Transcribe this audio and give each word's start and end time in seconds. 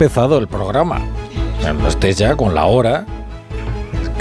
Empezado 0.00 0.38
el 0.38 0.48
programa. 0.48 0.98
O 1.58 1.62
sea, 1.62 1.74
no 1.74 1.86
estés 1.86 2.16
ya 2.16 2.34
con 2.34 2.54
la 2.54 2.64
hora. 2.64 3.04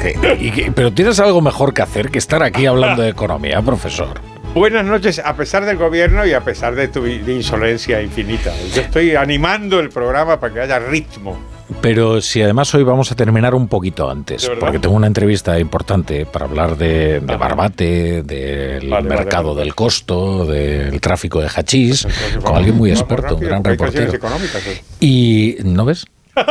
Que- 0.01 0.37
y 0.41 0.71
pero 0.71 0.91
tienes 0.91 1.19
algo 1.21 1.39
mejor 1.41 1.73
que 1.73 1.81
hacer 1.81 2.09
que 2.11 2.17
estar 2.19 2.43
aquí 2.43 2.65
hablando 2.65 3.01
de 3.01 3.07
economía, 3.09 3.61
profesor. 3.61 4.19
Buenas 4.53 4.83
noches, 4.85 5.21
a 5.23 5.35
pesar 5.37 5.63
del 5.65 5.77
gobierno 5.77 6.25
y 6.25 6.33
a 6.33 6.41
pesar 6.41 6.75
de 6.75 6.89
tu 6.89 7.05
insolencia 7.05 8.01
infinita. 8.01 8.51
Yo 8.75 8.81
estoy 8.81 9.15
animando 9.15 9.79
el 9.79 9.89
programa 9.89 10.37
para 10.39 10.53
que 10.53 10.59
haya 10.61 10.79
ritmo. 10.79 11.37
Pero 11.81 12.19
si 12.21 12.41
además 12.41 12.73
hoy 12.73 12.83
vamos 12.83 13.11
a 13.11 13.15
terminar 13.15 13.53
un 13.55 13.67
poquito 13.67 14.09
antes, 14.09 14.49
porque 14.59 14.79
tengo 14.79 14.95
una 14.95 15.07
entrevista 15.07 15.59
importante 15.59 16.25
para 16.25 16.45
hablar 16.45 16.77
de, 16.77 17.19
de 17.19 17.37
Barbate, 17.37 18.23
del 18.23 18.89
Vale, 18.89 19.07
mercado 19.07 19.49
vale. 19.49 19.61
del 19.65 19.75
costo, 19.75 20.45
del 20.45 20.99
tráfico 20.99 21.39
de 21.39 21.47
hachís, 21.47 22.07
con 22.43 22.55
alguien 22.55 22.75
muy 22.75 22.91
experto, 22.91 23.35
un 23.35 23.41
gran 23.41 23.63
reportero. 23.63 24.11
¿eh? 24.13 24.81
Y 24.99 25.57
¿no 25.63 25.85
ves? 25.85 26.05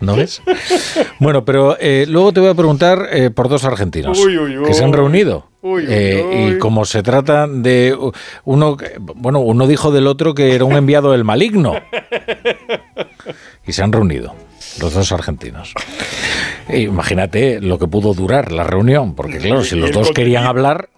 ¿No 0.00 0.16
ves? 0.16 0.42
Bueno, 1.20 1.44
pero 1.44 1.76
eh, 1.78 2.06
luego 2.08 2.32
te 2.32 2.40
voy 2.40 2.50
a 2.50 2.54
preguntar 2.54 3.08
eh, 3.12 3.30
por 3.30 3.48
dos 3.48 3.64
argentinos 3.64 4.18
Uy, 4.18 4.36
uy, 4.36 4.58
uy. 4.58 4.64
que 4.66 4.74
se 4.74 4.82
han 4.82 4.92
reunido. 4.92 5.46
Eh. 5.64 6.50
Y 6.54 6.58
como 6.58 6.84
se 6.84 7.04
trata 7.04 7.46
de 7.46 7.96
uno, 8.44 8.76
bueno, 9.14 9.38
uno 9.38 9.68
dijo 9.68 9.92
del 9.92 10.08
otro 10.08 10.34
que 10.34 10.56
era 10.56 10.64
un 10.64 10.72
enviado 10.72 11.12
del 11.12 11.22
maligno. 11.22 11.74
Y 13.66 13.72
se 13.72 13.82
han 13.82 13.92
reunido 13.92 14.34
los 14.80 14.94
dos 14.94 15.12
argentinos. 15.12 15.74
E 16.68 16.80
imagínate 16.80 17.60
lo 17.60 17.78
que 17.78 17.86
pudo 17.88 18.14
durar 18.14 18.52
la 18.52 18.64
reunión, 18.64 19.14
porque 19.14 19.38
claro, 19.38 19.64
si 19.64 19.76
los 19.76 19.92
dos 19.92 20.10
querían 20.12 20.44
hablar. 20.44 20.90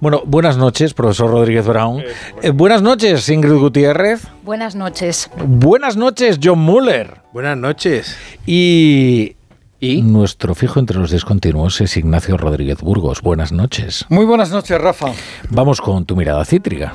Bueno, 0.00 0.22
buenas 0.26 0.56
noches, 0.56 0.94
profesor 0.94 1.30
Rodríguez 1.30 1.66
Brown. 1.66 2.02
Eh, 2.42 2.50
buenas 2.50 2.82
noches, 2.82 3.28
Ingrid 3.28 3.54
Gutiérrez. 3.54 4.26
Buenas 4.42 4.74
noches. 4.74 5.30
Buenas 5.46 5.96
noches, 5.96 6.38
John 6.42 6.58
Muller. 6.58 7.22
Buenas 7.32 7.56
noches. 7.56 8.16
Y, 8.46 9.36
¿Y? 9.80 10.02
nuestro 10.02 10.54
fijo 10.54 10.80
entre 10.80 10.98
los 10.98 11.10
discontinuos 11.10 11.80
es 11.80 11.96
Ignacio 11.96 12.36
Rodríguez 12.36 12.80
Burgos. 12.80 13.22
Buenas 13.22 13.52
noches. 13.52 14.04
Muy 14.08 14.24
buenas 14.24 14.50
noches, 14.50 14.78
Rafa. 14.80 15.12
Vamos 15.50 15.80
con 15.80 16.04
tu 16.04 16.16
mirada 16.16 16.44
cítrica. 16.44 16.92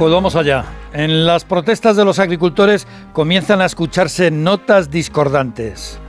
Pues 0.00 0.14
vamos 0.14 0.34
allá. 0.34 0.64
En 0.94 1.26
las 1.26 1.44
protestas 1.44 1.94
de 1.94 2.06
los 2.06 2.18
agricultores 2.18 2.86
comienzan 3.12 3.60
a 3.60 3.66
escucharse 3.66 4.30
notas 4.30 4.90
discordantes. 4.90 6.00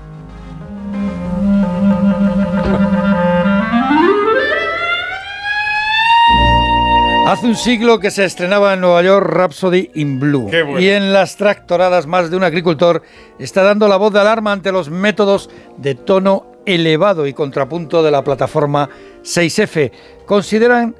Hace 7.28 7.46
un 7.46 7.58
siglo 7.58 8.00
que 8.00 8.12
se 8.12 8.24
estrenaba 8.24 8.76
en 8.76 8.80
Nueva 8.80 9.02
York 9.02 9.28
Rhapsody 9.28 9.92
in 9.96 10.22
Blue. 10.22 10.48
Qué 10.50 10.64
bueno. 10.64 10.80
Y 10.80 10.88
en 10.88 11.12
las 11.12 11.36
tractoradas 11.36 12.08
más 12.08 12.32
de 12.32 12.38
un 12.38 12.46
agricultor 12.46 13.04
está 13.40 13.62
dando 13.62 13.90
la 13.90 13.98
voz 13.98 14.14
de 14.14 14.22
alarma 14.22 14.54
ante 14.54 14.72
los 14.72 14.90
métodos 14.90 15.50
de 15.76 15.96
tono 15.96 16.46
elevado 16.66 17.28
y 17.28 17.34
contrapunto 17.34 18.04
de 18.04 18.12
la 18.12 18.24
plataforma 18.24 18.90
6F. 19.24 19.92
Consideran 20.26 20.96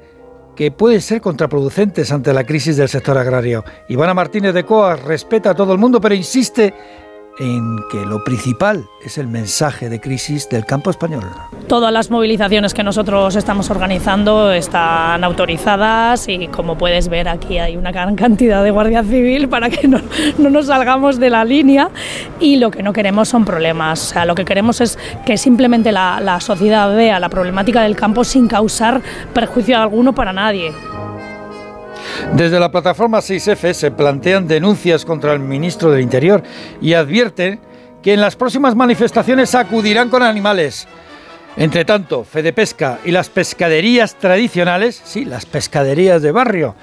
que 0.54 0.70
pueden 0.70 1.00
ser 1.00 1.20
contraproducentes 1.20 2.12
ante 2.12 2.32
la 2.32 2.44
crisis 2.44 2.76
del 2.76 2.88
sector 2.88 3.16
agrario. 3.16 3.64
Ivana 3.88 4.14
Martínez 4.14 4.54
de 4.54 4.64
Coas 4.64 5.02
respeta 5.02 5.50
a 5.50 5.54
todo 5.54 5.72
el 5.72 5.78
mundo, 5.78 6.00
pero 6.00 6.14
insiste 6.14 6.74
en 7.38 7.78
que 7.90 8.04
lo 8.04 8.22
principal 8.24 8.86
es 9.02 9.18
el 9.18 9.26
mensaje 9.26 9.88
de 9.88 10.00
crisis 10.00 10.48
del 10.48 10.64
campo 10.64 10.90
español. 10.90 11.24
Todas 11.68 11.92
las 11.92 12.10
movilizaciones 12.10 12.74
que 12.74 12.82
nosotros 12.82 13.36
estamos 13.36 13.70
organizando 13.70 14.52
están 14.52 15.24
autorizadas 15.24 16.28
y 16.28 16.48
como 16.48 16.76
puedes 16.76 17.08
ver 17.08 17.28
aquí 17.28 17.58
hay 17.58 17.76
una 17.76 17.92
gran 17.92 18.16
cantidad 18.16 18.62
de 18.62 18.70
guardia 18.70 19.02
civil 19.02 19.48
para 19.48 19.70
que 19.70 19.88
no, 19.88 20.00
no 20.38 20.50
nos 20.50 20.66
salgamos 20.66 21.18
de 21.18 21.30
la 21.30 21.44
línea 21.44 21.90
y 22.40 22.56
lo 22.56 22.70
que 22.70 22.82
no 22.82 22.92
queremos 22.92 23.28
son 23.28 23.44
problemas. 23.44 24.02
O 24.02 24.12
sea, 24.12 24.24
lo 24.24 24.34
que 24.34 24.44
queremos 24.44 24.80
es 24.80 24.98
que 25.24 25.36
simplemente 25.36 25.92
la, 25.92 26.20
la 26.20 26.40
sociedad 26.40 26.94
vea 26.94 27.18
la 27.20 27.28
problemática 27.28 27.82
del 27.82 27.96
campo 27.96 28.24
sin 28.24 28.48
causar 28.48 29.00
perjuicio 29.32 29.80
alguno 29.80 30.14
para 30.14 30.32
nadie. 30.32 30.72
Desde 32.34 32.58
la 32.58 32.70
plataforma 32.70 33.18
6F 33.18 33.74
se 33.74 33.90
plantean 33.90 34.48
denuncias 34.48 35.04
contra 35.04 35.34
el 35.34 35.40
ministro 35.40 35.90
del 35.90 36.00
Interior 36.00 36.42
y 36.80 36.94
advierten 36.94 37.60
que 38.02 38.14
en 38.14 38.22
las 38.22 38.36
próximas 38.36 38.74
manifestaciones 38.74 39.54
acudirán 39.54 40.08
con 40.08 40.22
animales. 40.22 40.88
Entre 41.58 41.84
tanto, 41.84 42.24
Fedepesca 42.24 43.00
y 43.04 43.10
las 43.10 43.28
pescaderías 43.28 44.14
tradicionales, 44.18 45.02
sí, 45.04 45.26
las 45.26 45.44
pescaderías 45.44 46.22
de 46.22 46.32
barrio, 46.32 46.74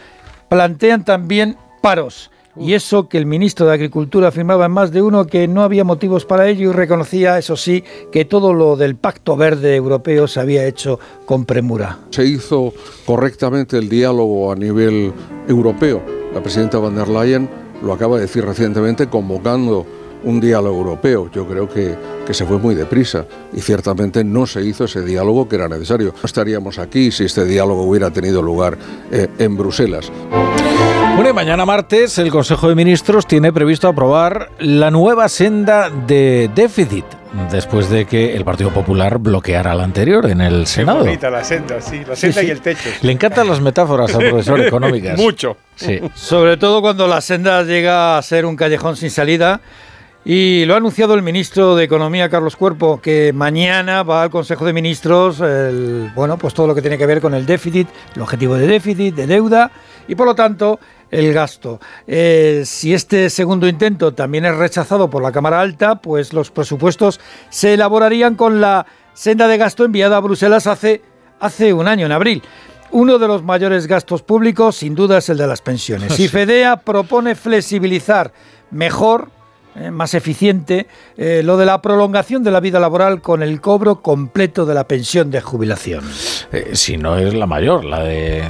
plantean 0.50 1.04
también 1.04 1.58
paros. 1.82 2.30
Y 2.60 2.74
eso 2.74 3.08
que 3.08 3.18
el 3.18 3.26
ministro 3.26 3.66
de 3.66 3.74
Agricultura 3.74 4.28
afirmaba 4.28 4.66
en 4.66 4.72
más 4.72 4.92
de 4.92 5.02
uno 5.02 5.26
que 5.26 5.48
no 5.48 5.64
había 5.64 5.86
motivos 5.86 6.26
para 6.26 6.48
ello 6.50 6.70
y 6.70 6.74
reconocía, 6.74 7.38
eso 7.38 7.56
sí, 7.56 7.84
que 8.12 8.26
todo 8.26 8.54
lo 8.54 8.76
del 8.76 8.96
Pacto 8.96 9.38
Verde 9.38 9.76
Europeo 9.76 10.28
se 10.28 10.42
había 10.42 10.66
hecho 10.66 11.00
con 11.26 11.46
premura. 11.46 12.00
se 12.10 12.26
hizo 12.26 12.74
correctamente 13.06 13.78
el 13.78 13.88
diálogo 13.88 14.52
a 14.52 14.56
nivel 14.56 15.14
europeo. 15.48 16.02
La 16.34 16.42
presidenta 16.42 16.78
van 16.80 16.96
der 16.96 17.08
Leyen 17.08 17.50
lo 17.82 17.94
acaba 17.94 18.18
de 18.18 18.24
decir 18.24 18.46
recientemente 18.46 19.08
convocando 19.08 19.86
un 20.24 20.42
diálogo 20.42 20.78
europeo. 20.80 21.32
Yo 21.32 21.48
creo 21.48 21.70
que, 21.70 21.96
que 22.28 22.34
se 22.34 22.46
fue 22.46 22.58
muy 22.58 22.76
deprisa 22.76 23.26
y 23.54 23.62
ciertamente 23.62 24.24
no 24.26 24.46
se 24.46 24.64
hizo 24.66 24.84
ese 24.84 25.02
diálogo 25.02 25.48
que 25.48 25.56
era 25.56 25.70
necesario. 25.70 26.14
No 26.14 26.26
estaríamos 26.26 26.78
aquí 26.78 27.10
si 27.12 27.24
este 27.24 27.46
diálogo 27.46 27.84
hubiera 27.84 28.12
tenido 28.12 28.42
lugar 28.42 28.78
eh, 29.12 29.28
en 29.40 29.56
Bruselas. 29.56 30.12
Bueno, 31.20 31.32
y 31.32 31.34
mañana 31.34 31.66
martes 31.66 32.18
el 32.18 32.32
Consejo 32.32 32.70
de 32.70 32.76
Ministros 32.76 33.28
tiene 33.28 33.52
previsto 33.52 33.90
aprobar 33.90 34.52
la 34.60 34.90
nueva 34.90 35.28
senda 35.28 35.90
de 35.90 36.50
déficit 36.56 37.04
después 37.52 37.90
de 37.90 38.06
que 38.06 38.38
el 38.38 38.46
Partido 38.46 38.70
Popular 38.72 39.18
bloqueara 39.18 39.76
la 39.76 39.84
anterior 39.84 40.28
en 40.28 40.40
el 40.40 40.62
Qué 40.62 40.66
Senado. 40.68 41.00
bonita 41.00 41.30
la 41.30 41.44
senda, 41.44 41.82
sí, 41.82 42.06
la 42.08 42.16
senda 42.16 42.40
sí. 42.40 42.48
y 42.48 42.52
el 42.52 42.62
techo. 42.62 42.90
Le 43.02 43.12
encantan 43.12 43.50
las 43.50 43.60
metáforas 43.60 44.16
al 44.16 44.30
profesor 44.30 44.62
económicas. 44.62 45.18
Mucho. 45.20 45.58
Sí. 45.76 46.00
Sobre 46.14 46.56
todo 46.56 46.80
cuando 46.80 47.06
la 47.06 47.20
senda 47.20 47.64
llega 47.64 48.18
a 48.18 48.22
ser 48.22 48.46
un 48.46 48.56
callejón 48.56 48.96
sin 48.96 49.10
salida. 49.12 49.60
Y 50.26 50.66
lo 50.66 50.74
ha 50.74 50.78
anunciado 50.78 51.16
el 51.16 51.22
ministro 51.22 51.76
de 51.78 51.86
Economía, 51.86 52.30
Carlos 52.30 52.56
Cuerpo, 52.58 53.00
que 53.02 53.32
mañana 53.34 54.04
va 54.04 54.22
al 54.24 54.30
Consejo 54.30 54.66
de 54.66 54.74
Ministros, 54.74 55.40
el- 55.40 56.12
bueno, 56.14 56.38
pues 56.38 56.54
todo 56.54 56.68
lo 56.68 56.76
que 56.76 56.82
tiene 56.82 56.98
que 56.98 57.06
ver 57.06 57.22
con 57.22 57.34
el 57.34 57.46
déficit, 57.46 57.88
el 58.16 58.22
objetivo 58.22 58.56
de 58.56 58.68
déficit, 58.68 59.16
de 59.16 59.28
deuda 59.28 59.72
y 60.10 60.16
por 60.16 60.28
lo 60.28 60.36
tanto 60.36 60.80
el 61.12 61.34
gasto. 61.34 61.80
Eh, 62.08 62.64
si 62.66 62.94
este 62.94 63.30
segundo 63.30 63.68
intento 63.68 64.14
también 64.14 64.46
es 64.46 64.56
rechazado 64.56 65.10
por 65.10 65.24
la 65.24 65.32
Cámara 65.32 65.62
Alta, 65.62 65.96
pues 65.96 66.34
los 66.34 66.52
presupuestos 66.52 67.20
se 67.50 67.74
elaborarían 67.74 68.36
con 68.36 68.62
la 68.62 68.86
senda 69.14 69.48
de 69.48 69.58
gasto 69.58 69.86
enviada 69.86 70.18
a 70.18 70.22
Bruselas 70.22 70.68
hace, 70.68 71.02
hace 71.40 71.74
un 71.74 71.88
año, 71.88 72.06
en 72.06 72.12
abril. 72.12 72.44
Uno 72.92 73.20
de 73.20 73.28
los 73.28 73.44
mayores 73.44 73.86
gastos 73.86 74.24
públicos, 74.24 74.78
sin 74.78 74.96
duda, 74.96 75.20
es 75.20 75.30
el 75.30 75.38
de 75.38 75.48
las 75.48 75.62
pensiones. 75.62 76.20
Y 76.20 76.28
FEDEA 76.28 76.78
propone 76.78 77.36
flexibilizar 77.36 78.32
mejor, 78.72 79.30
eh, 79.76 79.92
más 79.92 80.14
eficiente, 80.14 80.88
eh, 81.18 81.42
lo 81.44 81.58
de 81.58 81.66
la 81.66 81.82
prolongación 81.82 82.44
de 82.44 82.52
la 82.52 82.60
vida 82.60 82.80
laboral 82.80 83.22
con 83.22 83.44
el 83.44 83.62
cobro 83.62 84.02
completo 84.02 84.66
de 84.66 84.74
la 84.74 84.84
pensión 84.86 85.30
de 85.32 85.42
jubilación. 85.42 86.04
Eh, 86.52 86.72
si 86.74 86.98
no 86.98 87.18
es 87.18 87.34
la 87.34 87.46
mayor, 87.46 87.86
la 87.86 88.04
de... 88.04 88.44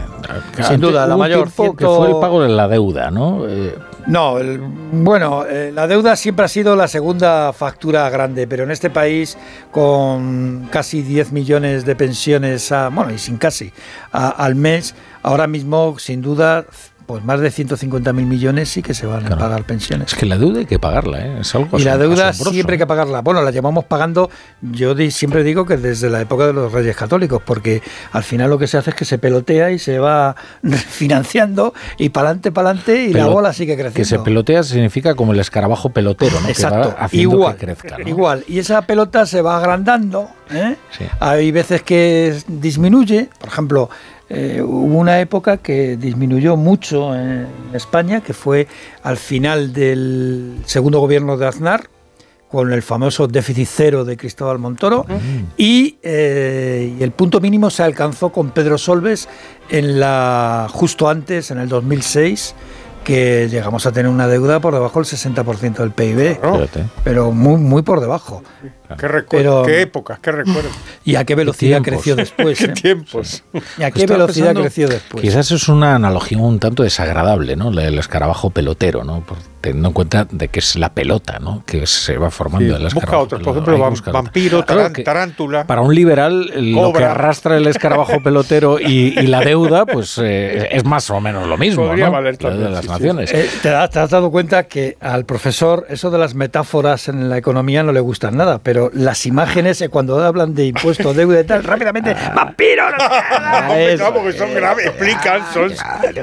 Sin 0.68 0.80
duda, 0.80 1.06
la 1.08 1.18
mayor, 1.18 1.46
que 1.78 1.86
fue 1.98 2.08
el 2.10 2.20
pago 2.20 2.42
de 2.42 2.50
la 2.50 2.68
deuda, 2.68 3.12
¿no? 3.12 3.46
No, 4.08 4.40
el- 4.40 4.60
bueno, 4.60 5.46
eh, 5.48 5.72
la 5.74 5.86
deuda 5.86 6.16
siempre 6.16 6.46
ha 6.46 6.48
sido 6.48 6.76
la 6.76 6.88
segunda 6.88 7.52
factura 7.54 8.10
grande, 8.10 8.48
pero 8.48 8.64
en 8.64 8.72
este 8.72 8.90
país 8.90 9.38
con 9.72 10.68
casi 10.72 11.02
10 11.02 11.32
millones 11.32 11.86
de 11.86 11.96
pensiones, 11.96 12.72
a- 12.72 12.90
bueno, 12.90 13.12
y 13.14 13.20
sin 13.20 13.38
casi, 13.38 13.72
a- 14.12 14.30
al 14.30 14.56
mes, 14.56 14.96
ahora 15.22 15.48
mismo 15.48 15.98
sin 16.00 16.22
duda 16.22 16.66
pues 17.10 17.24
más 17.26 17.40
de 17.40 17.50
150.000 17.50 18.14
millones 18.14 18.70
sí 18.70 18.84
que 18.84 18.94
se 18.94 19.08
van 19.08 19.22
Claro. 19.22 19.38
a 19.38 19.40
pagar 19.40 19.64
pensiones. 19.64 20.14
Es 20.14 20.20
que 20.20 20.28
la 20.28 20.38
deuda 20.38 20.60
hay 20.60 20.68
que 20.68 20.78
pagarla, 20.78 21.26
¿eh? 21.26 21.38
Es 21.42 21.56
algo 21.56 21.80
Y 21.80 21.84
la 21.84 21.98
deuda 21.98 22.30
asombroso. 22.30 22.54
siempre 22.54 22.76
hay 22.76 22.78
que 22.78 22.86
pagarla. 22.86 23.22
Bueno, 23.22 23.42
la 23.42 23.50
llevamos 23.50 23.86
pagando, 23.86 24.30
yo 24.62 24.96
siempre 25.10 25.44
digo 25.44 25.66
que 25.66 25.78
desde 25.78 26.12
la 26.12 26.22
época 26.22 26.46
de 26.46 26.54
los 26.54 26.72
reyes 26.72 26.96
católicos, 26.96 27.42
porque 27.44 27.82
al 28.12 28.22
final 28.22 28.52
lo 28.52 28.60
que 28.60 28.68
se 28.68 28.78
hace 28.78 28.92
es 28.92 28.96
que 28.96 29.06
se 29.06 29.18
pelotea 29.18 29.72
y 29.72 29.80
se 29.80 29.98
va 29.98 30.36
financiando 30.88 31.74
y 31.98 32.10
para 32.10 32.28
adelante, 32.28 32.52
para 32.52 32.70
adelante 32.70 33.06
y 33.06 33.14
la 33.14 33.26
bola 33.26 33.54
sigue 33.54 33.74
creciendo. 33.74 33.96
Que 33.96 34.06
se 34.06 34.20
pelotea 34.20 34.62
significa 34.62 35.16
como 35.16 35.34
el 35.34 35.40
escarabajo 35.40 35.90
pelotero, 35.90 36.40
¿no? 36.40 36.46
Que 36.46 36.52
Exacto, 36.52 36.90
va 36.98 37.06
haciendo 37.06 37.36
igual, 37.38 37.56
que 37.56 37.66
crezca, 37.66 37.98
¿no? 37.98 38.08
igual. 38.08 38.44
Y 38.48 38.60
esa 38.60 38.84
pelota 38.84 39.26
se 39.26 39.42
va 39.42 39.58
agrandando. 39.58 40.30
¿eh? 40.52 40.76
Sí. 40.98 41.06
Hay 41.20 41.52
veces 41.52 41.82
que 41.82 42.38
disminuye. 42.48 43.30
Por 43.40 43.50
ejemplo, 43.50 43.90
eh, 44.30 44.62
hubo 44.62 44.98
una 44.98 45.20
época 45.20 45.58
que 45.58 45.98
disminuyó 45.98 46.56
mucho 46.56 47.16
en 47.16 47.48
España, 47.74 48.22
que 48.22 48.34
fue 48.34 48.68
al 49.04 49.18
final 49.18 49.74
del 49.74 50.62
segundo 50.66 51.00
gobierno 51.00 51.38
de 51.38 51.48
Aznar, 51.48 51.90
con 52.50 52.74
el 52.74 52.82
famoso 52.82 53.28
déficit 53.28 53.68
cero 53.72 54.06
de 54.06 54.18
Cristóbal 54.18 54.58
Montoro, 54.58 55.06
y, 55.56 55.98
eh, 56.02 56.96
y 56.98 57.04
el 57.04 57.12
punto 57.12 57.40
mínimo 57.40 57.70
se 57.70 57.84
alcanzó 57.84 58.30
con 58.30 58.50
Pedro 58.52 58.78
Solbes 58.78 59.30
en 59.70 60.00
la 60.00 60.68
justo 60.72 61.10
antes, 61.10 61.52
en 61.52 61.60
el 61.60 61.70
2006, 61.70 62.56
que 63.04 63.48
llegamos 63.50 63.86
a 63.86 63.92
tener 63.92 64.12
una 64.12 64.28
deuda 64.28 64.60
por 64.60 64.74
debajo 64.74 65.00
del 65.00 65.08
60% 65.08 65.78
del 65.78 65.92
PIB, 65.92 66.40
pero 67.04 67.32
muy, 67.32 67.60
muy 67.60 67.82
por 67.82 68.02
debajo. 68.02 68.44
Qué, 68.98 69.08
recuerdo, 69.08 69.64
Pero- 69.64 69.66
qué 69.66 69.82
épocas, 69.82 70.20
qué 70.20 70.32
recuerdos. 70.32 70.72
¿Y 71.06 71.16
a 71.16 71.24
qué 71.26 71.36
velocidad 71.36 71.82
tiempos. 71.82 71.94
creció 72.04 72.16
después? 72.16 72.58
qué 72.60 72.66
eh? 72.66 72.68
tiempos. 72.74 73.44
¿Y 73.78 73.84
a 73.84 73.92
qué 73.92 74.02
Estaba 74.02 74.20
velocidad 74.20 74.46
pensando, 74.48 74.62
creció 74.62 74.88
después? 74.88 75.22
Quizás 75.22 75.52
es 75.52 75.68
una 75.70 75.96
analogía 75.96 76.38
un 76.38 76.60
tanto 76.60 76.84
desagradable, 76.84 77.56
¿no? 77.56 77.72
Del 77.72 77.98
escarabajo 78.00 78.50
pelotero, 78.50 79.04
¿no? 79.04 79.22
Por- 79.22 79.38
teniendo 79.62 79.90
en 79.90 79.94
cuenta 79.94 80.26
de 80.32 80.48
que 80.48 80.60
es 80.60 80.78
la 80.78 80.94
pelota, 80.94 81.38
¿no? 81.40 81.64
Que 81.66 81.86
se 81.86 82.18
va 82.18 82.32
formando 82.32 82.66
Sí, 82.66 82.74
el 82.74 82.82
busca 82.84 83.00
escarabajo. 83.00 83.24
otros, 83.26 83.42
por 83.44 83.52
ejemplo, 83.74 84.14
vampiro, 84.14 84.64
tarántula. 85.04 85.66
Para 85.68 85.82
un 85.82 85.94
liberal, 85.94 86.46
lo 86.56 86.88
que 86.88 86.94
Cobra. 86.94 87.12
arrastra 87.12 87.58
el 87.58 87.68
escarabajo 87.68 88.14
pelotero 88.24 88.80
y, 88.80 89.14
y 89.20 89.28
la 89.28 89.42
deuda, 89.42 89.86
pues 89.86 90.18
eh, 90.24 90.70
es 90.72 90.86
más 90.86 91.10
o 91.10 91.20
menos 91.20 91.46
lo 91.46 91.58
mismo, 91.58 91.88
Podría 91.88 92.06
¿no? 92.06 92.14
valer 92.14 92.42
La 92.42 92.50
deuda 92.52 92.70
de 92.70 92.74
también, 92.74 92.74
las 92.74 92.82
sí, 92.82 92.88
sí. 92.88 92.94
naciones. 92.94 93.34
Eh, 93.34 93.50
¿te, 93.62 93.70
has, 93.70 93.90
te 93.90 94.00
has 94.00 94.10
dado 94.10 94.32
cuenta 94.32 94.64
que 94.64 94.96
al 95.02 95.26
profesor 95.26 95.86
eso 95.90 96.10
de 96.10 96.18
las 96.20 96.36
metáforas 96.36 97.10
en 97.10 97.28
la 97.30 97.38
economía 97.38 97.84
no 97.84 97.92
le 97.92 98.00
gustan 98.00 98.38
nada, 98.38 98.60
pero 98.64 98.79
las 98.94 99.26
imágenes 99.26 99.82
eh, 99.82 99.90
cuando 99.90 100.24
hablan 100.24 100.54
de 100.54 100.68
impuestos, 100.68 101.16
deuda 101.16 101.42
y 101.42 101.44
tal, 101.44 101.64
rápidamente, 101.64 102.16
¡vampiro! 102.36 102.90
no 102.92 102.98
sé 102.98 103.10
nada". 103.10 103.60
Hombre, 103.70 103.94
Eso, 103.94 104.04
no, 104.06 104.14
porque 104.14 104.34
son 104.34 104.54
graves, 104.54 104.86
explican, 104.86 105.42
son, 105.54 105.72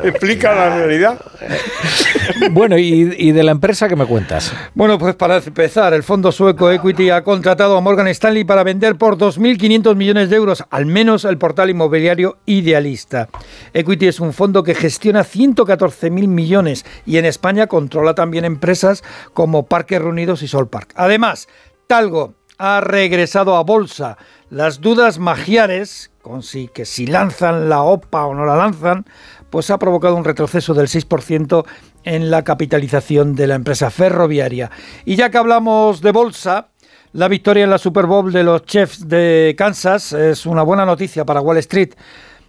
explican 0.04 0.56
la 0.56 0.76
realidad. 0.76 1.20
Bueno, 2.50 2.76
y, 2.76 3.14
y 3.18 3.32
de 3.32 3.42
la 3.42 3.52
empresa 3.52 3.88
que 3.88 3.96
me 3.96 4.04
cuentas? 4.04 4.52
Bueno, 4.74 4.98
pues 4.98 5.14
para 5.14 5.36
empezar, 5.38 5.94
el 5.94 6.02
fondo 6.02 6.32
sueco 6.32 6.70
Equity 6.70 7.10
ha 7.10 7.22
contratado 7.22 7.76
a 7.76 7.80
Morgan 7.80 8.08
Stanley 8.08 8.44
para 8.44 8.64
vender 8.64 8.96
por 8.96 9.16
2.500 9.16 9.94
millones 9.94 10.30
de 10.30 10.36
euros, 10.36 10.64
al 10.70 10.86
menos 10.86 11.24
el 11.24 11.38
portal 11.38 11.70
inmobiliario 11.70 12.38
Idealista. 12.46 13.28
Equity 13.72 14.08
es 14.08 14.20
un 14.20 14.32
fondo 14.32 14.62
que 14.62 14.74
gestiona 14.74 15.24
114.000 15.24 16.10
millones 16.26 16.84
y 17.04 17.18
en 17.18 17.24
España 17.24 17.66
controla 17.66 18.14
también 18.14 18.44
empresas 18.44 19.02
como 19.32 19.66
Parques 19.66 20.00
Reunidos 20.00 20.42
y 20.42 20.48
Solpark. 20.48 20.92
Además, 20.94 21.48
Talgo 21.86 22.34
ha 22.58 22.80
regresado 22.80 23.56
a 23.56 23.62
bolsa. 23.62 24.16
Las 24.50 24.80
dudas 24.80 25.18
magiares, 25.18 26.10
con 26.22 26.42
si, 26.42 26.68
que 26.68 26.84
si 26.84 27.06
lanzan 27.06 27.68
la 27.68 27.82
OPA 27.82 28.26
o 28.26 28.34
no 28.34 28.44
la 28.44 28.56
lanzan, 28.56 29.04
pues 29.50 29.70
ha 29.70 29.78
provocado 29.78 30.16
un 30.16 30.24
retroceso 30.24 30.74
del 30.74 30.88
6% 30.88 31.64
en 32.04 32.30
la 32.30 32.44
capitalización 32.44 33.34
de 33.34 33.46
la 33.46 33.54
empresa 33.56 33.90
ferroviaria. 33.90 34.70
Y 35.04 35.16
ya 35.16 35.30
que 35.30 35.38
hablamos 35.38 36.00
de 36.00 36.12
bolsa, 36.12 36.68
la 37.12 37.28
victoria 37.28 37.64
en 37.64 37.70
la 37.70 37.78
Super 37.78 38.06
Bowl 38.06 38.32
de 38.32 38.44
los 38.44 38.64
Chiefs 38.64 39.08
de 39.08 39.54
Kansas 39.56 40.12
es 40.12 40.46
una 40.46 40.62
buena 40.62 40.84
noticia 40.84 41.24
para 41.24 41.40
Wall 41.40 41.58
Street. 41.58 41.94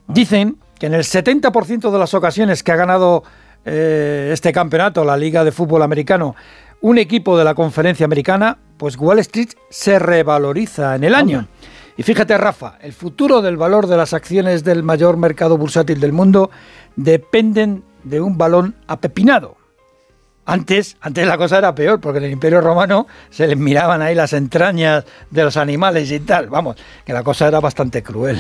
Dicen 0.07 0.57
que 0.79 0.87
en 0.87 0.93
el 0.93 1.03
70% 1.03 1.91
de 1.91 1.97
las 1.97 2.13
ocasiones 2.13 2.63
que 2.63 2.71
ha 2.71 2.75
ganado 2.75 3.23
eh, 3.65 4.29
este 4.31 4.51
campeonato, 4.53 5.03
la 5.03 5.17
Liga 5.17 5.43
de 5.43 5.51
Fútbol 5.51 5.81
Americano, 5.81 6.35
un 6.81 6.97
equipo 6.97 7.37
de 7.37 7.43
la 7.43 7.55
conferencia 7.55 8.05
americana, 8.05 8.57
pues 8.77 8.97
Wall 8.97 9.19
Street 9.19 9.49
se 9.69 9.99
revaloriza 9.99 10.95
en 10.95 11.03
el 11.03 11.15
año. 11.15 11.47
Y 11.97 12.03
fíjate, 12.03 12.37
Rafa, 12.37 12.77
el 12.81 12.93
futuro 12.93 13.41
del 13.41 13.57
valor 13.57 13.87
de 13.87 13.97
las 13.97 14.13
acciones 14.13 14.63
del 14.63 14.83
mayor 14.83 15.17
mercado 15.17 15.57
bursátil 15.57 15.99
del 15.99 16.13
mundo 16.13 16.51
dependen 16.95 17.83
de 18.03 18.21
un 18.21 18.37
balón 18.37 18.75
apepinado. 18.85 19.57
Antes, 20.45 20.95
antes 21.01 21.27
la 21.27 21.37
cosa 21.37 21.57
era 21.57 21.75
peor, 21.75 21.99
porque 21.99 22.19
en 22.19 22.25
el 22.25 22.31
Imperio 22.31 22.61
Romano 22.61 23.07
se 23.29 23.47
les 23.47 23.57
miraban 23.57 24.01
ahí 24.01 24.15
las 24.15 24.31
entrañas 24.31 25.03
de 25.29 25.43
los 25.43 25.57
animales 25.57 26.09
y 26.11 26.19
tal. 26.21 26.47
Vamos, 26.47 26.77
que 27.03 27.11
la 27.11 27.23
cosa 27.23 27.47
era 27.47 27.59
bastante 27.59 28.01
cruel. 28.01 28.39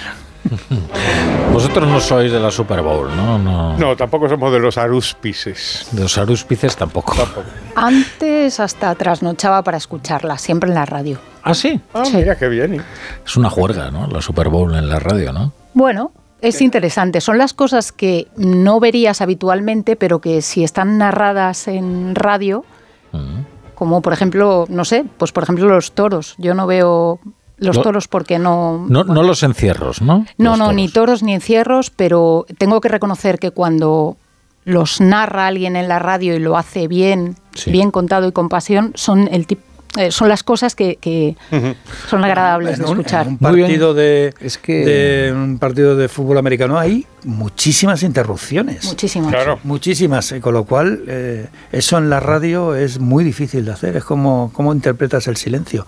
Vosotros 1.53 1.87
no 1.87 1.99
sois 1.99 2.31
de 2.31 2.39
la 2.39 2.51
Super 2.51 2.81
Bowl, 2.81 3.07
¿no? 3.15 3.37
No. 3.39 3.77
No, 3.77 3.95
tampoco 3.95 4.29
somos 4.29 4.51
de 4.51 4.59
los 4.59 4.77
arúspices. 4.77 5.87
De 5.91 6.01
los 6.01 6.17
arúspices 6.17 6.75
tampoco. 6.75 7.15
Antes 7.75 8.59
hasta 8.59 8.93
trasnochaba 8.95 9.63
para 9.63 9.77
escucharla, 9.77 10.37
siempre 10.37 10.69
en 10.69 10.75
la 10.75 10.85
radio. 10.85 11.17
¿Ah, 11.43 11.53
sí? 11.53 11.79
Ah, 11.93 12.05
Sí. 12.05 12.17
mira 12.17 12.35
qué 12.37 12.47
bien. 12.47 12.75
¿eh? 12.75 12.81
Es 13.25 13.37
una 13.37 13.49
juerga, 13.49 13.89
¿no? 13.91 14.07
La 14.07 14.21
Super 14.21 14.49
Bowl 14.49 14.75
en 14.75 14.89
la 14.89 14.99
radio, 14.99 15.31
¿no? 15.33 15.53
Bueno, 15.73 16.11
es 16.41 16.61
interesante. 16.61 17.21
Son 17.21 17.37
las 17.37 17.53
cosas 17.53 17.91
que 17.91 18.27
no 18.35 18.79
verías 18.79 19.21
habitualmente, 19.21 19.95
pero 19.95 20.19
que 20.19 20.41
si 20.41 20.63
están 20.63 20.97
narradas 20.97 21.67
en 21.67 22.13
radio, 22.15 22.65
Mm. 23.13 23.45
como 23.73 24.01
por 24.01 24.11
ejemplo, 24.11 24.65
no 24.67 24.83
sé, 24.83 25.05
pues 25.17 25.31
por 25.31 25.43
ejemplo 25.43 25.67
los 25.69 25.93
toros. 25.93 26.35
Yo 26.37 26.53
no 26.53 26.67
veo 26.67 27.19
los 27.57 27.75
Lo- 27.77 27.81
toros 27.81 28.07
porque 28.07 28.37
no... 28.39 28.85
No, 28.87 29.03
no 29.03 29.23
los 29.23 29.41
encierros, 29.43 30.01
¿no? 30.01 30.25
No, 30.37 30.51
Los 30.51 30.59
no, 30.59 30.71
ni 30.73 30.89
toros 30.89 31.23
ni 31.23 31.33
encierros, 31.33 31.89
pero 31.89 32.45
tengo 32.57 32.81
que 32.81 32.89
reconocer 32.89 33.39
que 33.39 33.51
cuando 33.51 34.15
los 34.63 35.01
narra 35.01 35.47
alguien 35.47 35.75
en 35.75 35.87
la 35.87 35.97
radio 35.99 36.35
y 36.35 36.39
lo 36.39 36.57
hace 36.57 36.87
bien, 36.87 37.35
Sí. 37.55 37.71
bien 37.71 37.89
contado 37.89 38.27
y 38.27 38.31
con 38.31 38.49
pasión, 38.49 38.91
son 38.95 39.27
el 39.31 39.47
tip- 39.47 39.59
eh, 39.97 40.11
son 40.11 40.29
las 40.29 40.43
cosas 40.43 40.75
que, 40.75 40.95
que 40.97 41.35
son 42.09 42.23
agradables 42.23 42.77
de 42.79 42.85
un- 42.85 42.91
escuchar. 42.99 43.27
en 43.27 43.33
un 43.33 43.37
partido 43.39 43.93
de, 43.93 44.33
Es 44.39 44.57
que- 44.57 44.85
de 44.85 45.33
un 45.33 45.57
partido 45.59 45.95
de 45.95 46.07
fútbol 46.07 46.37
americano 46.37 46.77
hay 46.79 47.05
muchísimas 47.23 48.03
interrupciones. 48.03 48.85
Muchísimas. 48.85 49.31
Claro. 49.31 49.59
Muchísimas, 49.63 50.31
y 50.31 50.39
con 50.39 50.53
lo 50.53 50.63
cual 50.65 51.03
eh, 51.07 51.47
eso 51.71 51.97
en 51.97 52.09
la 52.09 52.19
radio 52.19 52.75
es 52.75 52.99
muy 52.99 53.23
difícil 53.23 53.65
de 53.65 53.71
hacer. 53.71 53.97
Es 53.97 54.03
como 54.03 54.51
cómo 54.53 54.73
interpretas 54.73 55.27
el 55.27 55.37
silencio. 55.37 55.85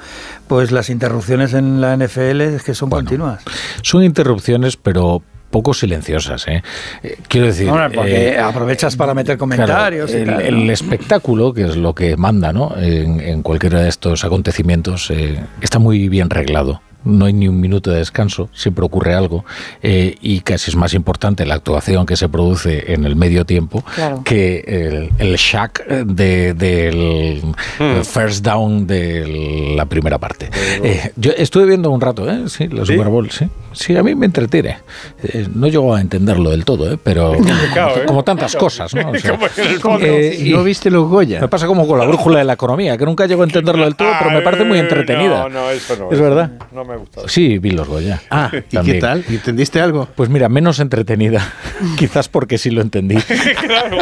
Pues 0.47 0.71
las 0.71 0.89
interrupciones 0.89 1.53
en 1.53 1.81
la 1.81 1.93
NFL 1.95 2.41
es 2.41 2.63
que 2.63 2.73
son 2.73 2.89
Bueno. 2.89 3.05
continuas. 3.05 3.43
Son 3.81 4.03
interrupciones, 4.03 4.75
pero 4.77 5.21
poco 5.49 5.73
silenciosas, 5.73 6.47
¿eh? 6.47 6.63
Eh, 7.03 7.17
quiero 7.27 7.47
decir... 7.47 7.69
Porque 7.93 8.29
eh, 8.29 8.39
aprovechas 8.39 8.95
para 8.95 9.13
meter 9.13 9.37
comentarios. 9.37 10.11
y 10.11 10.23
Claro, 10.23 10.37
tal, 10.37 10.41
el, 10.41 10.53
¿no? 10.55 10.63
el 10.63 10.69
espectáculo, 10.69 11.53
que 11.53 11.63
es 11.65 11.75
lo 11.75 11.93
que 11.93 12.15
manda 12.17 12.53
¿no? 12.53 12.75
en, 12.77 13.19
en 13.19 13.41
cualquiera 13.41 13.81
de 13.81 13.89
estos 13.89 14.23
acontecimientos, 14.23 15.09
eh, 15.11 15.39
está 15.61 15.79
muy 15.79 16.09
bien 16.09 16.29
reglado. 16.29 16.81
No 17.05 17.25
hay 17.25 17.33
ni 17.33 17.47
un 17.47 17.59
minuto 17.61 17.91
de 17.91 17.97
descanso, 17.99 18.49
siempre 18.53 18.83
ocurre 18.83 19.13
algo 19.13 19.45
eh, 19.81 20.15
y 20.21 20.41
casi 20.41 20.69
es 20.69 20.75
más 20.75 20.93
importante 20.93 21.45
la 21.45 21.55
actuación 21.55 22.05
que 22.05 22.17
se 22.17 22.27
produce 22.27 22.91
en 22.93 23.05
el 23.05 23.15
medio 23.15 23.45
tiempo 23.45 23.83
Claro. 23.95 24.21
que 24.25 24.63
el, 24.67 25.09
el 25.17 25.35
shack 25.37 25.87
de- 25.87 26.53
del 26.53 27.41
Hmm. 27.79 28.01
first 28.03 28.43
down 28.43 28.85
de 28.85 29.73
la 29.75 29.85
primera 29.85 30.17
parte. 30.17 30.49
Eh, 30.83 31.11
yo 31.15 31.31
estuve 31.37 31.65
viendo 31.65 31.89
un 31.89 32.01
rato, 32.01 32.29
¿eh? 32.29 32.43
Sí, 32.47 32.67
la 32.67 32.85
¿Sí? 32.85 32.93
Super 32.93 33.07
Bowl, 33.07 33.29
sí. 33.31 33.47
Sí, 33.71 33.95
a 33.95 34.03
mí 34.03 34.15
me 34.15 34.25
entretiene. 34.25 34.79
Eh, 35.23 35.47
no 35.53 35.67
llego 35.67 35.93
a 35.95 36.01
entenderlo 36.01 36.49
del 36.49 36.65
todo, 36.65 36.91
¿eh? 36.91 36.97
pero 37.01 37.33
complicado, 37.35 37.97
¿eh? 37.97 38.05
como 38.05 38.23
tantas 38.23 38.55
cosas, 38.55 38.93
¿no? 38.93 39.11
O 39.11 39.15
sea, 39.17 39.31
Como 39.37 39.45
en 39.45 39.67
el 39.71 39.79
fondo. 39.79 40.05
eh, 40.05 40.35
y 40.39 40.49
¿No 40.51 40.63
viste 40.63 40.89
los 40.89 41.07
Goya? 41.07 41.39
me 41.39 41.47
pasa 41.47 41.67
como 41.67 41.87
con 41.87 41.97
la 41.99 42.05
brújula 42.05 42.39
de 42.39 42.45
la 42.45 42.53
economía, 42.53 42.97
que 42.97 43.05
nunca 43.05 43.25
llego 43.25 43.43
a 43.43 43.45
entenderlo 43.45 43.83
del 43.85 43.95
todo, 43.95 44.09
pero 44.19 44.31
me 44.31 44.41
parece 44.41 44.63
muy 44.65 44.77
Ah, 44.79 44.81
entretenida. 44.81 45.43
No, 45.43 45.49
no, 45.49 45.69
eso 45.69 45.95
no. 45.97 46.11
Es 46.11 46.19
verdad. 46.19 46.51
No 46.73 46.83
me 46.89 46.95
ha 46.95 46.97
gustado. 46.97 47.27
Sí, 47.27 47.57
vi 47.59 47.71
los 47.71 47.87
Goya. 47.87 48.21
Ah, 48.29 48.49
¿y 48.53 48.61
También. 48.75 48.97
qué 48.97 49.01
tal? 49.01 49.23
¿Entendiste 49.29 49.79
algo? 49.81 50.07
Pues 50.15 50.29
mira, 50.29 50.49
menos 50.49 50.79
entretenida. 50.79 51.53
Quizás 51.97 52.27
porque 52.27 52.57
sí 52.57 52.69
lo 52.71 52.81
entendí. 52.81 53.15
claro, 53.67 53.97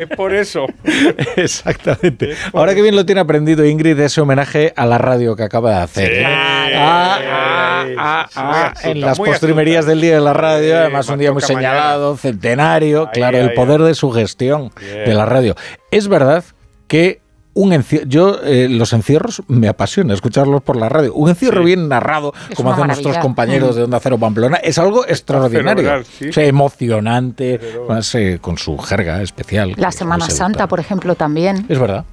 es 0.00 0.08
por 0.16 0.32
eso. 0.34 0.66
Exactamente. 1.36 2.34
Ahora 2.52 2.74
que 2.74 2.82
bien 2.82 2.96
lo 2.96 3.04
tiene 3.04 3.20
aprendido 3.20 3.64
Ingrid 3.66 3.98
ese 4.00 4.20
homenaje 4.20 4.72
a 4.76 4.86
la 4.86 4.98
radio 4.98 5.36
que 5.36 5.42
acaba 5.42 5.70
de 5.76 5.82
hacer. 5.82 6.12
¿eh? 6.12 6.24
Ah, 6.26 6.68
ah, 6.74 7.86
ah, 7.98 8.28
ah, 8.34 8.66
astuta, 8.66 8.90
en 8.90 9.00
las 9.00 9.18
postrimerías 9.18 9.78
astuta. 9.80 9.90
del 9.90 10.00
Día 10.00 10.14
de 10.14 10.20
la 10.20 10.32
Radio, 10.32 10.68
Sí, 10.68 10.72
además 10.72 11.08
un 11.08 11.18
día 11.18 11.32
muy 11.32 11.42
mañana. 11.42 11.58
señalado, 11.60 12.16
centenario, 12.16 13.02
Ahí, 13.06 13.12
claro, 13.14 13.38
ahí, 13.38 13.44
el 13.44 13.52
poder 13.54 13.80
ahí. 13.80 13.88
de 13.88 13.94
su 13.94 14.10
gestión 14.10 14.70
de 14.80 15.14
la 15.14 15.26
radio. 15.26 15.54
Es 15.90 16.08
verdad 16.08 16.44
que 16.86 17.20
un 17.60 17.72
encierro. 17.72 18.06
Yo, 18.06 18.38
eh, 18.44 18.68
los 18.70 18.92
encierros 18.92 19.42
me 19.48 19.68
apasiona 19.68 20.14
escucharlos 20.14 20.62
por 20.62 20.76
la 20.76 20.88
radio. 20.88 21.12
Un 21.14 21.28
encierro 21.30 21.64
bien 21.64 21.88
narrado, 21.88 22.32
Es 22.50 22.56
como 22.56 22.72
hacen 22.72 22.86
nuestros 22.86 23.18
compañeros 23.18 23.74
de 23.76 23.82
Onda 23.82 23.98
Cero 24.00 24.16
Pamplona, 24.18 24.56
es 24.58 24.78
algo 24.78 25.04
extraordinario. 25.06 25.76
fenomenal, 25.76 26.04
sí. 26.04 26.28
O 26.28 26.32
sea, 26.32 26.44
emocionante, 26.44 27.60
además, 27.62 28.14
eh, 28.14 28.38
con 28.40 28.58
su 28.58 28.78
jerga 28.78 29.22
especial. 29.22 29.74
La 29.76 29.88
es 29.88 29.94
Semana 29.94 30.30
Santa, 30.30 30.66
por 30.66 30.80
ejemplo, 30.80 31.14
también. 31.14 31.66
Es 31.68 31.78
verdad. 31.78 32.04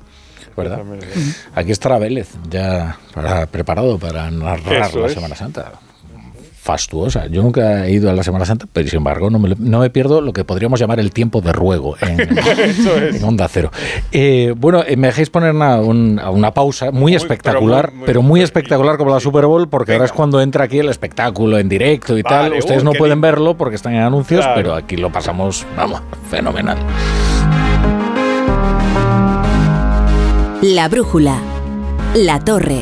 ¿Verdad? 0.57 0.79
Aquí 1.53 1.71
estará 1.71 1.97
Vélez, 1.99 2.29
ya 2.49 2.97
para- 3.13 3.45
preparado 3.45 3.97
para 3.99 4.31
narrar 4.31 4.87
Eso 4.87 4.99
la 5.01 5.07
es. 5.07 5.13
Semana 5.13 5.35
Santa. 5.35 5.73
Fastuosa. 6.65 7.27
Yo 7.27 7.43
nunca 7.43 7.85
he 7.85 7.91
ido 7.91 8.09
a 8.09 8.13
la 8.13 8.23
Semana 8.23 8.43
Santa, 8.43 8.65
pero 8.73 8.87
sin 8.89 8.97
embargo 8.97 9.29
no 9.29 9.37
me, 9.37 9.53
no 9.59 9.79
me 9.81 9.91
pierdo 9.91 10.19
lo 10.19 10.33
que 10.33 10.43
podríamos 10.43 10.79
llamar 10.79 10.99
el 10.99 11.11
tiempo 11.11 11.39
de 11.39 11.53
ruego 11.53 11.95
en, 12.01 12.19
en 13.15 13.23
Onda 13.23 13.47
Cero. 13.47 13.69
Eh, 14.11 14.51
bueno, 14.57 14.83
eh, 14.87 14.97
me 14.97 15.05
dejéis 15.07 15.29
poner 15.29 15.51
una, 15.53 15.75
un- 15.77 16.19
una 16.19 16.51
pausa 16.55 16.89
muy, 16.89 17.01
Muy, 17.01 17.15
espectacular, 17.15 17.85
pero 17.89 17.95
muy- 17.97 18.05
pero 18.07 18.21
muy- 18.23 18.29
muy, 18.29 18.41
espectacular 18.41 18.97
como 18.97 19.11
la 19.11 19.19
Super 19.19 19.45
Bowl, 19.45 19.69
porque 19.69 19.93
ahora 19.93 20.05
es 20.05 20.11
cuando 20.11 20.41
entra 20.41 20.63
aquí 20.65 20.79
el 20.79 20.89
espectáculo 20.89 21.59
en 21.59 21.69
directo 21.69 22.17
y 22.17 22.23
Vale, 22.23 22.49
tal. 22.49 22.57
Ustedes 22.57 22.79
uy, 22.79 22.85
no 22.85 22.91
pueden 22.93 23.17
lindo. 23.17 23.27
verlo 23.27 23.55
porque 23.55 23.75
están 23.75 23.93
en 23.93 24.01
anuncios, 24.01 24.41
Claro. 24.41 24.55
pero 24.55 24.73
aquí 24.73 24.97
lo 24.97 25.11
pasamos, 25.11 25.67
vamos, 25.77 26.01
fenomenal. 26.31 26.77
La 30.63 30.87
brújula. 30.89 31.37
La 32.15 32.39
torre. 32.39 32.81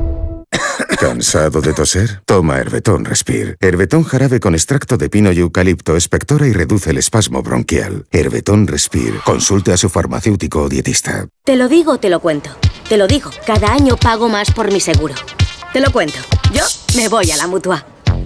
¿Cansado 1.01 1.61
de 1.61 1.73
toser? 1.73 2.21
Toma 2.27 2.59
Herbetón 2.59 3.05
Respire. 3.05 3.55
Herbetón 3.59 4.03
jarabe 4.03 4.39
con 4.39 4.53
extracto 4.53 4.97
de 4.97 5.09
pino 5.09 5.31
y 5.31 5.39
eucalipto 5.39 5.97
espectora 5.97 6.45
y 6.45 6.53
reduce 6.53 6.91
el 6.91 6.99
espasmo 6.99 7.41
bronquial. 7.41 8.05
Herbetón 8.11 8.67
Respire. 8.67 9.17
Consulte 9.25 9.73
a 9.73 9.77
su 9.77 9.89
farmacéutico 9.89 10.61
o 10.61 10.69
dietista. 10.69 11.25
Te 11.43 11.55
lo 11.55 11.67
digo 11.69 11.97
te 11.97 12.11
lo 12.11 12.19
cuento. 12.19 12.51
Te 12.87 12.97
lo 12.97 13.07
digo, 13.07 13.31
cada 13.47 13.73
año 13.73 13.97
pago 13.97 14.29
más 14.29 14.51
por 14.51 14.71
mi 14.71 14.79
seguro. 14.79 15.15
Te 15.73 15.79
lo 15.79 15.91
cuento. 15.91 16.19
Yo 16.53 16.65
me 16.95 17.09
voy 17.09 17.31
a 17.31 17.37
la 17.37 17.47
mutua. 17.47 17.83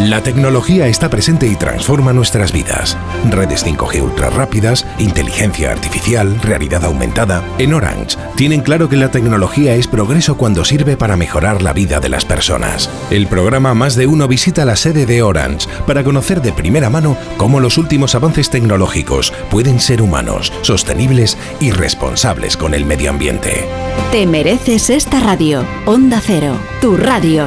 La 0.00 0.22
tecnología 0.22 0.86
está 0.86 1.10
presente 1.10 1.48
y 1.48 1.56
transforma 1.56 2.12
nuestras 2.12 2.52
vidas. 2.52 2.96
Redes 3.30 3.66
5G 3.66 4.00
ultra 4.00 4.30
rápidas, 4.30 4.86
inteligencia 4.98 5.72
artificial, 5.72 6.40
realidad 6.40 6.84
aumentada. 6.84 7.42
En 7.58 7.74
Orange 7.74 8.16
tienen 8.36 8.60
claro 8.60 8.88
que 8.88 8.96
la 8.96 9.10
tecnología 9.10 9.74
es 9.74 9.88
progreso 9.88 10.36
cuando 10.36 10.64
sirve 10.64 10.96
para 10.96 11.16
mejorar 11.16 11.62
la 11.62 11.72
vida 11.72 11.98
de 11.98 12.08
las 12.08 12.24
personas. 12.24 12.88
El 13.10 13.26
programa 13.26 13.74
Más 13.74 13.96
de 13.96 14.06
Uno 14.06 14.28
visita 14.28 14.64
la 14.64 14.76
sede 14.76 15.04
de 15.04 15.22
Orange 15.22 15.68
para 15.84 16.04
conocer 16.04 16.42
de 16.42 16.52
primera 16.52 16.90
mano 16.90 17.16
cómo 17.36 17.58
los 17.58 17.76
últimos 17.76 18.14
avances 18.14 18.50
tecnológicos 18.50 19.32
pueden 19.50 19.80
ser 19.80 20.00
humanos, 20.00 20.52
sostenibles 20.62 21.36
y 21.58 21.72
responsables 21.72 22.56
con 22.56 22.74
el 22.74 22.84
medio 22.84 23.10
ambiente. 23.10 23.66
Te 24.12 24.26
mereces 24.26 24.90
esta 24.90 25.18
radio. 25.20 25.64
Onda 25.86 26.22
Cero. 26.24 26.56
Tu 26.80 26.96
radio. 26.96 27.46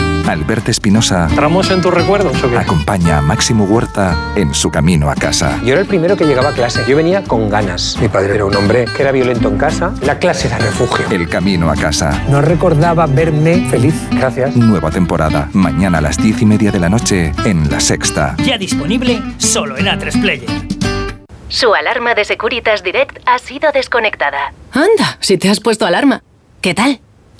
Alberto 0.27 0.71
Espinosa 0.71 1.27
¿Tramos 1.35 1.71
en 1.71 1.81
tus 1.81 1.93
recuerdos 1.93 2.41
o 2.43 2.49
qué? 2.49 2.57
acompaña 2.57 3.17
a 3.17 3.21
Máximo 3.21 3.65
Huerta 3.65 4.15
en 4.35 4.53
su 4.53 4.69
camino 4.71 5.09
a 5.09 5.15
casa. 5.15 5.59
Yo 5.63 5.73
era 5.73 5.81
el 5.81 5.87
primero 5.87 6.15
que 6.15 6.25
llegaba 6.25 6.49
a 6.49 6.53
clase. 6.53 6.83
Yo 6.87 6.95
venía 6.95 7.23
con 7.23 7.49
ganas. 7.49 7.97
Mi 8.01 8.07
padre 8.07 8.35
era 8.35 8.45
un 8.45 8.55
hombre 8.55 8.85
que 8.95 9.01
era 9.01 9.11
violento 9.11 9.47
en 9.49 9.57
casa. 9.57 9.93
La 10.01 10.19
clase 10.19 10.47
era 10.47 10.57
refugio. 10.57 11.05
El 11.11 11.27
camino 11.29 11.69
a 11.69 11.75
casa. 11.75 12.23
No 12.29 12.41
recordaba 12.41 13.05
verme 13.07 13.67
feliz. 13.69 13.95
Gracias. 14.11 14.55
Nueva 14.55 14.91
temporada. 14.91 15.49
Mañana 15.53 15.97
a 15.99 16.01
las 16.01 16.17
diez 16.17 16.41
y 16.41 16.45
media 16.45 16.71
de 16.71 16.79
la 16.79 16.89
noche 16.89 17.33
en 17.45 17.69
La 17.69 17.79
Sexta. 17.79 18.35
Ya 18.43 18.57
disponible 18.57 19.21
solo 19.37 19.77
en 19.77 19.85
A3 19.87 20.21
Player. 20.21 20.49
Su 21.49 21.73
alarma 21.73 22.13
de 22.15 22.23
Securitas 22.23 22.81
Direct 22.83 23.17
ha 23.25 23.37
sido 23.39 23.71
desconectada. 23.73 24.53
Anda, 24.71 25.17
si 25.19 25.37
te 25.37 25.49
has 25.49 25.59
puesto 25.59 25.85
alarma. 25.85 26.23
¿Qué 26.61 26.73
tal? 26.73 27.01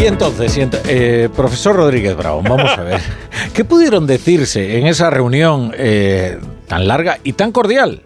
Y 0.00 0.06
entonces, 0.06 0.56
y 0.56 0.60
ent- 0.62 0.80
eh, 0.88 1.28
profesor 1.34 1.76
Rodríguez 1.76 2.16
Bravo, 2.16 2.40
vamos 2.42 2.70
a 2.78 2.82
ver, 2.82 3.00
¿qué 3.54 3.64
pudieron 3.66 4.06
decirse 4.06 4.78
en 4.78 4.86
esa 4.86 5.10
reunión 5.10 5.72
eh, 5.76 6.38
tan 6.66 6.88
larga 6.88 7.18
y 7.22 7.34
tan 7.34 7.52
cordial? 7.52 8.00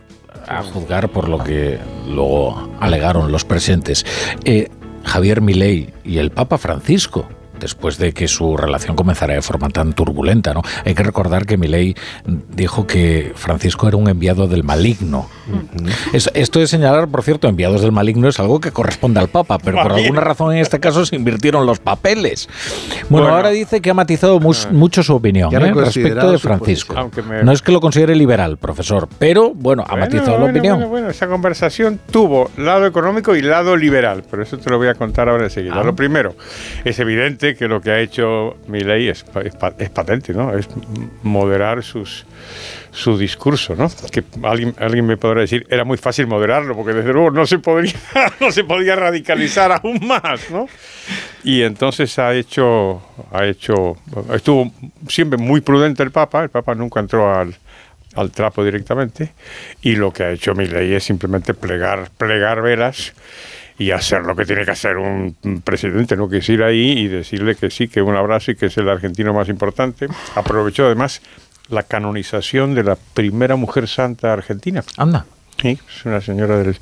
A 0.48 0.62
juzgar 0.64 1.08
por 1.08 1.28
lo 1.28 1.38
que 1.38 1.78
luego 2.08 2.70
alegaron 2.80 3.30
los 3.30 3.44
presentes. 3.44 4.04
Eh, 4.44 4.68
Javier 5.04 5.40
Milei 5.40 5.90
y 6.04 6.18
el 6.18 6.30
Papa 6.32 6.58
Francisco, 6.58 7.28
después 7.64 7.96
de 7.96 8.12
que 8.12 8.28
su 8.28 8.58
relación 8.58 8.94
comenzara 8.94 9.32
de 9.32 9.40
forma 9.40 9.70
tan 9.70 9.94
turbulenta, 9.94 10.52
¿no? 10.52 10.60
Hay 10.84 10.94
que 10.94 11.02
recordar 11.02 11.46
que 11.46 11.56
Milei 11.56 11.94
dijo 12.50 12.86
que 12.86 13.32
Francisco 13.34 13.88
era 13.88 13.96
un 13.96 14.06
enviado 14.08 14.46
del 14.46 14.64
maligno. 14.64 15.28
Es- 16.12 16.30
esto 16.34 16.60
de 16.60 16.66
señalar, 16.66 17.08
por 17.08 17.22
cierto, 17.22 17.48
enviados 17.48 17.80
del 17.80 17.90
maligno 17.92 18.28
es 18.28 18.38
algo 18.38 18.60
que 18.60 18.70
corresponde 18.70 19.18
al 19.18 19.28
Papa, 19.28 19.56
pero 19.58 19.82
por 19.82 19.92
Ah, 19.92 19.96
alguna 19.96 20.20
razón 20.20 20.52
en 20.52 20.58
este 20.58 20.78
caso 20.78 21.06
se 21.06 21.16
invirtieron 21.16 21.64
los 21.64 21.78
papeles. 21.80 22.48
Bueno, 23.08 23.24
Bueno. 23.24 23.36
ahora 23.36 23.48
dice 23.48 23.80
que 23.80 23.88
ha 23.90 23.94
matizado 23.94 24.38
mus- 24.40 24.68
mucho 24.70 25.02
su 25.02 25.14
opinión 25.14 25.50
¿eh? 25.54 25.72
respecto 25.74 26.30
de 26.32 26.38
Francisco. 26.38 26.94
me- 27.26 27.42
No 27.44 27.52
es 27.52 27.62
que 27.62 27.72
lo 27.72 27.80
considere 27.80 28.14
liberal, 28.14 28.58
profesor, 28.58 29.08
pero 29.18 29.52
bueno, 29.54 29.82
ha 29.86 29.92
Bueno, 29.92 30.04
matizado 30.04 30.32
la 30.32 30.36
bueno, 30.38 30.52
opinión. 30.58 30.76
Bueno, 30.76 30.90
bueno, 30.90 31.08
esa 31.08 31.26
conversación 31.28 31.98
tuvo 32.10 32.50
lado 32.58 32.84
económico 32.86 33.34
y 33.34 33.40
lado 33.42 33.76
liberal, 33.76 34.22
pero 34.30 34.42
eso 34.42 34.58
te 34.58 34.68
lo 34.68 34.76
voy 34.78 34.88
a 34.88 34.94
contar 34.94 35.28
ahora 35.30 35.44
enseguida. 35.44 35.74
Ah. 35.76 35.84
Lo 35.84 35.94
primero, 35.96 36.34
es 36.84 36.98
evidente 36.98 37.53
que 37.54 37.68
lo 37.68 37.80
que 37.80 37.90
ha 37.90 38.00
hecho 38.00 38.56
Milei 38.68 39.08
es, 39.08 39.24
es, 39.44 39.54
es 39.78 39.90
patente, 39.90 40.32
¿no? 40.32 40.56
Es 40.56 40.68
moderar 41.22 41.82
sus 41.82 42.26
su 42.94 43.18
discurso, 43.18 43.74
¿no? 43.74 43.90
Que 44.10 44.22
alguien, 44.44 44.72
alguien 44.78 45.04
me 45.04 45.16
podrá 45.16 45.40
decir, 45.40 45.66
era 45.68 45.84
muy 45.84 45.98
fácil 45.98 46.28
moderarlo, 46.28 46.76
porque 46.76 46.92
desde 46.92 47.12
luego 47.12 47.32
no 47.32 47.44
se 47.44 47.58
podría, 47.58 47.94
no 48.40 48.52
se 48.52 48.62
podía 48.62 48.94
radicalizar 48.94 49.72
aún 49.72 49.98
más, 50.06 50.48
¿no? 50.50 50.68
Y 51.42 51.62
entonces 51.62 52.16
ha 52.20 52.32
hecho, 52.32 53.02
ha 53.32 53.44
hecho, 53.46 53.96
estuvo 54.32 54.72
siempre 55.08 55.38
muy 55.38 55.60
prudente 55.60 56.04
el 56.04 56.12
Papa, 56.12 56.44
el 56.44 56.50
Papa 56.50 56.74
nunca 56.76 57.00
entró 57.00 57.34
al, 57.34 57.54
al 58.14 58.30
trapo 58.30 58.64
directamente, 58.64 59.32
y 59.82 59.96
lo 59.96 60.12
que 60.12 60.22
ha 60.22 60.30
hecho 60.30 60.54
Milei 60.54 60.94
es 60.94 61.02
simplemente 61.02 61.52
plegar, 61.52 62.10
plegar 62.16 62.62
velas 62.62 63.12
y 63.78 63.90
hacer 63.90 64.22
lo 64.22 64.36
que 64.36 64.44
tiene 64.44 64.64
que 64.64 64.70
hacer 64.70 64.96
un 64.96 65.36
presidente, 65.64 66.16
no 66.16 66.28
que 66.28 66.38
es 66.38 66.48
ir 66.48 66.62
ahí 66.62 66.92
y 66.92 67.08
decirle 67.08 67.56
que 67.56 67.70
sí, 67.70 67.88
que 67.88 68.02
un 68.02 68.16
abrazo 68.16 68.52
y 68.52 68.56
que 68.56 68.66
es 68.66 68.76
el 68.78 68.88
argentino 68.88 69.32
más 69.34 69.48
importante. 69.48 70.06
Aprovechó 70.34 70.86
además 70.86 71.22
la 71.68 71.82
canonización 71.82 72.74
de 72.74 72.84
la 72.84 72.96
primera 72.96 73.56
mujer 73.56 73.88
santa 73.88 74.32
argentina. 74.32 74.84
Anda. 74.96 75.26
Sí, 75.60 75.78
es 75.88 76.04
una 76.04 76.20
señora 76.20 76.58
del, 76.58 76.76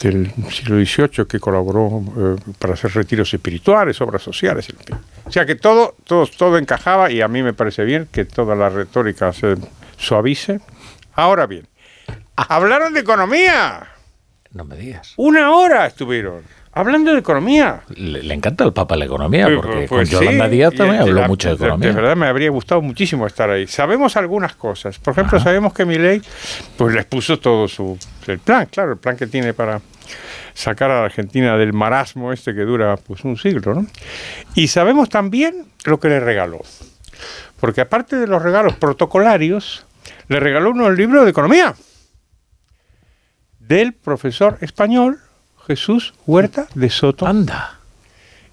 del 0.00 0.30
siglo 0.50 0.76
XVIII 0.76 1.26
que 1.26 1.40
colaboró 1.40 2.02
eh, 2.16 2.52
para 2.58 2.74
hacer 2.74 2.92
retiros 2.92 3.32
espirituales, 3.32 4.00
obras 4.00 4.22
sociales. 4.22 4.68
O 5.24 5.30
sea 5.32 5.46
que 5.46 5.54
todo, 5.54 5.96
todo, 6.04 6.26
todo 6.26 6.58
encajaba 6.58 7.10
y 7.10 7.22
a 7.22 7.28
mí 7.28 7.42
me 7.42 7.54
parece 7.54 7.82
bien 7.84 8.08
que 8.12 8.24
toda 8.24 8.54
la 8.54 8.68
retórica 8.68 9.32
se 9.32 9.56
suavice. 9.96 10.60
Ahora 11.14 11.46
bien, 11.46 11.66
hablaron 12.36 12.92
de 12.92 13.00
economía. 13.00 13.93
No 14.54 14.64
me 14.64 14.76
digas. 14.76 15.12
Una 15.16 15.50
hora 15.54 15.86
estuvieron 15.86 16.42
hablando 16.72 17.12
de 17.12 17.18
economía. 17.18 17.82
Le, 17.94 18.22
le 18.22 18.34
encanta 18.34 18.64
al 18.64 18.72
Papa 18.72 18.96
la 18.96 19.04
economía, 19.04 19.48
porque 19.54 19.86
pues 19.88 19.88
con 19.88 20.06
sí, 20.06 20.12
Yolanda 20.12 20.48
Díaz 20.48 20.74
también 20.74 21.02
habló 21.02 21.20
la- 21.22 21.28
mucho 21.28 21.48
de 21.48 21.54
economía. 21.56 21.88
De 21.88 21.94
verdad 21.94 22.16
me 22.16 22.26
habría 22.26 22.50
gustado 22.50 22.80
muchísimo 22.80 23.26
estar 23.26 23.50
ahí. 23.50 23.66
Sabemos 23.66 24.16
algunas 24.16 24.54
cosas. 24.54 24.98
Por 24.98 25.12
ejemplo, 25.12 25.38
sabemos 25.40 25.72
que 25.74 25.84
Milei 25.84 26.22
pues 26.76 26.94
les 26.94 27.04
puso 27.04 27.38
todo 27.38 27.68
su 27.68 27.98
el 28.26 28.38
plan, 28.38 28.66
claro, 28.70 28.92
el 28.92 28.98
plan 28.98 29.16
que 29.16 29.26
tiene 29.26 29.52
para 29.54 29.80
sacar 30.54 30.90
a 30.90 31.00
la 31.00 31.04
Argentina 31.06 31.56
del 31.56 31.72
marasmo 31.72 32.32
este 32.32 32.54
que 32.54 32.60
dura 32.62 32.96
pues 32.96 33.24
un 33.24 33.36
siglo, 33.36 33.74
¿no? 33.74 33.86
Y 34.54 34.68
sabemos 34.68 35.08
también 35.08 35.66
lo 35.84 35.98
que 35.98 36.08
le 36.08 36.20
regaló. 36.20 36.60
Porque 37.60 37.80
aparte 37.80 38.16
de 38.16 38.26
los 38.28 38.42
regalos 38.42 38.74
protocolarios, 38.74 39.86
le 40.28 40.38
regaló 40.38 40.70
unos 40.70 40.96
libros 40.96 41.24
de 41.24 41.30
economía 41.30 41.74
del 43.68 43.92
profesor 43.92 44.58
español 44.60 45.20
Jesús 45.66 46.14
Huerta 46.26 46.66
de 46.74 46.90
Soto. 46.90 47.26
Anda. 47.26 47.78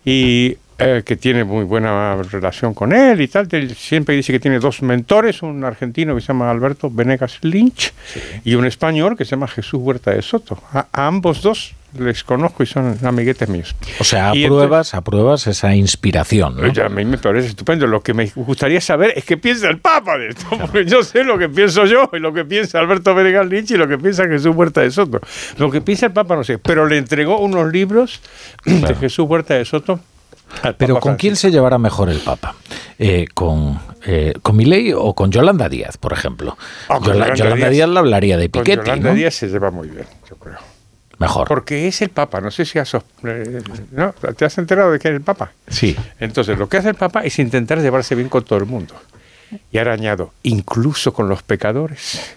Y 0.05 0.57
eh, 0.81 1.03
que 1.05 1.15
tiene 1.15 1.43
muy 1.43 1.63
buena 1.63 2.15
relación 2.23 2.73
con 2.73 2.93
él 2.93 3.21
y 3.21 3.27
tal. 3.27 3.47
Siempre 3.75 4.15
dice 4.15 4.33
que 4.33 4.39
tiene 4.39 4.59
dos 4.59 4.81
mentores, 4.81 5.41
un 5.41 5.63
argentino 5.63 6.15
que 6.15 6.21
se 6.21 6.27
llama 6.27 6.49
Alberto 6.49 6.89
Venegas 6.89 7.39
Lynch 7.41 7.93
y 8.43 8.55
un 8.55 8.65
español 8.65 9.15
que 9.15 9.25
se 9.25 9.31
llama 9.31 9.47
Jesús 9.47 9.79
Huerta 9.81 10.11
de 10.11 10.21
Soto. 10.21 10.61
A, 10.73 10.87
a 10.91 11.07
ambos 11.07 11.41
dos 11.41 11.75
les 11.97 12.23
conozco 12.23 12.63
y 12.63 12.65
son 12.65 12.97
amiguetes 13.03 13.49
míos. 13.49 13.75
O 13.99 14.03
sea, 14.03 14.33
Y 14.33 14.45
apruebas, 14.45 14.93
apruebas 14.93 15.47
esa 15.47 15.75
inspiración, 15.75 16.55
¿no? 16.57 16.63
Oye, 16.63 16.81
a 16.81 16.89
mí 16.89 17.03
me 17.03 17.17
parece 17.17 17.49
estupendo. 17.49 17.87
Lo 17.87 18.01
que 18.01 18.13
me 18.13 18.31
gustaría 18.35 18.79
saber 18.79 19.13
es 19.15 19.25
qué 19.25 19.37
piensa 19.37 19.67
el 19.69 19.79
Papa 19.79 20.17
de 20.17 20.29
esto, 20.29 20.47
porque 20.49 20.85
yo 20.85 21.03
sé 21.03 21.23
lo 21.23 21.37
que 21.37 21.49
pienso 21.49 21.85
yo, 21.85 22.09
y 22.13 22.19
lo 22.19 22.33
que 22.33 22.45
piensa 22.45 22.79
Alberto 22.79 23.13
Venegas 23.13 23.47
Lynch 23.47 23.71
y 23.71 23.77
lo 23.77 23.87
que 23.87 23.97
piensa 23.97 24.27
Jesús 24.27 24.55
Huerta 24.55 24.81
de 24.81 24.91
Soto. 24.91 25.19
Lo 25.57 25.69
que 25.69 25.81
piensa 25.81 26.07
el 26.07 26.13
Papa 26.13 26.35
no 26.35 26.43
sé, 26.43 26.57
pero 26.57 26.87
le 26.87 26.97
entregó 26.97 27.39
unos 27.39 27.71
libros 27.71 28.21
de 28.65 28.95
Jesús 28.95 29.27
Huerta 29.27 29.55
de 29.55 29.65
Soto. 29.65 29.99
Pero 30.77 30.99
¿con 30.99 31.15
quién 31.15 31.35
se 31.35 31.49
llevará 31.51 31.77
mejor 31.77 32.09
el 32.09 32.19
Papa? 32.19 32.55
Eh, 32.99 33.25
¿Con, 33.33 33.79
eh, 34.05 34.33
¿Con 34.41 34.55
Milei 34.55 34.93
o 34.93 35.13
con 35.15 35.31
Yolanda 35.31 35.67
Díaz, 35.69 35.97
por 35.97 36.13
ejemplo? 36.13 36.57
Ah, 36.89 36.99
Yola- 36.99 37.13
Yolanda 37.33 37.35
Yolanda, 37.35 37.55
Díaz. 37.57 37.71
Díaz 37.71 37.89
le 37.89 37.99
hablaría 37.99 38.37
de 38.37 38.49
Con 38.49 38.63
Piketty, 38.63 38.85
Yolanda 38.85 39.09
¿no? 39.09 39.15
Díaz 39.15 39.33
se 39.35 39.47
lleva 39.47 39.71
muy 39.71 39.87
bien, 39.87 40.05
yo 40.29 40.35
creo. 40.35 40.57
Mejor. 41.17 41.47
Porque 41.47 41.87
es 41.87 42.01
el 42.01 42.09
Papa, 42.09 42.41
no 42.41 42.49
sé 42.51 42.65
si 42.65 42.79
has, 42.79 42.93
eh, 42.95 43.61
¿no? 43.91 44.13
¿te 44.35 44.43
has 44.45 44.57
enterado 44.57 44.91
de 44.91 44.97
que 44.99 45.07
es 45.09 45.13
el 45.15 45.21
Papa? 45.21 45.51
Sí. 45.67 45.95
Entonces, 46.19 46.57
lo 46.57 46.67
que 46.67 46.77
hace 46.77 46.89
el 46.89 46.95
Papa 46.95 47.21
es 47.23 47.37
intentar 47.39 47.79
llevarse 47.79 48.15
bien 48.15 48.27
con 48.27 48.43
todo 48.43 48.57
el 48.57 48.65
mundo. 48.65 48.95
Y 49.71 49.77
ahora 49.77 49.93
añado, 49.93 50.33
incluso 50.43 51.13
con 51.13 51.27
los 51.29 51.43
pecadores. 51.43 52.33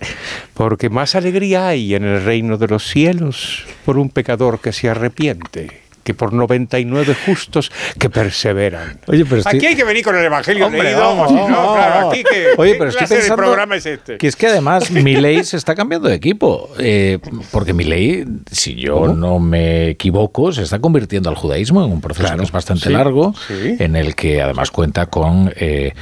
Porque 0.53 0.91
más 0.91 1.15
alegría 1.15 1.69
hay 1.69 1.95
en 1.95 2.05
el 2.05 2.25
reino 2.25 2.59
de 2.59 2.67
los 2.69 2.87
cielos 2.89 3.65
por 3.87 3.99
un 3.99 4.11
pecador 4.11 4.59
que 4.61 4.73
se 4.73 4.91
arrepiente 4.91 5.81
que 6.04 6.14
por 6.14 6.32
99 6.32 7.16
justos 7.26 7.73
que 7.99 8.08
perseveran. 8.11 9.00
Oye, 9.06 9.25
pero 9.25 9.38
estoy- 9.38 9.56
Aquí 9.56 9.66
hay 9.66 9.75
que 9.75 9.84
venir 9.84 10.04
con 10.04 10.14
el 10.16 10.25
Evangelio 10.25 10.66
Hombre, 10.66 10.82
leído, 10.84 11.00
vamos, 11.00 11.28
si 11.28 11.34
no, 11.34 11.75
claro, 11.75 12.11
aquí 12.11 12.23
que, 12.23 12.49
Oye, 12.56 12.73
¿qué 12.73 12.78
pero 12.78 12.90
estoy 12.90 13.06
pensando 13.06 13.37
programa 13.42 13.76
es 13.76 13.87
este? 13.87 14.18
Que 14.18 14.26
es 14.28 14.37
que 14.37 14.46
además 14.46 14.90
Milei 14.90 15.42
se 15.44 15.56
está 15.56 15.75
cambiando 15.75 16.08
de 16.08 16.14
equipo. 16.14 16.70
eh, 16.78 17.18
porque 17.50 17.73
Milei, 17.73 18.25
si 18.50 18.75
yo 18.75 19.08
no 19.08 19.38
me 19.38 19.88
equivoco, 19.88 20.52
se 20.52 20.62
está 20.62 20.78
convirtiendo 20.78 21.30
al 21.30 21.37
judaísmo 21.37 21.84
en 21.84 21.90
un 21.90 22.00
proceso 22.00 22.37
que 22.37 22.42
es 22.44 22.52
bastante 22.52 22.87
sí, 22.87 22.92
largo, 22.92 23.34
sí. 23.49 23.76
en 23.78 23.96
el 23.96 24.14
que 24.14 24.42
además 24.42 24.70
cuenta 24.70 25.06
con. 25.06 25.52
Eh, 25.56 25.92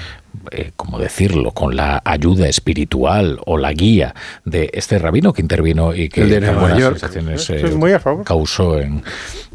eh, 0.50 0.72
¿Cómo 0.76 0.98
decirlo? 0.98 1.52
Con 1.52 1.76
la 1.76 2.00
ayuda 2.04 2.48
espiritual 2.48 3.38
o 3.46 3.58
la 3.58 3.72
guía 3.72 4.14
de 4.44 4.70
este 4.72 4.98
rabino 4.98 5.32
que 5.32 5.42
intervino 5.42 5.94
y 5.94 6.08
que 6.08 6.24
Nueva 6.24 6.60
buenas 6.60 6.78
York. 6.78 6.98
sensaciones 6.98 7.50
eh, 7.50 7.62
muy 7.76 7.92
a 7.92 8.00
favor. 8.00 8.24
causó 8.24 8.78
en, 8.80 9.02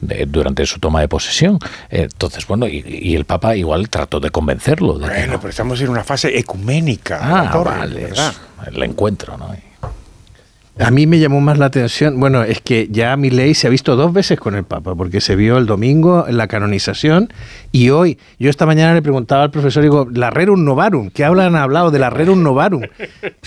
de- 0.01 0.25
durante 0.27 0.65
su 0.65 0.79
toma 0.79 1.01
de 1.01 1.07
posesión. 1.07 1.59
Entonces, 1.89 2.45
bueno, 2.47 2.67
y, 2.67 2.83
y 2.87 3.15
el 3.15 3.25
Papa 3.25 3.55
igual 3.55 3.89
trató 3.89 4.19
de 4.19 4.29
convencerlo. 4.29 4.97
De 4.99 5.07
que 5.07 5.13
Bueno, 5.13 5.37
pero 5.39 5.49
estamos 5.49 5.81
en 5.81 5.89
una 5.89 6.03
fase 6.03 6.37
ecuménica. 6.37 7.19
Ah, 7.21 7.51
torre, 7.51 7.77
vale, 7.77 8.09
es 8.11 8.19
el 8.71 8.83
encuentro, 8.83 9.37
¿no? 9.37 9.53
A 10.79 10.91
mí 10.91 11.07
me 11.07 11.17
llamó 11.17 11.41
más 11.41 11.57
la 11.57 11.65
atención, 11.65 12.19
bueno, 12.19 12.43
es 12.43 12.61
que 12.61 12.87
ya 12.91 13.17
Milei 13.17 13.55
se 13.55 13.65
ha 13.65 13.69
visto 13.69 13.95
dos 13.95 14.13
veces 14.13 14.39
con 14.39 14.55
el 14.55 14.63
Papa, 14.63 14.93
porque 14.93 15.21
se 15.21 15.35
vio 15.35 15.57
el 15.57 15.65
domingo 15.65 16.25
en 16.27 16.37
la 16.37 16.47
canonización 16.47 17.33
y 17.71 17.89
hoy, 17.89 18.19
yo 18.37 18.49
esta 18.51 18.67
mañana 18.67 18.93
le 18.93 19.01
preguntaba 19.01 19.43
al 19.43 19.51
profesor, 19.51 19.81
digo, 19.81 20.07
la 20.13 20.29
Rerum 20.29 20.63
Novarum, 20.63 21.09
¿qué 21.09 21.25
hablan, 21.25 21.55
han 21.55 21.63
hablado 21.63 21.89
de 21.89 21.99
la 21.99 22.09
Rerum 22.09 22.43
Novarum? 22.43 22.83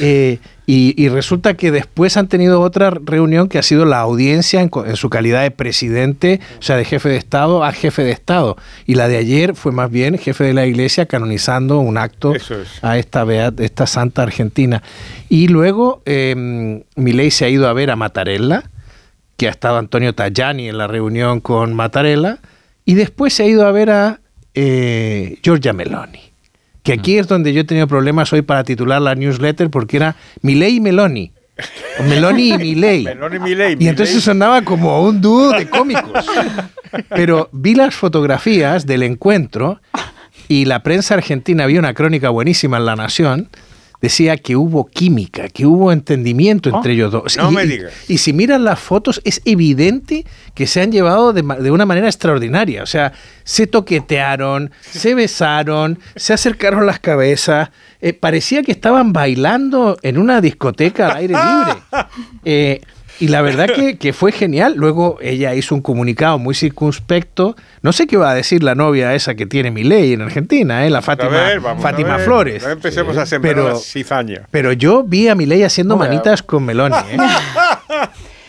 Eh, 0.03 0.39
y, 0.73 0.95
y 0.97 1.09
resulta 1.09 1.55
que 1.55 1.73
después 1.73 2.17
han 2.17 2.29
tenido 2.29 2.61
otra 2.61 2.91
reunión 2.91 3.49
que 3.49 3.59
ha 3.59 3.63
sido 3.65 3.87
la 3.87 3.99
audiencia 3.99 4.61
en, 4.61 4.71
su 4.95 5.11
calidad 5.11 5.43
de 5.43 5.51
presidente, 5.51 6.39
o 6.61 6.63
sea, 6.63 6.77
de 6.77 6.85
jefe 6.85 7.09
de 7.09 7.17
Estado 7.17 7.65
a 7.65 7.73
jefe 7.73 8.05
de 8.05 8.13
Estado. 8.13 8.57
Y 8.87 8.95
la 8.95 9.09
de 9.09 9.17
ayer 9.17 9.57
fue 9.57 9.73
más 9.73 9.91
bien 9.91 10.17
jefe 10.17 10.45
de 10.45 10.55
la 10.55 10.67
Iglesia 10.67 11.07
canonizando 11.07 11.81
un 11.81 11.99
acto 11.99 12.37
es. 12.37 12.53
a 12.83 12.99
esta, 12.99 13.25
beat- 13.25 13.59
esta 13.59 13.89
santa 13.89 14.23
argentina. 14.23 14.81
Y 15.29 15.49
luego 15.49 16.03
eh, 16.07 16.85
Milei 16.95 17.33
se 17.33 17.47
ha 17.47 17.49
ido 17.49 17.67
a 17.67 17.73
ver 17.73 17.91
a 17.91 17.97
Mattarella, 17.97 18.63
que 19.37 19.49
ha 19.49 19.51
estado 19.51 19.77
Antonio 19.77 20.15
Tajani 20.15 20.69
en 20.69 20.79
la 20.79 20.87
reunión 20.87 21.41
con 21.41 21.75
Mattarella, 21.75 22.39
y 22.85 22.95
después 22.95 23.35
se 23.35 23.43
ha 23.43 23.47
ido 23.47 23.67
a 23.67 23.73
ver 23.73 23.91
a 23.91 24.21
eh, 24.55 25.37
Giorgia 25.43 25.73
Meloni. 25.73 26.30
Que 26.83 26.93
aquí 26.93 27.19
es 27.19 27.29
donde 27.29 27.53
yo 27.53 27.61
he 27.61 27.65
tenido 27.65 27.87
problemas 27.87 28.33
hoy 28.33 28.43
para 28.43 28.65
titular 28.65 29.03
la 29.03 29.15
newsletter 29.15 29.71
porque 29.71 29.99
era 29.99 30.17
Milei 30.43 30.77
y 30.77 30.81
Meloni. 30.81 31.33
O 31.99 32.03
Meloni 32.05 32.55
y 32.55 32.59
Milei. 32.59 33.05
Meloni 33.05 33.39
Milei, 33.39 33.77
Y 33.79 33.89
entonces 33.89 34.23
sonaba 34.23 34.63
como 34.63 35.03
un 35.03 35.21
dúo 35.21 35.51
de 35.51 35.69
cómicos. 35.69 36.27
Pero 37.11 37.49
vi 37.53 37.75
las 37.75 37.95
fotografías 37.95 38.87
del 38.87 39.03
encuentro 39.03 39.81
y 40.49 40.65
la 40.65 40.83
prensa 40.83 41.15
argentina 41.15 41.67
vio 41.67 41.79
una 41.79 41.95
crónica 41.95 42.31
buenísima 42.31 42.79
en 42.79 42.87
La 42.87 42.97
Nación. 42.97 43.49
Decía 44.01 44.37
que 44.39 44.57
hubo 44.57 44.87
química, 44.87 45.49
que 45.49 45.67
hubo 45.67 45.93
entendimiento 45.93 46.71
entre 46.75 46.95
ellos 46.95 47.13
dos. 47.13 47.37
no 47.37 47.51
y, 47.51 47.55
me 47.55 47.67
digas. 47.67 47.93
y 48.09 48.19
si 48.19 48.33
miran 48.33 48.65
las 48.65 48.81
fotos, 48.81 49.21
es 49.25 49.43
evidente 49.45 50.25
que 50.55 50.67
se 50.67 50.81
han 50.81 50.91
llevado 50.91 51.33
de, 51.33 51.43
de 51.43 51.71
una 51.71 51.85
manera 51.85 52.07
extraordinaria. 52.07 52.83
O 52.83 52.87
sea, 52.87 53.13
se 53.45 53.67
toquetearon, 53.67 54.71
se 54.81 55.15
besaron, 55.21 55.99
se 56.17 56.33
acercaron 56.33 56.87
las 56.87 56.99
cabezas. 57.01 57.71
eh, 58.01 58.13
parecía 58.15 58.63
que 58.63 58.73
estaban 58.73 59.13
bailando 59.13 59.99
en 60.03 60.17
una 60.19 60.41
discoteca 60.41 61.09
al 61.11 61.17
aire 61.19 61.35
libre. 61.35 61.81
Eh, 62.45 62.81
y 63.21 63.29
la 63.29 63.43
verdad 63.43 63.69
que, 63.75 63.97
que 63.99 64.13
fue 64.13 64.33
genial. 64.33 64.75
Luego 64.77 65.19
ella 65.21 65.55
hizo 65.55 65.75
un 65.75 65.83
comunicado 65.83 66.39
muy 66.39 66.55
circunspecto. 66.55 67.55
No 67.83 67.93
sé 67.93 68.07
qué 68.07 68.17
va 68.17 68.31
a 68.31 68.35
decir 68.35 68.63
la 68.63 68.75
novia 68.75 69.15
esa 69.15 69.35
que 69.35 69.47
tiene 69.47 69.71
mi 69.71 69.85
ley 69.85 70.15
en 70.15 70.23
Argentina, 70.23 70.87
¿eh? 70.87 70.91
la 70.91 71.03
Fátima, 71.03 71.29
ver, 71.29 71.61
a. 71.65 72.19
Flores. 72.19 72.63
No 72.63 72.71
empecemos 72.71 73.17
a 73.17 73.27
sembrar 73.27 73.55
Pero-. 73.55 73.81
Pero 74.51 74.73
yo 74.73 75.05
vi 75.05 75.29
a 75.29 75.35
Milei 75.35 75.63
haciendo 75.63 75.97
manitas 75.97 76.43
con 76.43 76.65
Meloni. 76.65 76.97
¿eh? 76.97 77.19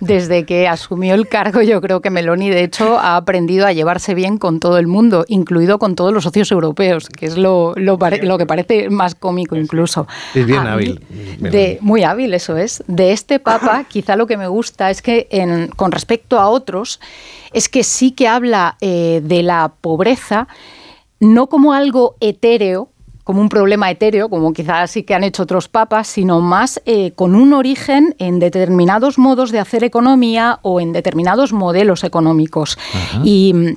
Desde 0.00 0.44
que 0.44 0.68
asumió 0.68 1.14
el 1.14 1.28
cargo, 1.28 1.62
yo 1.62 1.80
creo 1.80 2.00
que 2.00 2.10
Meloni, 2.10 2.50
de 2.50 2.62
hecho, 2.62 2.98
ha 2.98 3.16
aprendido 3.16 3.66
a 3.66 3.72
llevarse 3.72 4.14
bien 4.14 4.38
con 4.38 4.60
todo 4.60 4.78
el 4.78 4.86
mundo, 4.86 5.24
incluido 5.28 5.78
con 5.78 5.94
todos 5.94 6.12
los 6.12 6.24
socios 6.24 6.50
europeos, 6.52 7.08
que 7.08 7.26
es 7.26 7.36
lo, 7.36 7.74
lo, 7.76 7.98
que 8.38 8.46
parece 8.46 8.90
más 8.90 9.14
cómico 9.14 9.56
incluso. 9.56 10.06
Es 10.34 10.46
bien 10.46 10.66
A 10.66 10.72
hábil. 10.74 11.04
mí, 11.10 11.48
de, 11.50 11.78
muy 11.80 12.04
hábil, 12.04 12.34
eso 12.34 12.56
es. 12.56 12.82
De 12.86 13.12
este 13.12 13.38
Papa, 13.38 13.84
quizá 13.88 14.16
lo 14.16 14.26
que 14.26 14.36
me 14.36 14.46
gusta 14.48 14.90
es 14.90 15.02
que 15.02 15.26
en- 15.30 15.68
con 15.68 15.92
respecto 15.92 16.38
a 16.38 16.48
otros, 16.48 17.00
es 17.52 17.68
que 17.68 17.82
sí 17.84 18.12
que 18.12 18.28
habla 18.28 18.76
eh, 18.80 19.20
de 19.24 19.42
la 19.42 19.72
pobreza, 19.80 20.48
no 21.20 21.48
como 21.48 21.72
algo 21.72 22.14
etéreo, 22.20 22.90
como 23.28 23.42
un 23.42 23.50
problema 23.50 23.90
etéreo, 23.90 24.30
como 24.30 24.54
quizás 24.54 24.90
sí 24.90 25.02
que 25.02 25.14
han 25.14 25.22
hecho 25.22 25.42
otros 25.42 25.68
papas, 25.68 26.08
sino 26.08 26.40
más 26.40 26.80
eh, 26.86 27.12
con 27.12 27.34
un 27.34 27.52
origen 27.52 28.16
en 28.18 28.38
determinados 28.38 29.18
modos 29.18 29.52
de 29.52 29.58
hacer 29.58 29.84
economía 29.84 30.60
o 30.62 30.80
en 30.80 30.94
determinados 30.94 31.52
modelos 31.52 32.04
económicos. 32.04 32.78
Y 33.24 33.76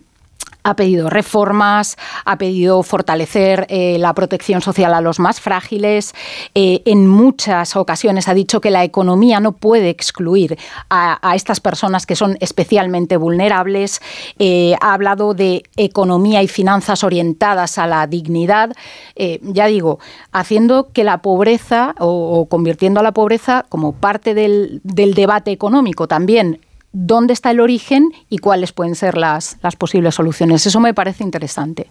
ha 0.63 0.75
pedido 0.75 1.09
reformas, 1.09 1.97
ha 2.25 2.37
pedido 2.37 2.83
fortalecer 2.83 3.65
eh, 3.69 3.97
la 3.99 4.13
protección 4.13 4.61
social 4.61 4.93
a 4.93 5.01
los 5.01 5.19
más 5.19 5.39
frágiles. 5.39 6.13
Eh, 6.55 6.81
en 6.85 7.07
muchas 7.07 7.75
ocasiones 7.75 8.27
ha 8.27 8.33
dicho 8.33 8.61
que 8.61 8.71
la 8.71 8.83
economía 8.83 9.39
no 9.39 9.53
puede 9.53 9.89
excluir 9.89 10.57
a, 10.89 11.19
estas 11.35 11.59
personas 11.59 12.05
que 12.05 12.15
son 12.15 12.37
especialmente 12.39 13.17
vulnerables. 13.17 14.01
Eh, 14.39 14.75
ha 14.81 14.93
hablado 14.93 15.33
de 15.33 15.63
economía 15.77 16.43
y 16.43 16.47
finanzas 16.47 17.03
orientadas 17.03 17.77
a 17.77 17.87
la 17.87 18.05
dignidad. 18.07 18.71
Ya 19.41 19.67
digo, 19.67 19.99
haciendo 20.31 20.89
que 20.91 21.03
la 21.03 21.21
pobreza 21.21 21.95
o, 21.99 22.47
convirtiendo 22.49 22.99
a 22.99 23.03
la 23.03 23.11
pobreza 23.11 23.65
como 23.69 23.93
parte 23.93 24.33
del 24.33 24.81
debate 24.83 25.51
económico 25.51 26.07
también 26.07 26.59
dónde 26.93 27.33
está 27.33 27.51
el 27.51 27.59
origen 27.59 28.11
y 28.29 28.39
cuáles 28.39 28.73
pueden 28.73 28.95
ser 28.95 29.17
las, 29.17 29.57
las 29.63 29.75
posibles 29.75 30.15
soluciones. 30.15 30.65
Eso 30.65 30.79
me 30.79 30.93
parece 30.93 31.23
interesante. 31.23 31.87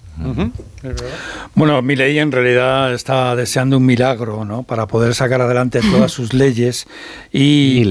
Bueno, 1.55 1.81
Milei 1.83 2.19
en 2.19 2.33
realidad 2.33 2.93
está 2.93 3.35
deseando 3.35 3.79
un 3.79 3.87
milagro, 3.87 4.45
¿no? 4.45 4.63
Para 4.63 4.87
poder 4.87 5.15
sacar 5.15 5.41
adelante 5.41 5.81
todas 5.91 6.13
sus 6.13 6.35
leyes 6.35 6.87
y, 7.33 7.89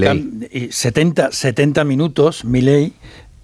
y 0.52 0.68
70, 0.70 1.32
70 1.32 1.84
minutos, 1.84 2.44
Milei, 2.44 2.92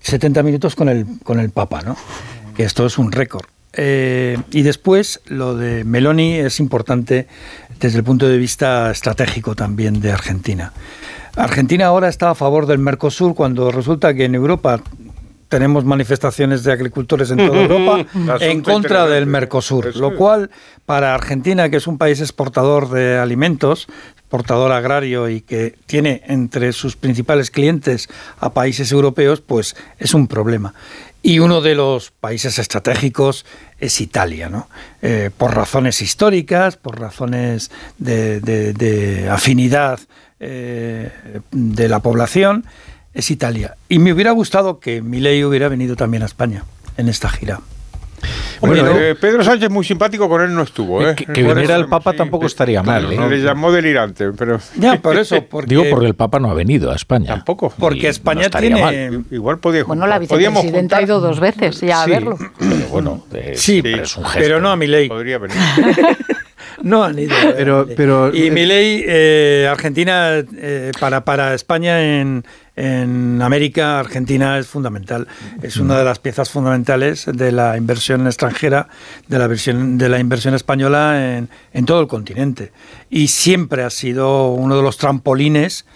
70 0.00 0.42
minutos 0.42 0.76
con 0.76 0.88
el 0.88 1.06
con 1.24 1.40
el 1.40 1.50
Papa, 1.50 1.82
¿no? 1.82 1.96
Que 2.56 2.62
esto 2.62 2.86
es 2.86 2.98
un 2.98 3.10
récord. 3.10 3.46
Eh, 3.78 4.38
y 4.52 4.62
después 4.62 5.20
lo 5.26 5.54
de 5.54 5.84
Meloni 5.84 6.34
es 6.34 6.60
importante 6.60 7.26
desde 7.78 7.98
el 7.98 8.04
punto 8.04 8.26
de 8.26 8.38
vista 8.38 8.90
estratégico 8.90 9.54
también 9.54 10.00
de 10.00 10.12
Argentina. 10.12 10.72
Argentina 11.36 11.86
ahora 11.86 12.08
está 12.08 12.30
a 12.30 12.34
favor 12.34 12.66
del 12.66 12.78
Mercosur 12.78 13.34
cuando 13.34 13.70
resulta 13.70 14.14
que 14.14 14.24
en 14.24 14.34
Europa 14.34 14.80
tenemos 15.48 15.84
manifestaciones 15.84 16.64
de 16.64 16.72
agricultores 16.72 17.30
en 17.30 17.38
toda 17.46 17.60
Europa 17.62 18.04
en 18.40 18.62
contra 18.62 19.06
del. 19.06 19.26
Mercosur, 19.26 19.88
Eso 19.88 20.00
lo 20.00 20.16
cual 20.16 20.50
para 20.86 21.14
Argentina, 21.14 21.68
que 21.68 21.76
es 21.76 21.86
un 21.86 21.98
país 21.98 22.20
exportador 22.20 22.90
de 22.90 23.18
alimentos, 23.18 23.86
exportador 24.16 24.72
agrario 24.72 25.28
y 25.28 25.40
que 25.42 25.76
tiene 25.86 26.22
entre 26.26 26.72
sus 26.72 26.96
principales 26.96 27.50
clientes 27.50 28.08
a 28.40 28.52
países 28.52 28.90
europeos, 28.90 29.40
pues 29.40 29.76
es 29.98 30.14
un 30.14 30.26
problema. 30.26 30.74
Y 31.22 31.38
uno 31.40 31.60
de 31.60 31.74
los 31.74 32.10
países 32.12 32.58
estratégicos 32.58 33.44
es 33.78 34.00
Italia, 34.00 34.48
¿no? 34.48 34.68
Eh, 35.02 35.30
por 35.36 35.54
razones 35.54 36.00
históricas, 36.00 36.76
por 36.76 37.00
razones 37.00 37.70
de, 37.98 38.40
de- 38.40 38.72
de 38.72 39.28
afinidad 39.28 39.98
eh, 40.40 41.10
de 41.50 41.88
la 41.88 42.00
población, 42.00 42.64
es 43.14 43.30
Italia. 43.30 43.76
Y 43.88 43.98
me 43.98 44.12
hubiera 44.12 44.30
gustado 44.32 44.78
que 44.80 45.00
Milei 45.02 45.44
hubiera 45.44 45.68
venido 45.68 45.96
también 45.96 46.22
a 46.22 46.26
España 46.26 46.64
en 46.96 47.08
esta 47.08 47.28
gira. 47.28 47.60
Bueno, 48.60 48.74
Pero- 48.82 48.98
eh, 48.98 49.14
Pedro 49.14 49.44
Sánchez 49.44 49.68
muy 49.70 49.84
simpático 49.84 50.28
con 50.28 50.40
él 50.40 50.54
no 50.54 50.62
estuvo, 50.62 51.06
¿eh? 51.06 51.14
Que, 51.14 51.26
que 51.26 51.42
viniera 51.42 51.76
el 51.76 51.86
Papa 51.86 52.14
tampoco 52.14 52.46
estaría 52.46 52.82
mal. 52.82 53.12
¿eh? 53.12 53.28
Le 53.28 53.42
llamó 53.42 53.70
delirante, 53.70 54.32
pero... 54.32 54.58
Ya, 54.76 54.96
por 55.00 55.18
eso, 55.18 55.42
porque, 55.50 55.68
Digo 55.68 55.84
porque 55.90 56.06
el 56.06 56.14
Papa 56.14 56.40
no 56.40 56.50
ha 56.50 56.54
venido 56.54 56.90
a 56.90 56.96
España. 56.96 57.26
Tampoco. 57.26 57.72
porque 57.78 58.08
España 58.08 58.42
estaría 58.46 58.74
tiene... 58.74 59.24
Igual 59.30 59.58
podía 59.58 59.84
Bueno, 59.84 60.06
la 60.06 60.18
vicepresidenta 60.18 60.96
ha 60.96 61.02
ido 61.02 61.20
dos 61.20 61.38
veces 61.38 61.80
ya 61.82 62.02
a 62.02 62.06
verlo. 62.06 62.38
Pero 62.58 62.88
bueno, 62.90 63.24
eh, 63.34 63.52
Sí, 63.54 63.82
siempre 63.82 64.02
es 64.02 64.16
un 64.16 64.24
gesto. 64.24 64.38
pero 64.40 64.60
no 64.62 64.70
a 64.70 64.76
Milei. 64.76 65.08
Podría 65.08 65.36
venir. 65.38 65.56
No 66.82 67.04
han 67.04 67.18
ido. 67.18 67.34
Pero, 67.56 67.86
pero 67.96 68.34
Y 68.34 68.50
Milei, 68.50 69.04
eh, 69.06 69.68
Argentina, 69.70 70.34
eh, 70.56 70.92
para, 71.00 71.24
para 71.24 71.54
España 71.54 72.20
en, 72.20 72.44
en 72.76 73.40
América, 73.42 73.98
Argentina 73.98 74.58
es 74.58 74.66
fundamental. 74.66 75.26
Es 75.62 75.78
una 75.78 75.98
de 75.98 76.04
las 76.04 76.18
piezas 76.18 76.50
fundamentales 76.50 77.26
de 77.26 77.52
la 77.52 77.76
inversión 77.76 78.26
extranjera, 78.26 78.88
de 79.28 79.38
la, 79.38 79.46
versión, 79.46 79.98
de 79.98 80.08
la 80.08 80.18
inversión 80.18 80.54
española 80.54 81.36
en, 81.36 81.48
en 81.72 81.86
todo 81.86 82.00
el 82.00 82.06
continente. 82.06 82.72
Y 83.08 83.28
siempre 83.28 83.82
ha 83.82 83.90
sido 83.90 84.50
uno 84.52 84.76
de 84.76 84.82
los 84.82 84.98
trampolines, 84.98 85.86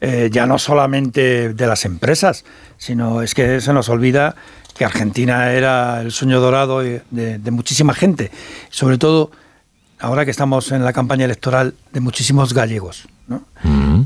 eh, 0.00 0.30
ya 0.32 0.46
no 0.46 0.58
solamente 0.58 1.52
de 1.52 1.66
las 1.66 1.84
empresas, 1.84 2.44
sino 2.78 3.20
es 3.20 3.34
que 3.34 3.60
se 3.60 3.72
nos 3.74 3.90
olvida 3.90 4.34
que 4.74 4.86
Argentina 4.86 5.52
era 5.52 6.00
el 6.00 6.10
sueño 6.10 6.40
dorado 6.40 6.80
de, 6.80 7.02
de 7.10 7.50
muchísima 7.50 7.92
gente. 7.92 8.30
Sobre 8.70 8.96
todo 8.96 9.30
ahora 10.00 10.24
que 10.24 10.30
estamos 10.30 10.72
en 10.72 10.84
la 10.84 10.92
campaña 10.92 11.24
electoral 11.24 11.74
de 11.92 12.00
muchísimos 12.00 12.52
gallegos. 12.54 13.06
¿no? 13.28 13.44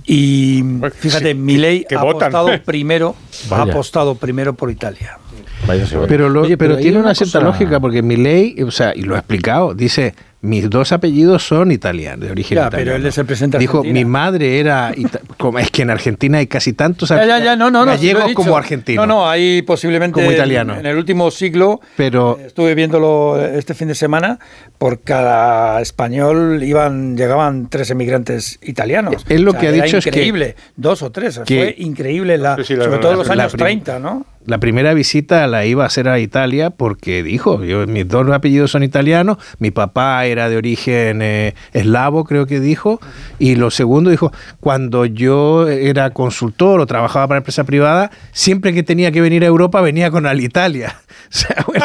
Y 0.04 0.62
fíjate, 0.98 1.28
sí, 1.33 1.35
Milei 1.35 1.87
que 1.88 1.94
ha 1.94 2.02
votan. 2.02 2.35
apostado 2.35 2.62
primero, 2.64 3.16
ha 3.50 3.62
apostado 3.62 4.14
primero 4.16 4.54
por 4.54 4.70
Italia. 4.70 5.18
Vaya 5.66 5.87
si 5.87 5.94
vaya. 5.94 6.07
Pero, 6.09 6.28
lo- 6.28 6.42
Oye, 6.42 6.59
pero, 6.59 6.76
tiene 6.76 6.98
una, 6.98 7.14
cierta 7.14 7.40
lógica 7.40 7.80
porque 7.80 8.02
mi 8.02 8.16
ley, 8.16 8.61
o 8.62 8.70
sea, 8.70 8.92
y 8.94 9.02
lo 9.02 9.14
ha 9.14 9.18
explicado, 9.18 9.72
dice, 9.74 10.14
mis 10.44 10.68
dos 10.70 10.92
apellidos 10.92 11.46
son 11.46 11.72
italianos, 11.72 12.24
de 12.26 12.30
origen 12.33 12.57
Ya, 12.57 12.66
italiano. 12.68 12.85
pero 12.85 12.96
él 12.96 13.07
es 13.07 13.18
el 13.18 13.26
presidente 13.26 13.57
de 13.57 13.61
Dijo, 13.62 13.78
Argentina. 13.78 13.98
mi 14.00 14.04
madre 14.11 14.59
era, 14.61 14.92
como 15.38 15.59
es 15.59 15.70
que 15.70 15.83
en 15.83 15.90
Argentina 15.90 16.38
hay 16.38 16.46
casi 16.46 16.72
tantos 16.74 17.09
Ya, 17.09 17.24
ya, 17.24 17.38
ya, 17.38 17.57
no, 17.57 17.70
no, 17.70 17.85
gallegos 17.85 18.33
como 18.35 18.57
argentinos. 18.57 19.07
No, 19.07 19.14
no, 19.14 19.28
hay 19.28 19.62
posiblemente 19.62 20.20
Como 20.20 20.30
italiano. 20.33 20.74
En, 20.74 20.80
en 20.80 20.87
el 20.87 20.96
último 20.96 21.30
siglo, 21.30 21.80
Pero 21.96 22.38
eh, 22.40 22.46
estuve 22.46 22.74
viéndolo 22.74 23.44
este 23.44 23.74
fin 23.74 23.88
de 23.88 23.94
semana, 23.94 24.38
por 24.78 25.00
cada 25.00 25.80
español 25.80 26.62
iban 26.62 27.16
llegaban 27.16 27.68
tres 27.70 27.90
emigrantes 27.90 28.59
italianos. 28.62 29.24
Él 29.28 29.42
lo 29.42 29.54
que 29.54 29.68
ha 29.68 29.72
dicho 29.72 29.96
es 29.98 30.04
que- 30.04 30.11
increíble, 30.11 30.57
dos 30.76 31.02
o 31.02 31.11
tres, 31.11 31.40
que- 31.46 31.57
fue 31.57 31.74
increíble, 31.78 32.37
la, 32.38 32.57
Sí, 32.57 32.64
sí, 32.64 32.76
la 32.76 32.85
sobre 32.85 32.98
todo 32.98 33.12
en 33.12 33.18
los 33.18 33.30
años 33.30 33.52
prim- 33.52 33.64
30, 33.83 33.98
¿no? 33.98 34.26
la 34.46 34.59
primera 34.59 34.92
visita 34.92 35.46
la 35.46 35.64
iba 35.64 35.85
a 35.85 35.87
hacer 35.87 36.07
a 36.07 36.18
Italia 36.18 36.68
porque 36.68 37.22
dijo, 37.22 37.64
yo, 37.64 37.87
mis 37.87 38.07
dos 38.07 38.28
apellidos 38.30 38.70
son 38.72 38.83
italianos, 38.83 39.38
mi 39.59 39.70
papá 39.70 40.26
era 40.26 40.34
de 40.35 40.57
origen 40.57 41.23
eh, 41.23 41.55
eslavo, 41.73 42.25
creo 42.25 42.47
que 42.47 42.61
dijo, 42.61 43.01
y 43.38 43.55
lo 43.55 43.70
segundo 43.70 44.11
dijo, 44.11 44.33
cuando 44.61 45.07
yo 45.07 45.68
era 45.68 46.11
consultor 46.11 46.81
o 46.81 46.87
trabajaba 46.87 47.29
para 47.29 47.38
empresa 47.38 47.64
privada, 47.64 48.11
siempre 48.33 48.73
que 48.73 48.83
tenía 48.83 49.12
que 49.12 49.20
venir 49.20 49.44
a 49.44 49.47
Europa 49.47 49.81
venía 49.81 50.11
con 50.11 50.27
Alitalia. 50.27 50.97
O 51.25 51.37
sea, 51.37 51.64
bueno, 51.66 51.85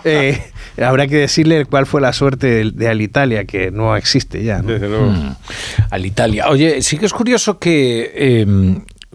eh, 0.04 0.42
habrá 0.82 1.06
que 1.06 1.16
decirle 1.16 1.64
cuál 1.64 1.86
fue 1.86 2.00
la 2.00 2.12
suerte 2.12 2.48
de, 2.48 2.70
de 2.72 2.88
Alitalia, 2.88 3.44
que 3.44 3.70
no 3.70 3.94
existe 3.94 4.42
ya. 4.42 4.62
¿no? 4.62 4.68
Desde 4.68 4.88
luego. 4.88 5.10
Mm, 5.10 5.36
al 5.90 6.06
Italia. 6.06 6.48
Oye, 6.48 6.82
sí 6.82 6.98
que 6.98 7.06
es 7.06 7.12
curioso 7.12 7.58
que 7.58 8.10
eh, 8.14 8.46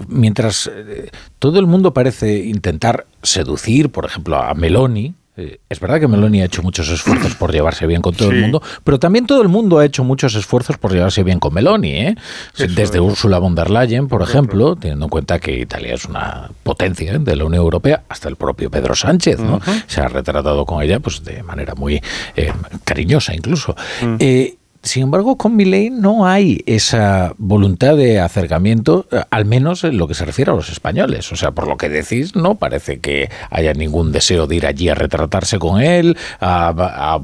mientras 0.08 0.70
eh, 0.74 1.10
todo 1.40 1.60
el 1.60 1.68
mundo 1.68 1.94
parece 1.94 2.38
intentar 2.38 3.06
seducir, 3.22 3.90
por 3.90 4.06
ejemplo, 4.06 4.38
a 4.38 4.54
Meloni, 4.54 5.14
eh, 5.38 5.60
es 5.70 5.80
verdad 5.80 6.00
que 6.00 6.08
Meloni 6.08 6.42
ha 6.42 6.46
hecho 6.46 6.64
muchos 6.64 6.90
esfuerzos 6.90 7.36
por 7.36 7.52
llevarse 7.52 7.86
bien 7.88 8.02
con 8.02 8.16
todo 8.16 8.30
Sí. 8.30 8.36
el 8.36 8.42
mundo, 8.42 8.62
pero 8.84 9.00
también 9.00 9.26
todo 9.26 9.42
el 9.42 9.50
mundo 9.50 9.80
ha 9.80 9.86
hecho 9.86 10.04
muchos 10.04 10.36
esfuerzos 10.36 10.78
por 10.78 10.92
llevarse 10.94 11.24
bien 11.24 11.40
con 11.40 11.54
Meloni. 11.54 11.92
¿eh? 11.92 12.16
Desde 12.58 12.84
es. 12.84 12.96
Ursula 13.00 13.38
von 13.40 13.56
der 13.56 13.70
Leyen, 13.70 14.08
por 14.08 14.22
ejemplo, 14.22 14.76
teniendo 14.76 15.06
en 15.06 15.10
cuenta 15.10 15.40
que 15.40 15.60
Italia 15.60 15.94
es 15.96 16.06
una 16.06 16.50
potencia 16.64 17.14
¿eh? 17.14 17.20
de 17.20 17.36
la 17.36 17.46
Unión 17.46 17.64
Europea, 17.64 18.04
hasta 18.10 18.30
el 18.30 18.36
propio 18.36 18.70
Pedro 18.72 18.96
Sánchez 18.96 19.40
¿no? 19.40 19.60
se 19.88 20.02
ha 20.02 20.08
retratado 20.08 20.66
con 20.66 20.82
ella 20.82 21.00
pues 21.00 21.24
de 21.24 21.44
manera 21.44 21.76
muy 21.76 22.02
eh, 22.36 22.52
cariñosa 22.84 23.34
incluso. 23.36 23.76
Eh, 24.20 24.56
sin 24.86 25.04
embargo, 25.04 25.38
con 25.38 25.56
Milei 25.56 25.90
no 25.90 26.26
hay 26.26 26.62
esa 26.66 27.34
voluntad 27.38 27.98
de 27.98 28.20
acercamiento, 28.22 29.08
eh, 29.12 29.22
al 29.30 29.44
menos 29.46 29.84
en 29.84 29.98
lo 29.98 30.08
que 30.08 30.14
se 30.14 30.24
refiere 30.26 30.52
a 30.52 30.56
los 30.56 30.70
españoles. 30.70 31.32
O 31.32 31.36
sea, 31.36 31.52
por 31.52 31.68
lo 31.68 31.76
que 31.76 31.90
decís, 31.90 32.36
no 32.36 32.56
parece 32.56 33.00
que 33.00 33.30
haya 33.50 33.74
ningún 33.74 34.12
deseo 34.14 34.48
de 34.48 34.56
ir 34.56 34.66
allí 34.66 34.88
a 34.90 34.96
retratarse 34.96 35.60
con 35.60 35.82
él. 35.82 36.16
a- 36.40 36.70
a- 36.78 37.20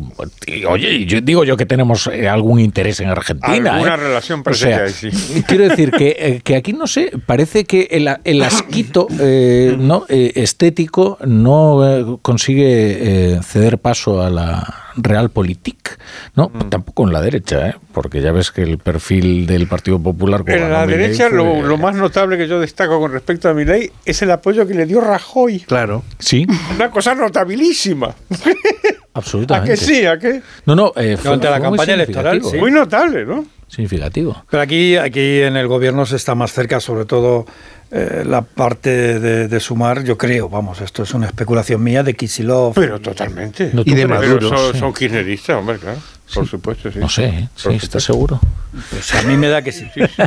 y, 0.47 0.65
oye, 0.65 1.06
yo 1.06 1.21
digo 1.21 1.43
yo 1.43 1.56
que 1.56 1.65
tenemos 1.65 2.08
eh, 2.08 2.28
algún 2.28 2.60
interés 2.60 3.00
en 3.00 3.10
Argentina. 3.10 3.76
Alguna 3.76 3.93
¿eh? 3.93 3.97
relación 3.97 4.43
O 4.45 4.54
sea, 4.54 4.89
sí. 4.89 5.10
Quiero 5.47 5.69
decir 5.69 5.91
que, 5.91 6.41
que 6.43 6.56
aquí 6.56 6.74
no 6.74 6.88
sé, 6.88 7.12
parece 7.26 7.65
que 7.65 7.88
el, 7.91 8.10
el 8.24 8.41
asquito 8.43 9.08
eh, 9.19 9.76
¿no? 9.80 10.06
Eh, 10.10 10.32
estético 10.36 11.17
no 11.26 12.19
consigue 12.21 13.36
eh, 13.36 13.39
ceder 13.43 13.78
paso 13.78 14.21
a 14.21 14.30
la 14.30 14.91
realpolitik, 14.96 15.98
¿no? 16.36 16.50
Mm. 16.54 16.70
Tampoco 16.70 17.06
en 17.08 17.14
la 17.14 17.22
derecha, 17.22 17.70
¿eh? 17.70 17.76
porque 17.94 18.22
ya 18.22 18.32
ves 18.32 18.52
que 18.52 18.62
el 18.64 18.78
perfil 18.78 19.46
del 19.48 19.68
Partido 19.68 20.00
Popular... 20.00 20.42
como 20.42 20.54
En 20.56 20.72
la 20.72 20.86
Milei 20.86 21.00
derecha, 21.02 21.30
fue- 21.30 21.38
lo, 21.38 21.62
lo 21.62 21.78
más 21.78 21.96
notable 21.96 22.38
que 22.38 22.48
yo 22.48 22.60
destaco 22.60 23.00
con 23.00 23.12
respecto 23.12 23.50
a 23.50 23.54
mi 23.54 23.66
ley 23.66 23.92
es 24.06 24.22
el 24.22 24.32
apoyo 24.32 24.66
que 24.68 24.74
le 24.74 24.86
dio 24.86 25.02
Rajoy. 25.02 25.60
Claro. 25.62 26.04
Sí, 26.20 26.46
Una 26.76 26.90
cosa 26.92 27.16
notabilísima. 27.16 28.08
¿A 29.14 29.20
absolutamente. 29.20 29.72
que 29.72 29.78
sí? 29.78 30.06
¿A 30.06 30.18
qué? 30.18 30.42
No, 30.66 30.76
no, 30.76 30.94
eh, 30.96 31.18
fue, 31.18 31.24
Durante 31.26 31.50
la 31.50 31.58
fue 31.60 31.70
muy 31.70 31.78
campaña 31.78 31.94
electoral, 31.96 32.42
sí. 32.44 32.58
Muy 32.58 32.72
notable, 32.72 33.26
¿no? 33.26 33.46
Significativo. 33.68 34.44
Pero 34.50 34.64
aquí, 34.64 34.96
aquí 34.98 35.42
en 35.42 35.58
el 35.58 35.68
gobierno 35.68 36.06
se 36.06 36.16
está 36.16 36.34
más 36.36 36.52
cerca, 36.54 36.80
sobre 36.80 37.06
todo 37.06 37.46
eh, 37.92 38.24
la 38.26 38.42
parte 38.42 39.20
de, 39.20 39.48
de 39.48 39.60
sumar, 39.60 40.04
yo 40.04 40.18
creo, 40.18 40.48
vamos, 40.48 40.80
esto 40.82 41.04
es 41.04 41.14
una 41.14 41.28
especulación 41.28 41.84
mía, 41.84 42.04
de 42.04 42.14
Kisilov. 42.14 42.74
Pero 42.74 43.02
totalmente. 43.02 43.72
No, 43.74 43.82
Y 43.86 43.94
de? 43.94 44.08
Pero 44.08 44.08
Maduro, 44.08 44.50
son, 44.50 44.74
sí. 44.74 44.80
son 44.80 44.94
kirchneristas, 44.94 45.58
hombre, 45.58 45.78
claro. 45.78 46.00
Por 46.34 46.48
supuesto, 46.48 46.91
sí. 46.91 47.00
No 47.00 47.10
sé, 47.10 47.26
¿eh? 47.26 47.50
sí, 47.56 47.70
¿estás 47.72 48.04
seguro? 48.04 48.39
Pues 48.89 49.13
a 49.15 49.24
mí 49.24 49.36
me 49.36 49.48
da 49.48 49.62
que 49.62 49.72
sí. 49.72 49.86
Sí, 49.94 50.02
sí. 50.08 50.24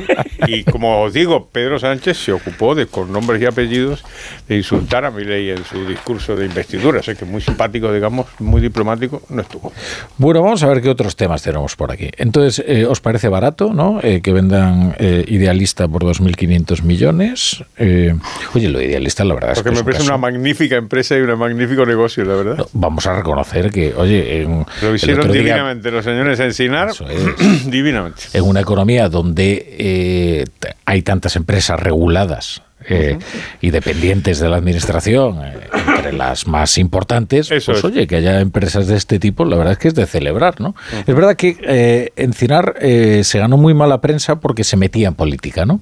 Y 0.47 0.65
como 0.65 1.03
os 1.03 1.13
digo, 1.13 1.49
Pedro 1.51 1.79
Sánchez 1.79 2.19
se 2.19 2.33
ocupó 2.33 2.75
de, 2.75 2.87
con 2.87 3.11
nombres 3.11 3.41
y 3.41 3.47
apellidos, 3.47 4.05
de 4.49 4.57
insultar 4.57 5.05
a 5.05 5.11
Milei 5.11 5.51
en 5.51 5.65
su 5.65 5.87
discurso 5.87 6.37
de 6.37 6.45
investidura. 6.45 7.03
Sé 7.03 7.17
que 7.17 7.25
muy 7.25 7.41
simpático, 7.41 7.93
digamos, 7.93 8.27
muy 8.39 8.61
diplomático, 8.61 9.23
no 9.31 9.41
estuvo. 9.41 9.73
Bueno, 10.19 10.43
vamos 10.43 10.63
a 10.63 10.67
ver 10.69 10.83
qué 10.83 10.91
otros 10.91 11.17
temas 11.17 11.43
tenemos 11.43 11.75
por 11.77 11.91
aquí. 11.91 12.11
Entonces, 12.19 12.63
eh, 12.67 12.85
¿os 12.85 13.01
parece 13.01 13.29
barato, 13.29 13.73
no? 13.73 14.01
Eh, 14.03 14.21
que 14.21 14.33
vendan 14.33 14.95
eh, 14.99 15.25
Idealista 15.27 15.89
por 15.89 16.05
2.500 16.05 16.83
millones. 16.83 17.65
Eh, 17.79 18.15
oye, 18.55 18.69
lo 18.69 18.79
de 18.79 18.87
Idealista, 18.87 19.25
la 19.25 19.35
verdad 19.35 19.53
es 19.53 19.59
Porque 19.59 19.71
que 19.71 19.75
me 19.75 19.81
es 19.81 19.81
un 19.81 19.93
parece 19.93 20.09
una 20.09 20.19
magnífica 20.19 20.77
empresa 20.77 21.17
y 21.17 21.21
un 21.21 21.39
magnífico 21.39 21.87
negocio, 21.87 22.25
la 22.25 22.35
verdad. 22.35 22.67
Vamos 22.73 23.07
a 23.07 23.17
reconocer 23.17 23.71
que, 23.71 23.95
oye, 23.95 24.43
en, 24.43 24.67
Lo 24.83 24.95
hicieron 24.95 25.33
divinamente 25.33 25.91
los 25.95 26.05
señores 26.05 26.41
Encinar, 26.41 26.91
divinamente. 27.67 28.23
en 28.33 28.45
una 28.45 28.61
economía 28.61 29.09
donde 29.09 29.77
eh, 29.79 30.45
hay 30.85 31.03
tantas 31.03 31.37
empresas 31.37 31.81
reguladas 31.81 32.63
eh, 32.87 33.19
y 33.61 33.71
dependientes 33.71 34.41
de 34.41 34.49
la 34.49 34.57
administración, 34.57 35.41
eh, 35.43 35.55
entre 35.89 36.13
las 36.13 36.47
más 36.47 36.77
importantes, 36.79 37.49
pues 37.49 37.69
es. 37.69 37.85
oye, 37.85 38.07
que 38.07 38.17
haya 38.17 38.41
empresas 38.41 38.87
de 38.87 38.97
este 38.97 39.19
tipo, 39.19 39.45
la 39.45 39.57
verdad 39.57 39.73
es 39.73 39.79
que 39.79 39.89
es 39.89 39.95
de 39.95 40.07
celebrar, 40.07 40.61
¿no? 40.61 40.75
Es 41.07 41.15
verdad 41.15 41.37
que 41.37 41.57
eh, 41.63 42.13
Encinar 42.17 42.75
eh, 42.81 43.23
se 43.25 43.39
ganó 43.39 43.57
muy 43.57 43.75
mala 43.75 44.01
prensa 44.01 44.37
porque 44.41 44.65
se 44.65 44.77
metía 44.77 45.09
en 45.09 45.15
política, 45.15 45.65
¿no? 45.65 45.81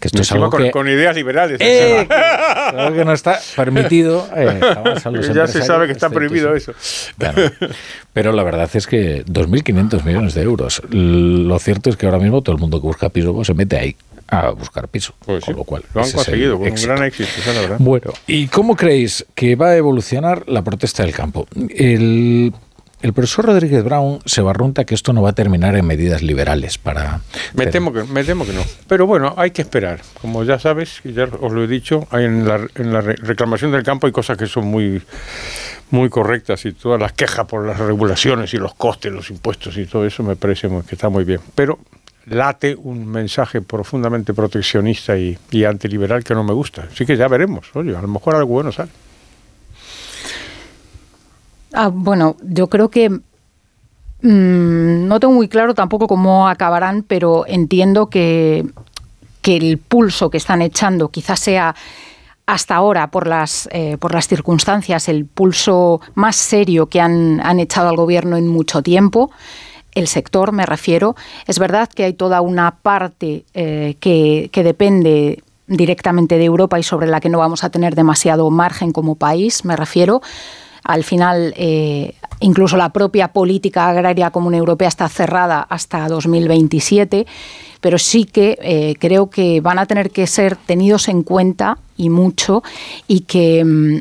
Que 0.00 0.08
esto 0.08 0.22
es 0.22 0.32
algo 0.32 0.48
con, 0.48 0.62
que, 0.62 0.70
con 0.70 0.88
ideas 0.88 1.14
liberales. 1.14 1.60
Eh, 1.60 2.08
algo 2.74 2.96
que 2.96 3.04
no 3.04 3.12
está 3.12 3.38
permitido. 3.54 4.26
eh, 4.34 4.58
jamás 4.74 5.04
a 5.04 5.10
los 5.10 5.28
ya 5.32 5.46
se 5.46 5.62
sabe 5.62 5.86
que 5.86 5.92
está 5.92 6.06
empresarios, 6.06 6.42
prohibido 6.42 6.56
eso. 6.56 6.72
Claro. 7.18 7.52
Pero 8.14 8.32
la 8.32 8.42
verdad 8.42 8.68
es 8.72 8.86
que 8.86 9.24
2.500 9.26 10.02
millones 10.04 10.34
de 10.34 10.42
euros. 10.42 10.82
Lo 10.88 11.58
cierto 11.58 11.90
es 11.90 11.96
que 11.96 12.06
ahora 12.06 12.18
mismo 12.18 12.40
todo 12.40 12.54
el 12.56 12.60
mundo 12.60 12.80
que 12.80 12.86
busca 12.86 13.10
piso 13.10 13.34
pues, 13.34 13.46
se 13.46 13.54
mete 13.54 13.76
ahí 13.76 13.96
a 14.30 14.50
buscar 14.50 14.88
piso. 14.88 15.12
con 15.24 15.40
lo 15.54 15.64
cual, 15.64 15.82
Lo 15.92 16.02
han 16.02 16.10
conseguido 16.10 16.58
con 16.58 16.68
un 16.68 16.74
gran 16.74 17.02
éxito, 17.02 17.28
esa 17.38 17.50
es 17.50 17.56
la 17.56 17.62
verdad. 17.62 17.76
Bueno, 17.80 18.12
¿y 18.26 18.46
cómo 18.46 18.76
creéis 18.76 19.26
que 19.34 19.56
va 19.56 19.70
a 19.70 19.76
evolucionar 19.76 20.48
la 20.48 20.62
protesta 20.62 21.02
del 21.02 21.12
campo? 21.12 21.46
El, 21.68 22.52
el 23.02 23.12
profesor 23.12 23.46
Rodríguez 23.46 23.82
Brown 23.82 24.20
se 24.26 24.42
barrunta 24.42 24.84
que 24.84 24.94
esto 24.94 25.12
no 25.12 25.22
va 25.22 25.30
a 25.30 25.32
terminar 25.32 25.74
en 25.76 25.86
medidas 25.86 26.22
liberales 26.22 26.76
para... 26.78 27.20
Me 27.54 27.66
temo, 27.66 27.92
que, 27.92 28.04
me 28.04 28.24
temo 28.24 28.44
que 28.44 28.52
no. 28.52 28.62
Pero 28.88 29.06
bueno, 29.06 29.34
hay 29.36 29.50
que 29.52 29.62
esperar. 29.62 30.00
Como 30.20 30.44
ya 30.44 30.58
sabes, 30.58 31.00
y 31.04 31.12
ya 31.12 31.24
os 31.40 31.52
lo 31.52 31.64
he 31.64 31.66
dicho, 31.66 32.06
hay 32.10 32.24
en, 32.26 32.46
la, 32.46 32.60
en 32.74 32.92
la 32.92 33.00
re- 33.00 33.16
reclamación 33.16 33.72
del 33.72 33.82
campo 33.82 34.06
hay 34.06 34.12
cosas 34.12 34.36
que 34.36 34.46
son 34.46 34.66
muy, 34.66 35.00
muy 35.90 36.08
correctas 36.10 36.64
y 36.66 36.72
todas 36.72 37.00
las 37.00 37.12
quejas 37.12 37.46
por 37.46 37.66
las 37.66 37.78
regulaciones 37.78 38.52
y 38.54 38.58
los 38.58 38.74
costes, 38.74 39.10
los 39.12 39.30
impuestos 39.30 39.76
y 39.78 39.86
todo 39.86 40.04
eso 40.06 40.22
me 40.22 40.36
parece 40.36 40.68
muy- 40.68 40.82
que 40.82 40.94
está 40.94 41.08
muy 41.08 41.24
bien. 41.24 41.40
Pero 41.54 41.78
late 42.26 42.76
un 42.76 43.06
mensaje 43.08 43.62
profundamente 43.62 44.34
proteccionista 44.34 45.16
y, 45.16 45.36
y 45.50 45.64
antiliberal 45.64 46.22
que 46.22 46.34
no 46.34 46.44
me 46.44 46.52
gusta. 46.52 46.86
Así 46.92 47.06
que 47.06 47.16
ya 47.16 47.28
veremos. 47.28 47.66
Oye, 47.74 47.96
a 47.96 48.02
lo 48.02 48.08
mejor 48.08 48.36
algo 48.36 48.50
bueno 48.52 48.70
sale. 48.72 48.90
Ah, 51.72 51.88
bueno, 51.92 52.36
yo 52.42 52.68
creo 52.68 52.90
que 52.90 53.10
mm, 53.10 53.20
no 54.22 55.20
tengo 55.20 55.34
muy 55.34 55.48
claro 55.48 55.74
tampoco 55.74 56.08
cómo 56.08 56.48
acabarán, 56.48 57.04
pero 57.06 57.44
entiendo 57.46 58.08
que, 58.08 58.66
el 59.44 59.78
pulso 59.78 60.30
que 60.30 60.36
están 60.36 60.62
echando 60.62 61.08
quizás 61.08 61.40
sea 61.40 61.74
hasta 62.46 62.76
ahora, 62.76 63.10
por 63.10 63.26
las, 63.26 63.68
eh, 63.72 63.96
circunstancias, 64.28 65.08
el 65.08 65.24
pulso 65.24 66.00
más 66.14 66.36
serio 66.36 66.86
que 66.86 67.00
han, 67.00 67.40
han 67.44 67.58
echado 67.58 67.88
al 67.88 67.96
gobierno 67.96 68.36
en 68.36 68.46
mucho 68.46 68.82
tiempo. 68.82 69.30
El 69.92 70.06
sector, 70.06 70.52
me 70.52 70.66
refiero. 70.66 71.16
Es 71.48 71.58
verdad 71.58 71.88
que 71.88 72.04
hay 72.04 72.12
toda 72.12 72.40
una 72.42 72.76
parte 72.76 73.44
eh, 73.54 73.96
que, 73.98 74.50
que 74.52 74.62
depende 74.62 75.42
directamente 75.66 76.38
de 76.38 76.44
Europa 76.44 76.78
y 76.78 76.82
sobre 76.82 77.06
la 77.06 77.20
que 77.20 77.28
no 77.28 77.38
vamos 77.38 77.64
a 77.64 77.70
tener 77.70 77.94
demasiado 77.94 78.50
margen 78.50 78.92
como 78.92 79.14
país, 79.14 79.64
me 79.64 79.76
refiero. 79.76 80.20
Al 80.84 81.04
final, 81.04 81.52
eh, 81.56 82.14
incluso 82.40 82.76
la 82.76 82.90
propia 82.90 83.28
política 83.28 83.88
agraria 83.88 84.30
común 84.30 84.54
europea 84.54 84.88
está 84.88 85.08
cerrada 85.08 85.60
hasta 85.68 86.08
2027, 86.08 87.26
pero 87.80 87.98
sí 87.98 88.24
que 88.24 88.58
eh, 88.62 88.94
creo 88.98 89.30
que 89.30 89.60
van 89.60 89.78
a 89.78 89.86
tener 89.86 90.10
que 90.10 90.26
ser 90.26 90.56
tenidos 90.56 91.08
en 91.08 91.22
cuenta 91.22 91.78
y 91.96 92.08
mucho 92.10 92.62
y 93.06 93.20
que 93.20 93.64
mm, 93.64 93.96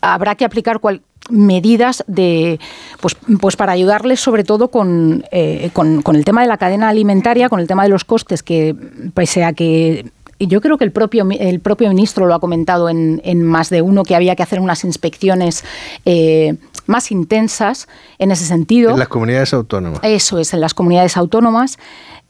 habrá 0.00 0.34
que 0.34 0.44
aplicar 0.44 0.80
cual- 0.80 1.02
medidas 1.30 2.04
de 2.06 2.60
pues, 3.00 3.16
pues 3.40 3.56
para 3.56 3.72
ayudarles 3.72 4.20
sobre 4.20 4.44
todo 4.44 4.68
con, 4.68 5.24
eh, 5.32 5.70
con, 5.72 6.02
con 6.02 6.16
el 6.16 6.24
tema 6.26 6.42
de 6.42 6.48
la 6.48 6.58
cadena 6.58 6.90
alimentaria, 6.90 7.48
con 7.48 7.60
el 7.60 7.66
tema 7.66 7.84
de 7.84 7.88
los 7.88 8.04
costes, 8.04 8.42
que 8.42 8.76
pese 9.14 9.42
a 9.42 9.54
que 9.54 10.10
y 10.38 10.46
yo 10.46 10.60
creo 10.60 10.78
que 10.78 10.84
el 10.84 10.92
propio, 10.92 11.26
el 11.30 11.60
propio 11.60 11.88
ministro 11.88 12.26
lo 12.26 12.34
ha 12.34 12.40
comentado 12.40 12.88
en, 12.88 13.20
en 13.24 13.42
más 13.42 13.70
de 13.70 13.82
uno, 13.82 14.02
que 14.02 14.16
había 14.16 14.36
que 14.36 14.42
hacer 14.42 14.60
unas 14.60 14.84
inspecciones 14.84 15.64
eh, 16.04 16.56
más 16.86 17.10
intensas 17.10 17.88
en 18.18 18.30
ese 18.30 18.44
sentido. 18.44 18.90
En 18.90 18.98
las 18.98 19.08
comunidades 19.08 19.54
autónomas. 19.54 20.00
Eso 20.02 20.38
es, 20.38 20.52
en 20.54 20.60
las 20.60 20.74
comunidades 20.74 21.16
autónomas. 21.16 21.78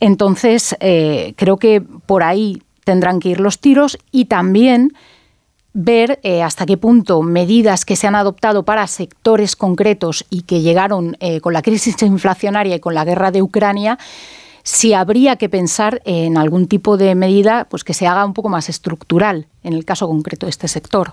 Entonces, 0.00 0.76
eh, 0.80 1.34
creo 1.36 1.56
que 1.56 1.80
por 1.80 2.22
ahí 2.22 2.62
tendrán 2.84 3.20
que 3.20 3.30
ir 3.30 3.40
los 3.40 3.58
tiros 3.58 3.98
y 4.12 4.26
también 4.26 4.92
ver 5.72 6.20
eh, 6.22 6.42
hasta 6.42 6.66
qué 6.66 6.76
punto 6.76 7.20
medidas 7.22 7.84
que 7.84 7.96
se 7.96 8.06
han 8.06 8.14
adoptado 8.14 8.64
para 8.64 8.86
sectores 8.86 9.56
concretos 9.56 10.24
y 10.30 10.42
que 10.42 10.60
llegaron 10.60 11.16
eh, 11.18 11.40
con 11.40 11.52
la 11.52 11.62
crisis 11.62 12.00
inflacionaria 12.02 12.76
y 12.76 12.80
con 12.80 12.94
la 12.94 13.04
guerra 13.04 13.30
de 13.30 13.42
Ucrania, 13.42 13.98
si 14.64 14.94
habría 14.94 15.36
que 15.36 15.48
pensar 15.48 16.00
en 16.04 16.36
algún 16.36 16.66
tipo 16.66 16.96
de 16.96 17.14
medida 17.14 17.66
pues 17.70 17.84
que 17.84 17.94
se 17.94 18.06
haga 18.06 18.24
un 18.24 18.34
poco 18.34 18.48
más 18.48 18.68
estructural 18.68 19.46
en 19.62 19.74
el 19.74 19.84
caso 19.84 20.08
concreto 20.08 20.46
de 20.46 20.50
este 20.50 20.66
sector. 20.66 21.12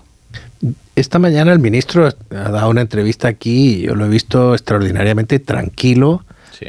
Esta 0.96 1.18
mañana 1.18 1.52
el 1.52 1.58
ministro 1.58 2.08
ha 2.30 2.48
dado 2.48 2.70
una 2.70 2.80
entrevista 2.80 3.28
aquí 3.28 3.74
y 3.74 3.82
yo 3.82 3.94
lo 3.94 4.06
he 4.06 4.08
visto 4.08 4.54
extraordinariamente 4.54 5.38
tranquilo 5.38 6.24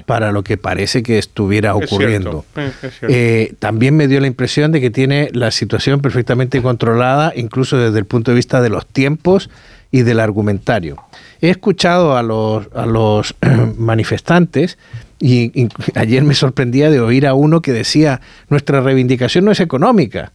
para 0.06 0.32
lo 0.32 0.44
que 0.44 0.58
parece 0.58 1.04
que 1.04 1.20
estuviera 1.20 1.74
Es 1.80 1.86
ocurriendo. 1.86 2.46
cierto, 2.54 2.62
eh, 2.62 2.74
es 2.88 3.00
cierto. 3.00 3.08
Eh, 3.10 3.54
también 3.60 3.96
me 3.96 4.08
dio 4.08 4.20
la 4.20 4.28
impresión 4.28 4.72
de 4.72 4.82
que 4.82 4.90
tiene 4.90 5.30
la 5.34 5.52
situación 5.52 6.02
perfectamente 6.02 6.62
controlada, 6.62 7.32
incluso 7.36 7.78
desde 7.78 8.00
el 8.00 8.06
punto 8.06 8.32
de 8.32 8.36
vista 8.36 8.62
de 8.62 8.70
los 8.70 8.86
tiempos 8.88 9.50
y 9.92 10.02
del 10.02 10.20
argumentario. 10.20 10.98
He 11.42 11.50
escuchado 11.50 12.18
a 12.18 12.24
los, 12.24 12.68
a 12.74 12.86
los 12.86 13.36
manifestantes 13.78 14.78
y, 15.24 15.58
y 15.58 15.70
ayer 15.96 16.22
me 16.24 16.34
sorprendía 16.34 16.92
de 16.92 17.00
oír 17.00 17.26
a 17.26 17.34
uno 17.34 17.62
que 17.62 17.72
decía, 17.72 18.20
nuestra 18.50 18.82
reivindicación 18.82 19.46
no 19.46 19.52
es 19.52 19.62
económica. 19.62 20.34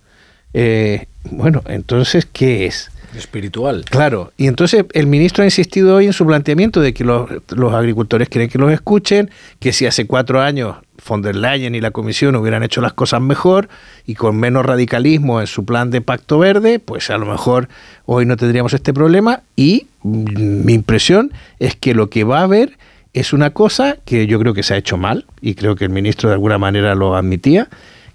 Eh, 0.54 1.08
bueno, 1.30 1.62
entonces, 1.66 2.26
¿qué 2.32 2.64
es? 2.64 2.90
Espiritual. 3.14 3.84
Claro, 3.90 4.32
y 4.38 4.46
entonces 4.46 4.86
el 4.94 5.06
ministro 5.06 5.42
ha 5.42 5.46
insistido 5.46 5.96
hoy 5.96 6.06
en 6.06 6.14
su 6.14 6.24
planteamiento 6.24 6.80
de 6.80 6.94
que 6.94 7.04
los, 7.04 7.28
los 7.50 7.74
agricultores 7.74 8.30
quieren 8.30 8.48
que 8.48 8.56
los 8.56 8.72
escuchen, 8.72 9.30
que 9.58 9.74
si 9.74 9.84
hace 9.84 10.06
cuatro 10.06 10.40
años 10.40 10.76
von 11.06 11.20
der 11.20 11.36
Leyen 11.36 11.74
y 11.74 11.82
la 11.82 11.90
Comisión 11.90 12.34
hubieran 12.36 12.62
hecho 12.62 12.80
las 12.80 12.94
cosas 12.94 13.20
mejor 13.20 13.68
y 14.06 14.14
con 14.14 14.36
menos 14.36 14.64
radicalismo 14.64 15.42
en 15.42 15.46
su 15.46 15.66
plan 15.66 15.90
de 15.90 16.00
pacto 16.00 16.38
verde, 16.38 16.78
pues 16.78 17.10
a 17.10 17.18
lo 17.18 17.26
mejor 17.26 17.68
hoy 18.06 18.24
no 18.24 18.38
tendríamos 18.38 18.72
este 18.72 18.94
problema 18.94 19.42
y 19.54 19.86
mm, 20.02 20.64
mi 20.64 20.72
impresión 20.72 21.32
es 21.58 21.76
que 21.76 21.92
lo 21.92 22.08
que 22.08 22.24
va 22.24 22.40
a 22.40 22.44
haber 22.44 22.78
es 23.12 23.32
una 23.32 23.50
cosa 23.50 23.96
que 24.04 24.26
yo 24.26 24.38
creo 24.38 24.54
que 24.54 24.62
se 24.62 24.74
ha 24.74 24.76
hecho 24.76 24.96
mal 24.96 25.26
y 25.40 25.54
creo 25.54 25.76
que 25.76 25.84
el 25.84 25.90
ministro 25.90 26.28
de 26.28 26.34
alguna 26.34 26.58
manera 26.58 26.94
lo 26.94 27.16
admitía, 27.16 27.68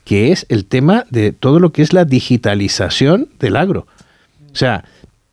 que 0.05 0.31
es 0.31 0.45
el 0.49 0.65
tema 0.65 1.05
de 1.09 1.31
todo 1.31 1.59
lo 1.59 1.71
que 1.71 1.81
es 1.81 1.93
la 1.93 2.05
digitalización 2.05 3.29
del 3.39 3.55
agro. 3.55 3.87
O 4.51 4.55
sea, 4.55 4.83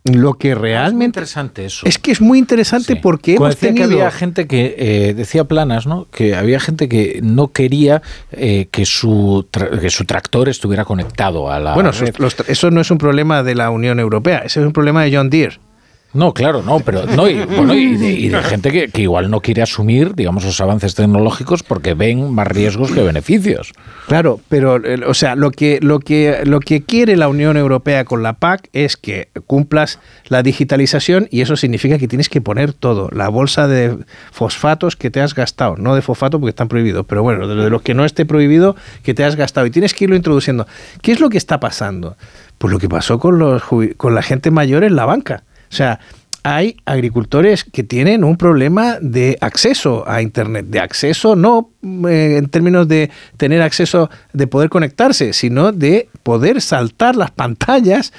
lo 0.05 0.35
que 0.35 0.55
realmente... 0.55 1.05
interesante 1.05 1.67
eso. 1.67 1.87
Es 1.87 1.99
que 1.99 2.11
es 2.11 2.23
muy 2.23 2.39
interesante 2.39 2.97
porque 2.97 3.35
hemos 3.35 3.51
decía 3.51 3.69
tenido... 3.69 3.89
que 3.89 3.95
había 3.97 4.11
gente 4.11 4.47
que 4.47 4.75
eh, 4.79 5.15
decía 5.15 5.45
planas, 5.45 5.87
¿no? 5.87 6.07
Que 6.11 6.35
había 6.35 6.59
gente 6.59 6.89
que 6.89 7.21
no 7.23 7.49
quería 7.49 8.01
eh, 8.33 8.69
que 8.71 8.87
su 8.87 9.47
que 9.81 9.91
su 9.91 10.05
tractor 10.07 10.49
estuviera 10.49 10.87
conectado 10.87 11.51
a 11.53 11.59
la 11.61 11.75
Bueno, 11.75 11.91
red. 11.93 12.09
esos- 12.09 12.19
los 12.19 12.39
tra- 12.39 12.45
eso 12.49 12.71
no 12.71 12.81
es 12.81 12.91
un 12.91 12.97
problema 12.97 13.43
de 13.43 13.55
la 13.55 13.69
Unión 13.71 14.01
Europea, 14.01 14.39
ese 14.39 14.61
es 14.61 14.67
un 14.67 14.73
problema 14.73 15.05
de 15.05 15.15
John 15.15 15.29
Deere. 15.29 15.59
No, 16.13 16.35
claro, 16.35 16.63
no, 16.63 16.81
pero 16.81 17.07
no, 17.07 17.29
y, 17.29 17.35
bueno, 17.45 17.73
y 17.73 17.97
de, 17.97 18.11
y 18.11 18.29
de 18.31 18.43
gente 18.43 18.73
que, 18.73 18.89
que 18.89 19.03
igual 19.03 19.31
no 19.31 19.41
quiere 19.41 19.63
asumir, 19.63 20.17
digamos, 20.17 20.45
los 20.45 20.61
avances 20.61 20.97
tecnológicos 20.97 21.63
porque 21.63 21.95
ven 21.95 22.33
más 22.33 22.49
riesgos 22.49 22.91
que 22.91 23.01
beneficios. 23.03 23.73
Claro, 24.09 24.41
pero 24.49 24.81
o 25.07 25.15
sea, 25.15 25.37
lo 25.37 25.53
que 25.53 25.79
lo 25.81 26.01
que 26.01 26.41
lo 26.45 26.59
que 26.59 26.83
quiere 26.83 27.17
la 27.17 27.29
Unión 27.29 27.57
Europea 27.57 28.05
con 28.05 28.25
la 28.25 28.33
PAC 28.33 28.69
es 28.73 28.97
que 28.97 29.29
cumplas 29.47 30.01
la 30.27 30.43
digitalización 30.43 31.29
y 31.31 31.43
eso 31.43 31.55
significa 31.55 31.97
que 31.97 32.09
tienes 32.09 32.29
que 32.29 32.41
poner 32.41 32.73
todo, 32.73 33.09
la 33.13 33.29
bolsa 33.29 33.69
de 33.69 33.97
fosfatos 34.33 34.97
que 34.97 35.11
te 35.13 35.21
has 35.21 35.37
gastado, 35.37 35.77
no 35.77 35.95
de 35.95 36.03
fosfato 36.03 36.41
porque 36.41 36.51
están 36.51 36.67
prohibidos, 36.67 37.07
pero 37.07 37.23
bueno, 37.23 37.47
de, 37.47 37.71
los 37.71 37.83
que 37.83 37.95
no 37.95 38.05
esté 38.05 38.27
prohibido 38.27 38.75
que 39.05 39.15
te 39.15 39.23
has 39.23 39.37
gastado 39.37 39.65
y 39.67 39.71
tienes 39.71 39.95
que 39.95 40.05
irlo 40.05 40.17
introduciendo. 40.17 40.67
¿Qué 41.03 41.13
es 41.13 41.21
lo 41.21 41.31
que 41.31 41.39
está 41.39 41.61
pasando? 41.61 42.17
Pues 42.59 42.73
lo 42.73 42.81
que 42.81 42.89
pasó 42.89 43.21
con 43.21 43.39
los 43.39 43.63
con 43.97 44.15
la 44.17 44.23
gente 44.23 44.51
mayor 44.51 44.83
en 44.83 44.97
la 44.97 45.07
banca. 45.07 45.45
O 45.71 45.75
sea, 45.75 46.01
hay 46.43 46.77
agricultores 46.87 47.65
que 47.65 47.83
tienen 47.83 48.25
un 48.25 48.37
problema 48.37 48.99
de 49.01 49.37
acceso 49.41 50.09
a 50.09 50.23
Internet, 50.23 50.67
de 50.67 50.81
acceso 50.81 51.37
no 51.37 51.70
eh, 51.83 52.37
en 52.37 52.49
términos 52.49 52.89
de 52.89 53.11
tener 53.39 53.63
acceso, 53.63 54.11
de 54.35 54.47
poder 54.47 54.69
conectarse, 54.69 55.33
sino 55.33 55.73
de 55.73 56.11
poder 56.23 56.61
saltar 56.61 57.17
las 57.17 57.31
pantallas 57.31 58.13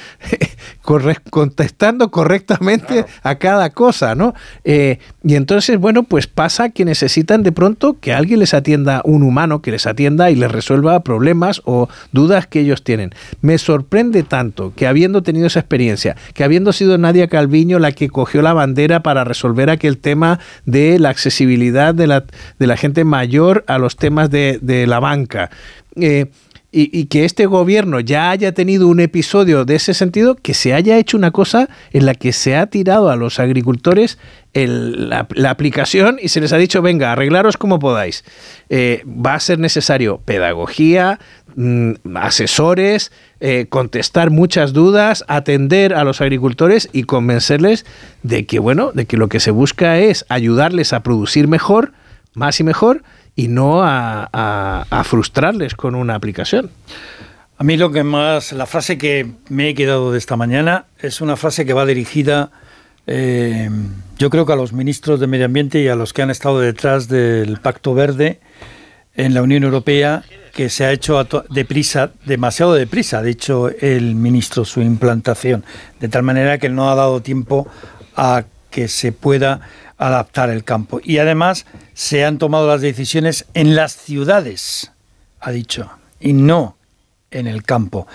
contestando 1.29 2.09
correctamente 2.09 3.05
a 3.21 3.35
cada 3.35 3.69
cosa, 3.69 4.15
¿no? 4.15 4.33
Eh, 4.63 4.97
y 5.23 5.35
entonces, 5.35 5.77
bueno, 5.77 6.01
pues 6.01 6.25
pasa 6.25 6.69
que 6.69 6.85
necesitan 6.85 7.43
de 7.43 7.51
pronto 7.51 7.99
que 7.99 8.13
alguien 8.13 8.39
les 8.39 8.55
atienda, 8.55 9.01
un 9.05 9.21
humano 9.21 9.61
que 9.61 9.69
les 9.69 9.85
atienda 9.85 10.31
y 10.31 10.35
les 10.35 10.51
resuelva 10.51 10.99
problemas 11.01 11.61
o 11.65 11.87
dudas 12.11 12.47
que 12.47 12.61
ellos 12.61 12.83
tienen. 12.83 13.11
Me 13.41 13.59
sorprende 13.59 14.23
tanto 14.23 14.73
que 14.75 14.87
habiendo 14.87 15.21
tenido 15.21 15.45
esa 15.45 15.59
experiencia, 15.59 16.15
que 16.33 16.43
habiendo 16.43 16.73
sido 16.73 16.97
Nadia 16.97 17.27
Calviño 17.27 17.77
la 17.77 17.91
que 17.91 18.09
cogió 18.09 18.41
la 18.41 18.53
bandera 18.53 19.03
para 19.03 19.23
resolver 19.23 19.69
aquel 19.69 19.99
tema 19.99 20.39
de 20.65 20.97
la 20.97 21.09
accesibilidad 21.09 21.93
de 21.93 22.07
la, 22.07 22.25
de 22.57 22.67
la 22.67 22.77
gente 22.77 23.03
mayor 23.03 23.50
a 23.67 23.77
los 23.77 23.95
temas 23.95 24.29
de, 24.29 24.85
la 24.87 24.99
banca. 24.99 25.49
Eh, 25.95 26.27
y, 26.73 27.05
que 27.05 27.25
este 27.25 27.47
gobierno 27.47 27.99
ya 27.99 28.29
haya 28.29 28.53
tenido 28.53 28.87
un 28.87 29.01
episodio 29.01 29.65
de 29.65 29.75
ese 29.75 29.93
sentido, 29.93 30.35
que 30.35 30.53
se 30.53 30.73
haya 30.73 30.97
hecho 30.97 31.17
una 31.17 31.31
cosa 31.31 31.67
en 31.91 32.05
la 32.05 32.15
que 32.15 32.31
se 32.31 32.55
ha 32.55 32.67
tirado 32.67 33.09
a 33.09 33.17
los 33.17 33.39
agricultores 33.39 34.17
la, 34.53 35.27
aplicación 35.49 36.17
y 36.21 36.29
se 36.29 36.39
les 36.39 36.53
ha 36.53 36.57
dicho, 36.57 36.81
venga, 36.81 37.11
arreglaros 37.11 37.57
como 37.57 37.79
podáis. 37.79 38.23
Eh, 38.69 39.03
va 39.05 39.33
a 39.33 39.39
ser 39.41 39.59
necesario 39.59 40.21
pedagogía, 40.23 41.19
mm, 41.55 41.91
asesores, 42.15 43.11
eh, 43.41 43.65
contestar 43.69 44.29
muchas 44.29 44.71
dudas, 44.71 45.25
atender 45.27 45.93
a 45.93 46.05
los 46.05 46.21
agricultores 46.21 46.89
y 46.93 47.03
convencerles 47.03 47.85
de 48.23 48.45
que, 48.45 48.59
bueno, 48.59 48.91
de 48.93 49.05
que 49.05 49.17
lo 49.17 49.27
que 49.27 49.41
se 49.41 49.51
busca 49.51 49.99
es 49.99 50.25
ayudarles 50.29 50.93
a 50.93 51.03
producir 51.03 51.49
mejor, 51.49 51.91
más 52.33 52.61
y 52.61 52.63
mejor, 52.63 53.03
y 53.35 53.47
no 53.47 53.81
a, 53.83 55.03
frustrarles 55.05 55.75
con 55.75 55.95
una 55.95 56.15
aplicación. 56.15 56.69
A 57.57 57.63
mí 57.63 57.77
lo 57.77 57.91
que 57.91 58.03
más, 58.03 58.53
la 58.53 58.65
frase 58.65 58.97
que 58.97 59.31
me 59.49 59.69
he 59.69 59.75
quedado 59.75 60.11
de 60.11 60.17
esta 60.17 60.35
mañana 60.35 60.85
es 60.99 61.21
una 61.21 61.35
frase 61.35 61.65
que 61.65 61.73
va 61.73 61.85
dirigida, 61.85 62.51
eh, 63.07 63.69
yo 64.17 64.29
creo 64.29 64.45
que 64.45 64.53
a 64.53 64.55
los 64.55 64.73
ministros 64.73 65.19
de 65.19 65.27
Medio 65.27 65.45
Ambiente 65.45 65.79
y 65.79 65.87
a 65.87 65.95
los 65.95 66.13
que 66.13 66.21
han 66.23 66.31
estado 66.31 66.59
detrás 66.59 67.07
del 67.07 67.59
Pacto 67.59 67.93
Verde 67.93 68.39
en 69.15 69.33
la 69.33 69.43
Unión 69.43 69.63
Europea, 69.63 70.23
que 70.53 70.69
se 70.69 70.85
ha 70.85 70.91
hecho 70.91 71.23
deprisa, 71.49 72.11
demasiado 72.25 72.73
deprisa, 72.73 73.19
ha 73.19 73.23
dicho 73.23 73.69
el 73.69 74.15
ministro, 74.15 74.65
su 74.65 74.81
implantación, 74.81 75.63
de 75.99 76.09
tal 76.09 76.23
manera 76.23 76.57
que 76.57 76.69
no 76.69 76.89
ha 76.89 76.95
dado 76.95 77.21
tiempo 77.21 77.67
a 78.15 78.43
que 78.69 78.87
se 78.87 79.11
pueda 79.11 79.61
adaptar 80.01 80.49
el 80.49 80.63
campo. 80.63 80.99
Y 81.03 81.19
además 81.19 81.65
se 81.93 82.25
han 82.25 82.39
tomado 82.39 82.67
las 82.67 82.81
decisiones 82.81 83.45
en 83.53 83.75
las 83.75 83.95
ciudades, 83.95 84.91
ha 85.39 85.51
dicho, 85.51 85.89
y 86.19 86.33
no 86.33 86.75
en 87.29 87.47
el 87.47 87.63
campo. 87.63 88.07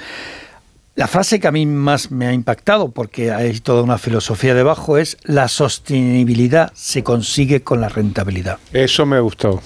La 0.97 1.07
frase 1.07 1.39
que 1.39 1.47
a 1.47 1.53
mí 1.53 1.65
más 1.65 2.11
me 2.11 2.27
ha 2.27 2.33
impactado, 2.33 2.91
porque 2.91 3.31
hay 3.31 3.61
toda 3.61 3.83
una 3.83 3.99
filosofía 3.99 4.55
debajo, 4.55 4.99
es 4.99 5.17
la 5.23 5.47
sostenibilidad 5.47 6.73
se 6.75 7.05
consigue 7.05 7.63
con 7.63 7.81
la 7.81 7.89
rentabilidad. 7.89 8.59
Eso 8.73 9.07
me 9.07 9.21
gustó. 9.21 9.63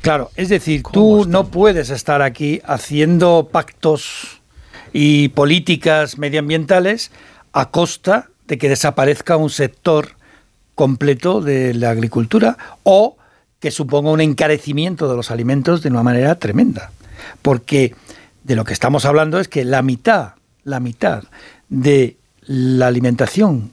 Claro, 0.00 0.30
es 0.36 0.48
decir, 0.48 0.82
tú 0.92 1.26
no 1.28 1.48
puedes 1.48 1.90
estar 1.90 2.22
aquí 2.22 2.60
haciendo 2.64 3.48
pactos 3.50 4.40
y 4.92 5.28
políticas 5.30 6.16
medioambientales 6.16 7.10
a 7.52 7.70
costa 7.70 8.30
de 8.46 8.56
que 8.56 8.68
desaparezca 8.68 9.36
un 9.36 9.50
sector 9.50 10.17
completo 10.78 11.40
de 11.40 11.74
la 11.74 11.90
agricultura 11.90 12.56
o 12.84 13.16
que 13.58 13.72
suponga 13.72 14.12
un 14.12 14.20
encarecimiento 14.20 15.10
de 15.10 15.16
los 15.16 15.32
alimentos 15.32 15.82
de 15.82 15.88
una 15.88 16.04
manera 16.04 16.38
tremenda. 16.38 16.92
Porque 17.42 17.96
de 18.44 18.54
lo 18.54 18.62
que 18.62 18.74
estamos 18.74 19.04
hablando 19.04 19.40
es 19.40 19.48
que 19.48 19.64
la 19.64 19.82
mitad, 19.82 20.34
la 20.62 20.78
mitad 20.78 21.24
de 21.68 22.16
la 22.46 22.86
alimentación 22.86 23.72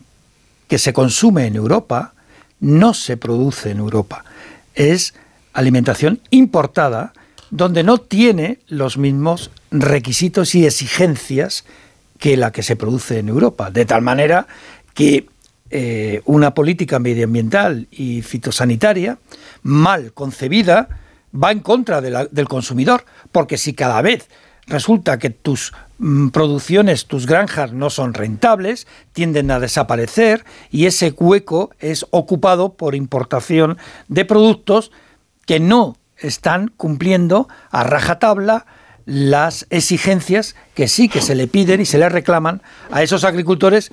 que 0.68 0.80
se 0.80 0.94
consume 0.94 1.46
en 1.46 1.56
Europa 1.56 2.16
no 2.60 2.96
se 2.96 3.18
produce 3.18 3.70
en 3.70 3.78
Europa. 3.78 4.26
Es 4.74 5.14
alimentación 5.54 6.22
importada 6.32 7.14
donde 7.52 7.84
no 7.84 8.00
tiene 8.00 8.58
los 8.68 8.98
mismos 8.98 9.52
requisitos 9.70 10.56
y 10.56 10.66
exigencias 10.66 11.66
que 12.18 12.36
la 12.36 12.52
que 12.52 12.64
se 12.64 12.76
produce 12.76 13.20
en 13.20 13.30
Europa. 13.30 13.70
De 13.70 13.86
tal 13.86 14.02
manera 14.02 14.48
que 14.96 15.28
eh, 15.72 16.22
una 16.26 16.54
política 16.54 17.00
medioambiental 17.00 17.88
y 17.90 18.22
fitosanitaria 18.22 19.18
mal 19.64 20.14
concebida 20.14 20.90
va 21.34 21.52
en 21.52 21.60
contra 21.60 22.02
del 22.02 22.48
consumidor, 22.48 23.06
porque 23.32 23.58
si 23.58 23.74
cada 23.74 24.02
vez 24.02 24.30
resulta 24.68 25.20
que 25.20 25.30
tus 25.30 25.74
mm, 25.98 26.30
producciones, 26.30 27.08
tus 27.08 27.26
granjas 27.26 27.74
no 27.74 27.90
son 27.90 28.14
rentables, 28.14 28.88
tienden 29.14 29.52
a 29.52 29.60
desaparecer 29.60 30.46
y 30.72 30.86
ese 30.86 31.12
hueco 31.12 31.72
es 31.80 32.06
ocupado 32.12 32.74
por 32.74 32.96
importación 32.96 33.78
de 34.08 34.26
productos 34.26 34.92
que 35.46 35.60
no 35.60 35.98
están 36.18 36.70
cumpliendo 36.78 37.48
a 37.72 37.84
rajatabla 37.84 38.66
las 39.06 39.68
exigencias 39.70 40.56
que 40.74 40.88
sí 40.88 41.10
que 41.10 41.22
se 41.22 41.36
le 41.36 41.48
piden 41.48 41.82
y 41.82 41.86
se 41.86 42.00
le 42.00 42.10
reclaman 42.10 42.64
a 42.92 43.04
esos 43.04 43.24
agricultores 43.24 43.92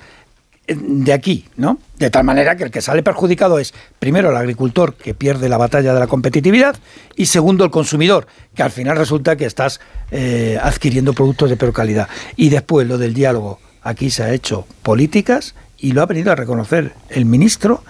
de 0.67 1.11
aquí, 1.11 1.45
¿no? 1.57 1.77
De 1.97 2.09
tal 2.09 2.23
manera 2.23 2.55
que 2.55 2.63
el 2.63 2.71
que 2.71 2.81
sale 2.81 3.03
perjudicado 3.03 3.59
es, 3.59 3.73
primero, 3.99 4.29
el 4.29 4.37
agricultor 4.37 4.95
que 4.95 5.13
pierde 5.13 5.49
la 5.49 5.57
batalla 5.57 5.93
de 5.93 5.99
la 5.99 6.07
competitividad 6.07 6.75
y 7.15 7.25
segundo, 7.25 7.65
el 7.65 7.71
consumidor, 7.71 8.27
que 8.55 8.63
al 8.63 8.71
final 8.71 8.97
resulta 8.97 9.35
que 9.35 9.45
estás 9.45 9.81
eh, 10.11 10.57
adquiriendo 10.61 11.13
productos 11.13 11.49
de 11.49 11.57
peor 11.57 11.73
calidad. 11.73 12.07
Y 12.37 12.49
después 12.49 12.87
lo 12.87 12.97
del 12.97 13.13
diálogo, 13.13 13.59
aquí 13.81 14.09
se 14.09 14.23
ha 14.23 14.33
hecho 14.33 14.65
políticas 14.83 15.55
y 15.77 15.91
lo 15.91 16.01
ha 16.01 16.05
venido 16.05 16.31
a 16.31 16.35
reconocer 16.35 16.93
el 17.09 17.25
ministro 17.25 17.83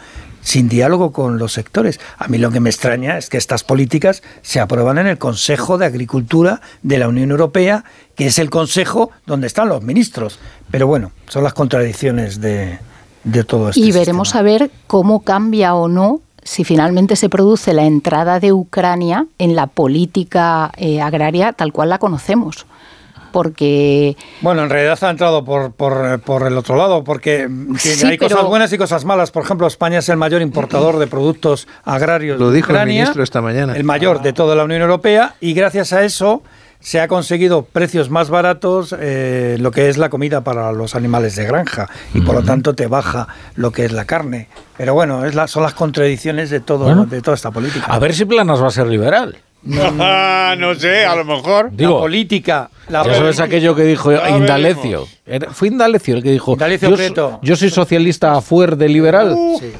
sin 0.43 0.69
diálogo 0.69 1.11
con 1.11 1.39
los 1.39 1.53
sectores. 1.53 1.99
A 2.17 2.27
mí 2.27 2.37
lo 2.37 2.51
que 2.51 2.59
me 2.59 2.69
extraña 2.69 3.17
es 3.17 3.29
que 3.29 3.37
estas 3.37 3.63
políticas 3.63 4.21
se 4.41 4.59
aprueban 4.59 4.97
en 4.97 5.07
el 5.07 5.17
Consejo 5.17 5.77
de 5.77 5.85
Agricultura 5.85 6.61
de 6.83 6.97
la 6.99 7.07
Unión 7.07 7.31
Europea, 7.31 7.83
que 8.15 8.27
es 8.27 8.37
el 8.37 8.49
consejo 8.49 9.09
donde 9.25 9.47
están 9.47 9.69
los 9.69 9.81
ministros. 9.81 10.39
Pero 10.69 10.87
bueno, 10.87 11.11
son 11.27 11.43
las 11.43 11.53
contradicciones 11.53 12.41
de, 12.41 12.79
todo 13.47 13.69
esto. 13.69 13.79
Y 13.79 13.91
veremos 13.91 14.35
a 14.35 14.41
ver 14.41 14.69
cómo 14.87 15.21
cambia 15.21 15.75
o 15.75 15.87
no 15.87 16.21
si 16.43 16.65
finalmente 16.65 17.15
se 17.15 17.29
produce 17.29 17.73
la 17.73 17.85
entrada 17.85 18.41
de 18.41 18.51
Ucrania 18.51 19.27
en 19.37 19.55
la 19.55 19.67
política 19.67 20.71
eh, 20.75 20.99
agraria 20.99 21.53
tal 21.53 21.71
cual 21.71 21.87
la 21.87 21.99
conocemos 21.99 22.65
porque... 23.33 24.15
Bueno, 24.39 24.63
en 24.63 24.69
realidad 24.69 24.97
ha 25.01 25.09
entrado 25.09 25.43
por, 25.43 25.73
por, 25.73 26.47
el 26.47 26.57
otro 26.57 26.77
lado, 26.77 27.03
porque 27.03 27.49
hay 28.05 28.17
cosas 28.17 28.45
buenas 28.45 28.71
y 28.71 28.77
cosas 28.77 29.03
malas. 29.03 29.31
Por 29.31 29.43
ejemplo, 29.43 29.67
España 29.67 29.99
es 29.99 30.07
el 30.07 30.15
mayor 30.15 30.41
importador 30.41 30.97
de 30.99 31.07
productos 31.07 31.67
agrarios. 31.83 32.39
Lo 32.39 32.51
dijo 32.51 32.73
el 32.73 32.87
ministro 32.87 33.21
esta 33.23 33.41
mañana. 33.41 33.75
El 33.75 33.83
mayor 33.83 34.21
de 34.21 34.31
toda 34.31 34.55
la 34.55 34.63
Unión 34.63 34.81
Europea 34.81 35.35
y 35.41 35.53
gracias 35.53 35.91
a 35.91 36.05
eso 36.05 36.43
se 36.79 36.99
ha 36.99 37.07
conseguido 37.07 37.63
precios 37.63 38.09
más 38.09 38.29
baratos 38.29 38.93
eh, 38.99 39.55
lo 39.59 39.71
que 39.71 39.87
es 39.87 39.97
la 39.97 40.09
comida 40.09 40.41
para 40.41 40.71
los 40.73 40.95
animales 40.95 41.35
de 41.37 41.45
granja 41.45 41.89
y 42.13 42.19
por 42.21 42.35
lo 42.35 42.43
tanto 42.43 42.75
te 42.75 42.87
baja 42.87 43.29
lo 43.55 43.71
que 43.71 43.85
es 43.85 43.93
la 43.93 44.05
carne. 44.05 44.49
Pero 44.77 44.93
bueno, 44.93 45.25
es 45.25 45.33
la, 45.33 45.47
son 45.47 45.63
las 45.63 45.73
contradicciones 45.73 46.49
de 46.49 46.59
todo 46.59 47.05
de 47.05 47.21
toda 47.21 47.35
esta 47.35 47.51
política. 47.51 47.85
A 47.87 47.99
ver 47.99 48.13
si 48.13 48.25
Planas 48.25 48.61
va 48.61 48.67
a 48.67 48.71
ser 48.71 48.87
liberal. 48.87 49.37
No, 50.57 50.75
sé, 50.75 51.05
a 51.05 51.15
lo 51.15 51.25
mejor. 51.25 51.71
Digo, 51.71 51.95
la 51.95 51.99
política. 51.99 52.69
eso 52.89 53.29
es 53.29 53.39
aquello 53.39 53.75
que 53.75 53.83
dijo 53.83 54.11
Indalecio. 54.11 55.07
Fue 55.51 55.69
Indalecio 55.69 56.15
el 56.15 56.23
que 56.23 56.31
dijo. 56.31 56.57
yo, 56.57 57.39
yo, 57.41 57.55
soy 57.55 57.69
socialista 57.69 58.33
a 58.33 58.41
fuer 58.41 58.75
de 58.77 58.89
liberal. 58.89 59.35
sí. 59.59 59.71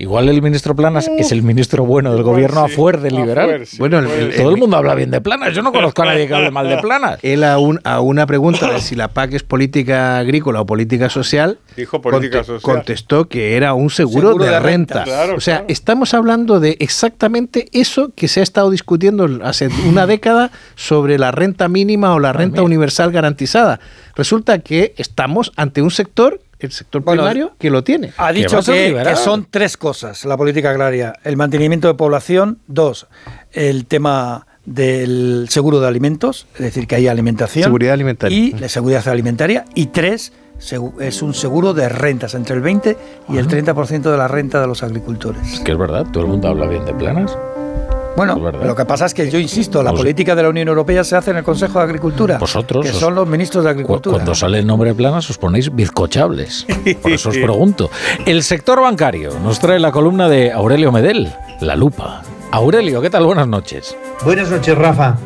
Igual 0.00 0.30
el 0.30 0.40
ministro 0.40 0.74
Planas 0.74 1.10
es 1.18 1.30
el 1.30 1.42
ministro 1.42 1.84
bueno 1.84 2.14
del 2.14 2.22
gobierno 2.22 2.60
a 2.64 2.68
fuer 2.68 3.00
de 3.00 3.10
liberal. 3.10 3.66
bueno, 3.78 4.02
todo 4.34 4.48
el 4.50 4.56
mundo 4.56 4.78
habla 4.78 4.94
bien 4.94 5.10
de 5.10 5.20
Planas. 5.20 5.54
Yo 5.54 5.60
no 5.60 5.72
conozco 5.72 6.00
a 6.00 6.06
nadie 6.06 6.26
que 6.26 6.32
hable 6.34 6.50
mal 6.50 6.66
de 6.70 6.78
Planas. 6.82 7.18
Él 7.20 7.44
a, 7.44 7.58
a 7.84 8.00
una 8.00 8.24
pregunta 8.24 8.72
de 8.72 8.80
si 8.80 8.94
la 8.94 9.08
PAC 9.08 9.34
es 9.34 9.42
política 9.42 10.16
agrícola 10.16 10.62
o 10.62 10.64
política 10.64 11.10
social, 11.10 11.58
Dijo 11.76 12.00
política 12.00 12.42
social. 12.42 12.62
contestó 12.62 13.28
que 13.28 13.56
era 13.58 13.74
un 13.74 13.90
seguro, 13.90 14.34
de, 14.36 14.58
renta. 14.58 15.04
o 15.36 15.40
sea, 15.40 15.66
estamos 15.68 16.14
hablando 16.14 16.60
de 16.60 16.78
exactamente 16.80 17.68
eso 17.72 18.12
que 18.16 18.26
se 18.26 18.40
ha 18.40 18.42
estado 18.42 18.70
discutiendo 18.70 19.28
hace 19.44 19.68
una 19.86 20.06
década 20.06 20.50
sobre 20.76 21.18
la 21.18 21.30
renta 21.30 21.68
mínima 21.68 22.14
o 22.14 22.18
la 22.20 22.32
renta 22.32 22.62
universal 22.62 23.12
garantizada. 23.12 23.80
Resulta 24.16 24.60
que 24.60 24.94
estamos 24.96 25.52
ante 25.56 25.82
un 25.82 25.90
sector 25.90 26.40
el 26.66 26.72
sector 26.72 27.04
primario 27.04 27.52
que 27.58 27.70
lo 27.70 27.84
tiene. 27.84 28.12
Ha 28.16 28.32
dicho 28.32 28.60
que, 28.62 29.16
son 29.16 29.46
tres 29.50 29.76
cosas 29.76 30.24
la 30.24 30.36
política 30.36 30.70
agraria. 30.70 31.12
El 31.24 31.36
mantenimiento 31.36 31.88
de 31.88 31.94
población, 31.94 32.58
dos, 32.66 33.06
el 33.52 33.86
tema 33.86 34.46
del 34.64 35.46
seguro 35.50 35.80
de 35.80 35.88
alimentos, 35.88 36.46
es 36.54 36.60
decir, 36.60 36.86
que 36.86 36.96
haya 36.96 37.10
alimentación. 37.10 37.64
Seguridad 37.64 37.94
alimentaria. 37.94 38.36
Y 38.36 38.52
la 38.52 38.68
seguridad 38.68 39.06
alimentaria. 39.08 39.64
Y 39.74 39.86
tres, 39.86 40.32
es 41.00 41.22
un 41.22 41.34
seguro 41.34 41.74
de 41.74 41.88
rentas, 41.88 42.34
entre 42.34 42.56
el 42.56 42.62
20 42.62 42.96
y 43.30 43.38
el 43.38 43.48
30% 43.48 44.10
de 44.10 44.16
la 44.16 44.28
renta 44.28 44.60
de 44.60 44.66
los 44.66 44.82
agricultores. 44.82 45.54
Es 45.54 45.60
que 45.60 45.72
es 45.72 45.78
verdad, 45.78 46.06
todo 46.12 46.24
el 46.24 46.30
mundo 46.30 46.48
habla 46.48 46.66
bien 46.66 46.84
de 46.84 46.94
planas. 46.94 47.36
Bueno, 48.16 48.36
lo 48.64 48.74
que 48.74 48.84
pasa 48.84 49.06
es 49.06 49.14
que 49.14 49.30
yo 49.30 49.38
insisto, 49.38 49.82
la 49.82 49.90
Pues- 49.90 50.00
política 50.02 50.34
de 50.34 50.42
la 50.42 50.48
Unión 50.50 50.68
Europea 50.68 51.04
se 51.04 51.16
hace 51.16 51.30
en 51.30 51.38
el 51.38 51.44
Consejo 51.44 51.78
de 51.78 51.84
Agricultura. 51.84 52.38
Vosotros 52.38 52.84
Que 52.84 52.90
os- 52.92 52.98
son 52.98 53.14
los 53.14 53.26
ministros 53.26 53.64
de 53.64 53.70
Cu- 53.70 53.74
Agricultura. 53.74 54.14
Cuando 54.16 54.34
sale 54.34 54.58
el 54.58 54.66
nombre 54.66 54.92
planas 54.94 55.30
os 55.30 55.38
ponéis 55.38 55.74
bizcochables. 55.74 56.66
Por 57.02 57.12
eso 57.12 57.30
os 57.30 57.36
pregunto. 57.38 57.90
El 58.26 58.42
sector 58.42 58.80
bancario 58.80 59.30
nos 59.42 59.58
trae 59.58 59.78
la 59.78 59.90
columna 59.92 60.28
de 60.28 60.52
Aurelio 60.52 60.92
Medel, 60.92 61.32
La 61.60 61.76
Lupa. 61.76 62.22
Aurelio, 62.52 63.00
¿qué 63.00 63.10
tal? 63.10 63.24
Buenas 63.24 63.46
noches. 63.48 63.96
Buenas 64.24 64.50
noches, 64.50 64.76
Rafa. 64.76 65.16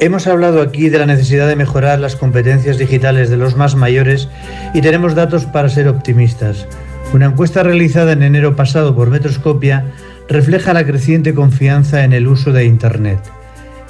Hemos 0.00 0.26
hablado 0.26 0.60
aquí 0.62 0.88
de 0.88 0.98
la 0.98 1.06
necesidad 1.06 1.46
de 1.48 1.56
mejorar 1.56 1.98
las 1.98 2.16
competencias 2.16 2.78
digitales 2.78 3.28
de 3.30 3.36
los 3.36 3.56
más 3.56 3.74
mayores 3.74 4.28
y 4.72 4.80
tenemos 4.80 5.14
datos 5.14 5.44
para 5.46 5.68
ser 5.68 5.88
optimistas. 5.88 6.66
Una 7.12 7.26
encuesta 7.26 7.62
realizada 7.62 8.12
en 8.12 8.22
enero 8.22 8.56
pasado 8.56 8.94
por 8.94 9.08
Metroscopia 9.08 9.84
refleja 10.28 10.72
la 10.72 10.84
creciente 10.84 11.34
confianza 11.34 12.04
en 12.04 12.12
el 12.12 12.26
uso 12.26 12.52
de 12.52 12.64
Internet. 12.64 13.20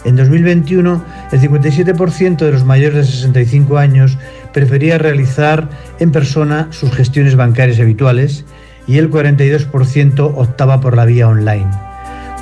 En 0.04 0.16
2021, 0.16 1.02
el 1.32 1.40
57% 1.40 2.36
de 2.36 2.52
los 2.52 2.64
mayores 2.64 3.06
de 3.06 3.12
65 3.12 3.78
años 3.78 4.18
prefería 4.52 4.98
realizar 4.98 5.68
en 5.98 6.12
persona 6.12 6.68
sus 6.70 6.92
gestiones 6.92 7.36
bancarias 7.36 7.80
habituales 7.80 8.44
y 8.86 8.98
el 8.98 9.10
42% 9.10 10.34
optaba 10.36 10.80
por 10.80 10.96
la 10.96 11.06
vía 11.06 11.28
online. 11.28 11.70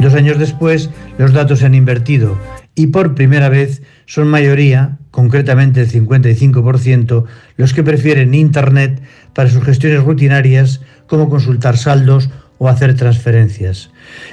Dos 0.01 0.15
años 0.15 0.39
después, 0.39 0.91
los 1.19 1.33
datos 1.33 1.61
se 1.61 1.67
han 1.67 1.75
invertido 1.75 2.37
y 2.75 2.89
por 2.89 3.15
primera 3.15 3.49
vez 3.49 3.83
son 4.07 4.29
mayoría, 4.29 4.99
concretamente 5.11 5.83
el 5.83 5.91
55%, 5.91 7.25
los 7.57 7.75
que 7.75 7.83
prefieren 7.83 8.35
Internet 8.35 9.03
para 9.35 9.51
sus 9.51 9.63
gestiones 9.63 10.03
rutinarias 10.03 10.81
como 11.07 11.29
consultar 11.29 11.77
saldos 11.77 12.31
o 12.63 12.69
hacer 12.69 12.95
transferencias. 12.95 13.91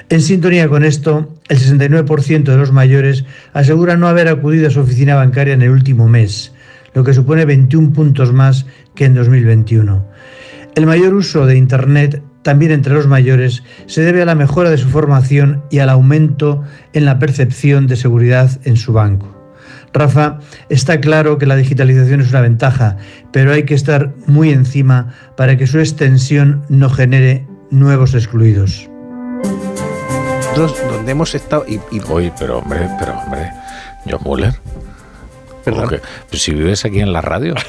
En 0.10 0.22
sintonía 0.22 0.70
con 0.70 0.84
esto, 0.84 1.34
el 1.48 1.58
69% 1.58 2.44
de 2.44 2.58
los 2.58 2.72
mayores 2.72 3.26
asegura 3.54 3.98
no 3.98 4.08
haber 4.08 4.28
acudido 4.28 4.68
a 4.68 4.70
su 4.70 4.82
oficina 4.82 5.16
bancaria 5.16 5.56
en 5.56 5.64
el 5.64 5.72
último 5.72 6.08
mes, 6.08 6.54
lo 6.94 7.04
que 7.04 7.16
supone 7.16 7.46
21 7.46 7.92
puntos 7.92 8.32
más 8.32 8.68
que 8.94 9.06
en 9.06 9.16
2021. 9.16 10.06
El 10.76 10.86
mayor 10.86 11.16
uso 11.16 11.48
de 11.48 11.58
Internet, 11.58 12.22
también 12.44 12.72
entre 12.72 12.94
los 12.94 13.08
mayores, 13.08 13.64
se 13.88 14.04
debe 14.04 14.22
a 14.22 14.26
la 14.26 14.36
mejora 14.36 14.70
de 14.70 14.78
su 14.78 14.90
formación 14.90 15.64
y 15.72 15.80
al 15.80 15.90
aumento 15.90 16.62
en 16.94 17.06
la 17.06 17.18
percepción 17.18 17.88
de 17.88 17.96
seguridad 17.96 18.52
en 18.64 18.78
su 18.78 18.94
banco. 18.94 19.36
Rafa, 19.92 20.38
está 20.70 21.02
claro 21.02 21.40
que 21.40 21.48
la 21.48 21.56
digitalización 21.56 22.22
es 22.22 22.30
una 22.30 22.42
ventaja, 22.42 22.98
pero 23.32 23.54
hay 23.54 23.64
que 23.64 23.74
estar 23.74 24.14
muy 24.28 24.52
encima 24.52 25.16
para 25.36 25.58
que 25.58 25.66
su 25.66 25.80
extensión 25.80 26.62
no 26.70 26.92
genere 26.92 27.49
nuevos 27.72 28.14
excluidos. 28.14 28.88
Nosotros, 30.56 30.92
donde 30.92 31.12
hemos 31.12 31.34
estado 31.36 31.66
y, 31.68 31.76
y- 31.92 32.02
Oye, 32.10 32.32
pero 32.38 32.58
hombre, 32.60 32.88
pero 33.00 33.18
hombre, 33.20 33.52
John 34.10 34.20
Muller. 34.24 34.54
Perdón. 35.64 35.86
¿Cómo 35.86 35.98
que? 35.98 36.02
Pues 36.30 36.42
si 36.42 36.54
vives 36.54 36.84
aquí 36.86 37.00
en 37.00 37.14
la 37.14 37.22
radio. 37.22 37.54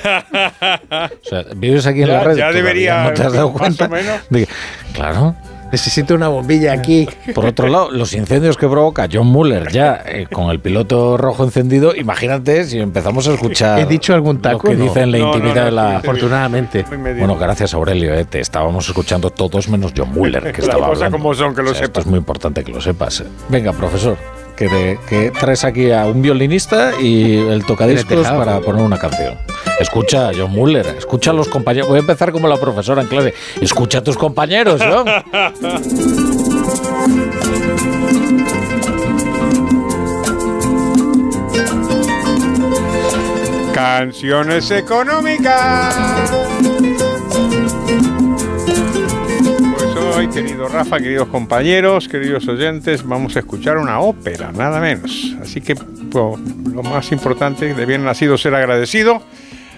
O 1.22 1.28
sea, 1.28 1.44
vives 1.56 1.86
aquí 1.86 2.02
en 2.02 2.08
Ya- 2.08 2.14
la 2.14 2.24
radio. 2.24 2.38
ya 2.38 2.52
debería, 2.52 3.04
¿No 3.04 3.12
te 3.12 3.22
has 3.22 3.32
dado 3.32 3.50
más 3.50 3.58
cuenta? 3.58 3.84
o 3.86 3.88
menos. 3.88 4.20
de 4.30 4.46
que- 4.46 4.52
claro. 4.94 5.36
Necesito 5.72 6.14
una 6.14 6.28
bombilla 6.28 6.72
aquí. 6.72 7.08
Por 7.34 7.46
otro 7.46 7.68
lado, 7.68 7.90
los 7.90 8.12
incendios 8.14 8.56
que 8.56 8.66
provoca 8.68 9.08
John 9.10 9.26
Muller 9.28 9.70
ya 9.70 10.02
eh, 10.06 10.26
con 10.30 10.50
el 10.50 10.60
piloto 10.60 11.16
rojo 11.16 11.44
encendido, 11.44 11.94
imagínate 11.94 12.64
si 12.64 12.78
empezamos 12.78 13.26
a 13.28 13.34
escuchar 13.34 13.78
¿He 13.80 13.86
dicho 13.86 14.14
algún 14.14 14.40
taco? 14.40 14.66
lo 14.68 14.70
que 14.72 14.76
No. 14.76 14.84
dice 14.84 15.00
en 15.02 15.12
la 15.12 15.18
No, 15.18 15.26
intimidad 15.34 15.54
no, 15.56 15.64
de 15.66 15.70
la... 15.72 15.96
Afortunadamente. 15.98 16.84
Bueno, 16.90 17.36
gracias 17.36 17.74
Aurelio, 17.74 18.14
eh, 18.14 18.24
te 18.24 18.40
estábamos 18.40 18.86
escuchando 18.88 19.30
todos 19.30 19.68
menos 19.68 19.92
John 19.96 20.10
Muller, 20.12 20.42
que 20.44 20.48
Las 20.62 20.68
estaba 20.68 20.86
cosas 20.88 20.96
hablando. 21.04 21.18
como 21.18 21.34
son, 21.34 21.54
que 21.54 21.62
lo 21.62 21.70
O 21.70 21.74
sea, 21.74 21.84
Esto 21.84 22.00
sepas. 22.00 22.04
es 22.04 22.10
muy 22.10 22.18
importante 22.18 22.64
que 22.64 22.72
lo 22.72 22.80
sepas. 22.80 23.24
Venga, 23.48 23.72
profesor, 23.72 24.16
que, 24.68 25.32
traes 25.38 25.64
aquí 25.64 25.90
a 25.90 26.06
un 26.06 26.20
violinista 26.20 26.92
y 27.00 27.36
el 27.36 27.64
tocadiscos 27.64 28.26
para 28.26 28.60
poner 28.60 28.84
una 28.84 28.98
canción. 28.98 29.38
Escucha 29.78 30.28
a 30.28 30.32
John 30.36 30.50
Muller, 30.52 30.86
escucha 30.98 31.30
a 31.30 31.34
los 31.34 31.48
compañeros. 31.48 31.88
Voy 31.88 31.96
a 31.96 32.00
empezar 32.00 32.32
como 32.32 32.46
la 32.48 32.58
profesora 32.58 33.00
en 33.00 33.08
clase. 33.08 33.32
Escucha 33.60 33.98
a 33.98 34.04
tus 34.04 34.18
compañeros, 34.18 34.80
¿no? 34.80 35.04
Canciones 43.72 44.70
económicas. 44.70 46.30
Hoy, 50.20 50.28
querido 50.28 50.68
Rafa, 50.68 50.98
queridos 50.98 51.28
compañeros, 51.28 52.06
queridos 52.06 52.46
oyentes, 52.46 53.02
vamos 53.06 53.36
a 53.36 53.38
escuchar 53.38 53.78
una 53.78 54.00
ópera, 54.00 54.52
nada 54.52 54.78
menos. 54.78 55.34
Así 55.40 55.62
que 55.62 55.74
pues, 55.74 56.38
lo 56.74 56.82
más 56.82 57.10
importante 57.10 57.72
de 57.72 57.86
bien 57.86 58.04
nacido 58.04 58.36
ser 58.36 58.54
agradecido. 58.54 59.22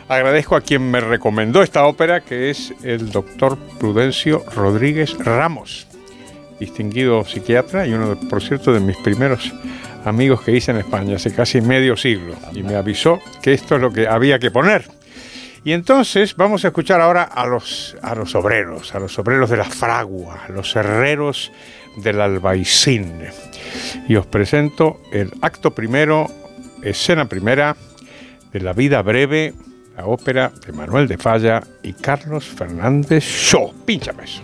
Agradezco 0.08 0.56
a 0.56 0.60
quien 0.60 0.90
me 0.90 1.00
recomendó 1.00 1.62
esta 1.62 1.86
ópera, 1.86 2.22
que 2.22 2.50
es 2.50 2.74
el 2.82 3.12
doctor 3.12 3.56
Prudencio 3.78 4.44
Rodríguez 4.52 5.16
Ramos, 5.16 5.86
distinguido 6.58 7.24
psiquiatra 7.24 7.86
y 7.86 7.92
uno, 7.92 8.18
por 8.28 8.42
cierto, 8.42 8.72
de 8.72 8.80
mis 8.80 8.96
primeros 8.96 9.52
amigos 10.04 10.42
que 10.42 10.56
hice 10.56 10.72
en 10.72 10.78
España 10.78 11.14
hace 11.14 11.32
casi 11.32 11.60
medio 11.60 11.96
siglo. 11.96 12.34
Y 12.52 12.64
me 12.64 12.74
avisó 12.74 13.20
que 13.42 13.52
esto 13.52 13.76
es 13.76 13.80
lo 13.80 13.92
que 13.92 14.08
había 14.08 14.40
que 14.40 14.50
poner. 14.50 14.86
Y 15.64 15.72
entonces 15.72 16.34
vamos 16.36 16.64
a 16.64 16.68
escuchar 16.68 17.00
ahora 17.00 17.22
a 17.22 17.46
los, 17.46 17.96
a 18.02 18.14
los 18.14 18.34
obreros, 18.34 18.94
a 18.94 18.98
los 18.98 19.18
obreros 19.18 19.48
de 19.48 19.56
la 19.56 19.64
fragua, 19.64 20.40
los 20.48 20.74
herreros 20.74 21.52
del 21.96 22.20
albaicín. 22.20 23.22
Y 24.08 24.16
os 24.16 24.26
presento 24.26 25.00
el 25.12 25.32
acto 25.40 25.72
primero, 25.72 26.26
escena 26.82 27.26
primera 27.26 27.76
de 28.52 28.60
La 28.60 28.72
vida 28.72 29.02
breve, 29.02 29.54
la 29.96 30.06
ópera 30.06 30.52
de 30.66 30.72
Manuel 30.72 31.06
de 31.06 31.18
Falla 31.18 31.62
y 31.82 31.92
Carlos 31.92 32.44
Fernández 32.44 33.24
Shaw. 33.24 33.72
Pínchame 33.84 34.24
eso. 34.24 34.42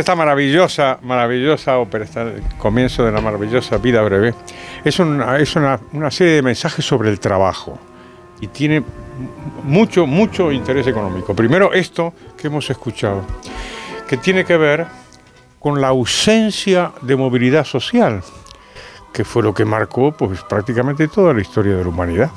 Esta 0.00 0.14
maravillosa, 0.14 0.98
maravillosa 1.02 1.78
ópera, 1.78 2.04
esta- 2.04 2.22
el 2.22 2.42
comienzo 2.58 3.04
de 3.04 3.12
la 3.12 3.20
maravillosa 3.20 3.78
vida 3.78 4.02
breve, 4.02 4.34
es, 4.84 4.98
una, 4.98 5.38
es 5.38 5.54
una, 5.56 5.78
una 5.92 6.10
serie 6.10 6.34
de 6.34 6.42
mensajes 6.42 6.84
sobre 6.84 7.10
el 7.10 7.20
trabajo 7.20 7.78
y 8.40 8.48
tiene 8.48 8.82
mucho, 9.64 10.06
mucho 10.06 10.52
interés 10.52 10.86
económico. 10.86 11.34
Primero 11.34 11.72
esto 11.72 12.12
que 12.36 12.48
hemos 12.48 12.68
escuchado, 12.70 13.24
que 14.08 14.16
tiene 14.16 14.44
que 14.44 14.56
ver 14.56 14.86
con 15.58 15.80
la 15.80 15.88
ausencia 15.88 16.92
de 17.02 17.16
movilidad 17.16 17.64
social, 17.64 18.22
que 19.12 19.24
fue 19.24 19.42
lo 19.42 19.54
que 19.54 19.64
marcó 19.64 20.12
pues, 20.12 20.42
prácticamente 20.42 21.08
toda 21.08 21.32
la 21.32 21.40
historia 21.40 21.74
de 21.76 21.82
la 21.82 21.88
humanidad. 21.88 22.30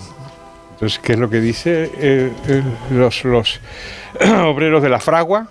Entonces, 0.71 0.99
¿qué 0.99 1.13
es 1.13 1.19
lo 1.19 1.29
que 1.29 1.41
dice 1.41 2.31
los, 2.89 3.25
los 3.25 3.59
obreros 4.45 4.81
de 4.81 4.87
la 4.89 4.99
fragua? 5.01 5.45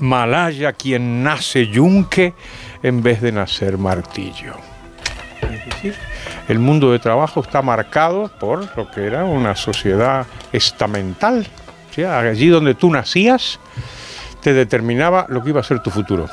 Malaya 0.00 0.72
quien 0.72 1.22
nace 1.22 1.66
yunque 1.68 2.34
en 2.82 3.02
vez 3.02 3.20
de 3.20 3.32
nacer 3.32 3.78
martillo. 3.78 4.54
El 6.48 6.58
mundo 6.58 6.90
de 6.92 6.98
trabajo 6.98 7.40
está 7.40 7.62
marcado 7.62 8.30
por 8.40 8.76
lo 8.76 8.90
que 8.90 9.06
era 9.06 9.24
una 9.24 9.54
sociedad 9.54 10.26
estamental. 10.52 11.46
Allí 11.96 12.48
donde 12.48 12.74
tú 12.74 12.90
nacías 12.90 13.58
te 14.42 14.54
determinaba 14.54 15.26
lo 15.28 15.42
que 15.42 15.50
iba 15.50 15.60
a 15.60 15.64
ser 15.64 15.80
tu 15.80 15.90
futuro. 15.90 16.28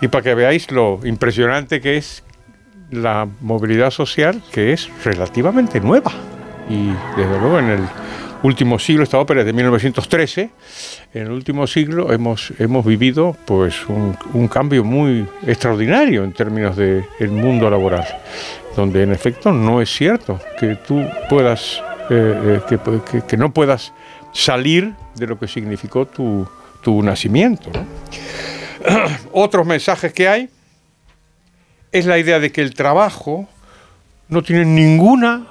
Y 0.00 0.08
para 0.08 0.22
que 0.22 0.34
veáis 0.34 0.70
lo 0.72 0.98
impresionante 1.04 1.80
que 1.80 1.96
es 1.96 2.24
la 2.90 3.28
movilidad 3.40 3.90
social, 3.90 4.42
que 4.52 4.72
es 4.72 4.90
relativamente 5.04 5.80
nueva. 5.80 6.10
Y 6.68 6.88
desde 7.16 7.38
luego 7.38 7.58
en 7.58 7.70
el 7.70 7.88
último 8.42 8.78
siglo, 8.78 9.04
esta 9.04 9.18
ópera 9.18 9.40
es 9.40 9.46
de 9.46 9.52
1913, 9.52 10.50
en 11.14 11.22
el 11.22 11.30
último 11.30 11.66
siglo 11.66 12.12
hemos, 12.12 12.52
hemos 12.58 12.84
vivido 12.84 13.36
pues 13.44 13.86
un, 13.88 14.48
cambio 14.48 14.84
muy 14.84 15.26
extraordinario 15.46 16.24
en 16.24 16.32
términos 16.32 16.76
del 16.76 17.30
mundo 17.30 17.70
laboral, 17.70 18.06
donde 18.76 19.02
en 19.02 19.12
efecto 19.12 19.52
no 19.52 19.80
es 19.80 19.90
cierto 19.90 20.40
que 20.58 20.76
tú 20.76 21.04
puedas, 21.28 21.82
eh, 22.10 22.60
eh, 22.70 23.22
que, 23.26 23.36
no 23.36 23.52
puedas 23.52 23.92
salir 24.32 24.92
de 25.14 25.26
lo 25.26 25.38
que 25.38 25.46
significó 25.46 26.06
tu, 26.06 26.46
tu 26.82 27.02
nacimiento. 27.02 27.70
Otros 29.32 29.66
mensajes 29.66 30.12
que 30.12 30.28
hay 30.28 30.48
es 31.92 32.06
la 32.06 32.18
idea 32.18 32.40
de 32.40 32.50
que 32.50 32.62
el 32.62 32.74
trabajo 32.74 33.48
no 34.28 34.42
tiene 34.42 34.64
ninguna, 34.64 35.46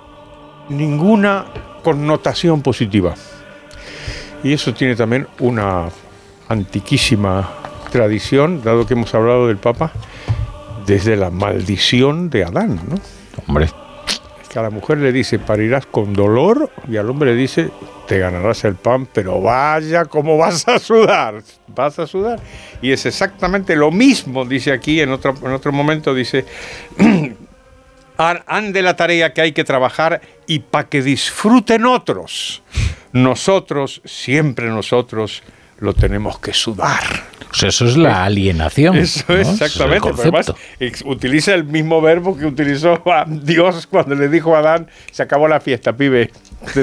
ninguna 0.69 1.45
connotación 1.81 2.61
positiva. 2.61 3.15
Y 4.43 4.53
eso 4.53 4.73
tiene 4.73 4.95
también 4.95 5.27
una 5.39 5.89
antiquísima 6.47 7.49
tradición, 7.91 8.61
dado 8.63 8.87
que 8.87 8.93
hemos 8.93 9.13
hablado 9.13 9.47
del 9.47 9.57
Papa, 9.57 9.91
desde 10.85 11.15
la 11.15 11.29
maldición 11.29 12.29
de 12.29 12.43
Adán, 12.43 12.79
¿no? 12.89 12.95
Hombre. 13.47 13.69
Que 14.49 14.59
a 14.59 14.63
la 14.63 14.69
mujer 14.69 14.97
le 14.97 15.13
dice, 15.13 15.39
parirás 15.39 15.85
con 15.85 16.13
dolor, 16.13 16.69
y 16.89 16.97
al 16.97 17.09
hombre 17.09 17.31
le 17.31 17.37
dice, 17.37 17.69
te 18.07 18.19
ganarás 18.19 18.65
el 18.65 18.75
pan, 18.75 19.07
pero 19.13 19.39
vaya 19.39 20.03
como 20.03 20.37
vas 20.37 20.67
a 20.67 20.77
sudar, 20.79 21.41
vas 21.67 21.97
a 21.99 22.05
sudar. 22.05 22.39
Y 22.81 22.91
es 22.91 23.05
exactamente 23.05 23.77
lo 23.77 23.91
mismo, 23.91 24.43
dice 24.43 24.73
aquí, 24.73 24.99
en 24.99 25.11
otro, 25.11 25.33
en 25.41 25.51
otro 25.53 25.71
momento 25.71 26.13
dice, 26.13 26.45
"Han- 28.47 28.73
de 28.73 28.81
la 28.81 28.95
tarea 28.95 29.33
que 29.33 29.41
hay 29.41 29.51
que 29.51 29.63
trabajar 29.63 30.21
y 30.47 30.59
para 30.59 30.87
que 30.89 31.01
disfruten 31.01 31.85
otros. 31.85 32.63
Nosotros, 33.13 34.01
siempre 34.05 34.67
nosotros, 34.67 35.43
lo 35.79 35.93
tenemos 35.93 36.39
que 36.39 36.53
sudar. 36.53 37.01
Sea, 37.51 37.67
eso 37.69 37.85
es 37.85 37.97
la 37.97 38.23
alienación. 38.23 38.95
Eso 38.97 39.25
¿no? 39.27 39.35
es 39.35 39.49
exactamente. 39.49 40.07
el 40.09 40.15
además, 40.17 40.53
ex- 40.79 41.03
utiliza 41.05 41.53
el 41.53 41.65
mismo 41.65 41.99
verbo 41.99 42.37
que 42.37 42.45
utilizó 42.45 43.01
a 43.11 43.25
Dios 43.27 43.87
cuando 43.87 44.15
le 44.15 44.29
dijo 44.29 44.55
a 44.55 44.59
Adán, 44.59 44.87
se 45.11 45.23
acabó 45.23 45.49
la 45.49 45.59
fiesta, 45.59 45.91
pibe. 45.97 46.31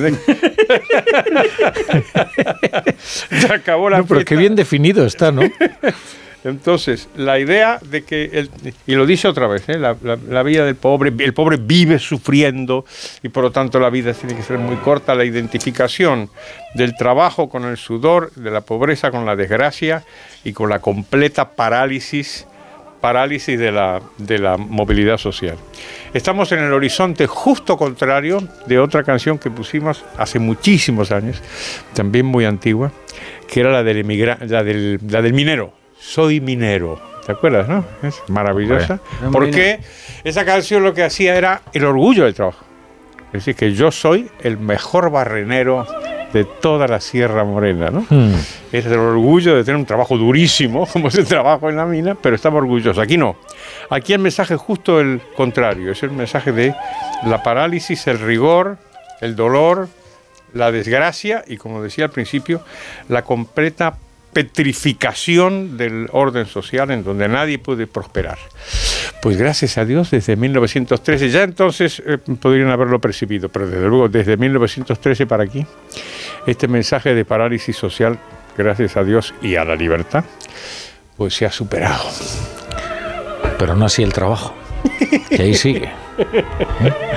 se 2.98 3.52
acabó 3.52 3.90
la 3.90 3.98
No, 3.98 4.04
pero 4.06 4.20
fiesta. 4.20 4.28
qué 4.28 4.36
bien 4.36 4.54
definido 4.54 5.04
está, 5.06 5.32
¿no? 5.32 5.42
Entonces, 6.44 7.08
la 7.16 7.38
idea 7.38 7.80
de 7.82 8.04
que, 8.04 8.30
el- 8.32 8.50
y 8.86 8.94
lo 8.94 9.06
dice 9.06 9.26
otra 9.28 9.46
vez, 9.48 9.68
¿eh? 9.68 9.78
la, 9.78 9.96
la- 10.02 10.42
vida 10.44 10.64
del 10.64 10.76
pobre, 10.76 11.12
el 11.18 11.34
pobre 11.34 11.56
vive 11.60 11.98
sufriendo 11.98 12.84
y 13.22 13.28
por 13.28 13.42
lo 13.42 13.50
tanto 13.50 13.80
la 13.80 13.90
vida 13.90 14.12
tiene 14.14 14.36
que 14.36 14.42
ser 14.42 14.58
muy 14.58 14.76
corta, 14.76 15.14
la 15.16 15.24
identificación 15.24 16.30
del 16.74 16.94
trabajo 16.96 17.48
con 17.48 17.64
el 17.64 17.76
sudor, 17.76 18.32
de 18.34 18.50
la 18.52 18.60
pobreza 18.60 19.10
con 19.10 19.26
la 19.26 19.34
desgracia 19.34 20.04
y 20.44 20.52
con 20.52 20.70
la 20.70 20.78
completa 20.78 21.50
parálisis, 21.50 22.46
parálisis 23.00 23.58
de 23.58 23.72
la, 23.72 24.00
de 24.18 24.38
la 24.38 24.56
movilidad 24.56 25.18
social. 25.18 25.56
Estamos 26.14 26.52
en 26.52 26.60
el 26.60 26.72
horizonte 26.72 27.26
justo 27.26 27.76
contrario 27.76 28.46
de 28.66 28.78
otra 28.78 29.02
canción 29.02 29.38
que 29.38 29.50
pusimos 29.50 30.04
hace 30.16 30.38
muchísimos 30.38 31.10
años, 31.10 31.42
también 31.94 32.26
muy 32.26 32.44
antigua, 32.44 32.92
que 33.48 33.60
era 33.60 33.72
la 33.72 33.82
del, 33.82 34.06
la 34.48 34.62
del, 34.62 35.00
la 35.08 35.20
del 35.20 35.32
minero. 35.32 35.72
Soy 36.08 36.40
minero. 36.40 36.98
¿Te 37.26 37.32
acuerdas, 37.32 37.68
no? 37.68 37.84
Es 38.02 38.22
maravillosa. 38.28 38.98
Porque 39.30 39.80
esa 40.24 40.46
canción 40.46 40.82
lo 40.82 40.94
que 40.94 41.04
hacía 41.04 41.36
era 41.36 41.60
el 41.74 41.84
orgullo 41.84 42.24
del 42.24 42.32
trabajo. 42.32 42.64
Es 43.26 43.44
decir, 43.44 43.54
que 43.54 43.74
yo 43.74 43.90
soy 43.90 44.30
el 44.40 44.56
mejor 44.56 45.10
barrenero 45.10 45.86
de 46.32 46.44
toda 46.44 46.88
la 46.88 47.00
Sierra 47.00 47.44
Morena, 47.44 47.90
¿no? 47.90 48.06
Hmm. 48.08 48.32
Es 48.72 48.86
el 48.86 48.98
orgullo 48.98 49.54
de 49.54 49.64
tener 49.64 49.76
un 49.76 49.84
trabajo 49.84 50.16
durísimo, 50.16 50.86
como 50.92 51.08
es 51.08 51.14
el 51.16 51.26
trabajo 51.26 51.68
en 51.68 51.76
la 51.76 51.84
mina, 51.84 52.14
pero 52.14 52.36
estamos 52.36 52.62
orgullosos. 52.62 53.02
Aquí 53.02 53.18
no. 53.18 53.36
Aquí 53.90 54.14
el 54.14 54.20
mensaje 54.20 54.54
es 54.54 54.60
justo 54.60 55.00
el 55.00 55.20
contrario. 55.36 55.92
Es 55.92 56.02
el 56.02 56.12
mensaje 56.12 56.52
de 56.52 56.74
la 57.26 57.42
parálisis, 57.42 58.06
el 58.06 58.18
rigor, 58.18 58.78
el 59.20 59.36
dolor, 59.36 59.90
la 60.54 60.72
desgracia 60.72 61.44
y, 61.46 61.58
como 61.58 61.82
decía 61.82 62.06
al 62.06 62.12
principio, 62.12 62.62
la 63.10 63.24
completa 63.24 63.98
petrificación 64.32 65.76
del 65.76 66.08
orden 66.12 66.46
social 66.46 66.90
en 66.90 67.02
donde 67.04 67.28
nadie 67.28 67.58
puede 67.58 67.86
prosperar. 67.86 68.38
Pues 69.22 69.36
gracias 69.36 69.78
a 69.78 69.84
Dios, 69.84 70.10
desde 70.10 70.36
1913, 70.36 71.30
ya 71.30 71.42
entonces 71.42 72.02
eh, 72.06 72.18
podrían 72.18 72.70
haberlo 72.70 73.00
percibido, 73.00 73.48
pero 73.48 73.66
desde 73.68 73.88
luego 73.88 74.08
desde 74.08 74.36
1913 74.36 75.26
para 75.26 75.44
aquí, 75.44 75.66
este 76.46 76.68
mensaje 76.68 77.14
de 77.14 77.24
parálisis 77.24 77.76
social, 77.76 78.18
gracias 78.56 78.96
a 78.96 79.02
Dios 79.04 79.34
y 79.42 79.56
a 79.56 79.64
la 79.64 79.74
libertad, 79.74 80.24
pues 81.16 81.34
se 81.34 81.46
ha 81.46 81.50
superado. 81.50 82.04
Pero 83.58 83.74
no 83.74 83.86
así 83.86 84.02
el 84.04 84.12
trabajo. 84.12 84.54
Que 85.30 85.42
ahí 85.42 85.54
sigue. 85.54 85.90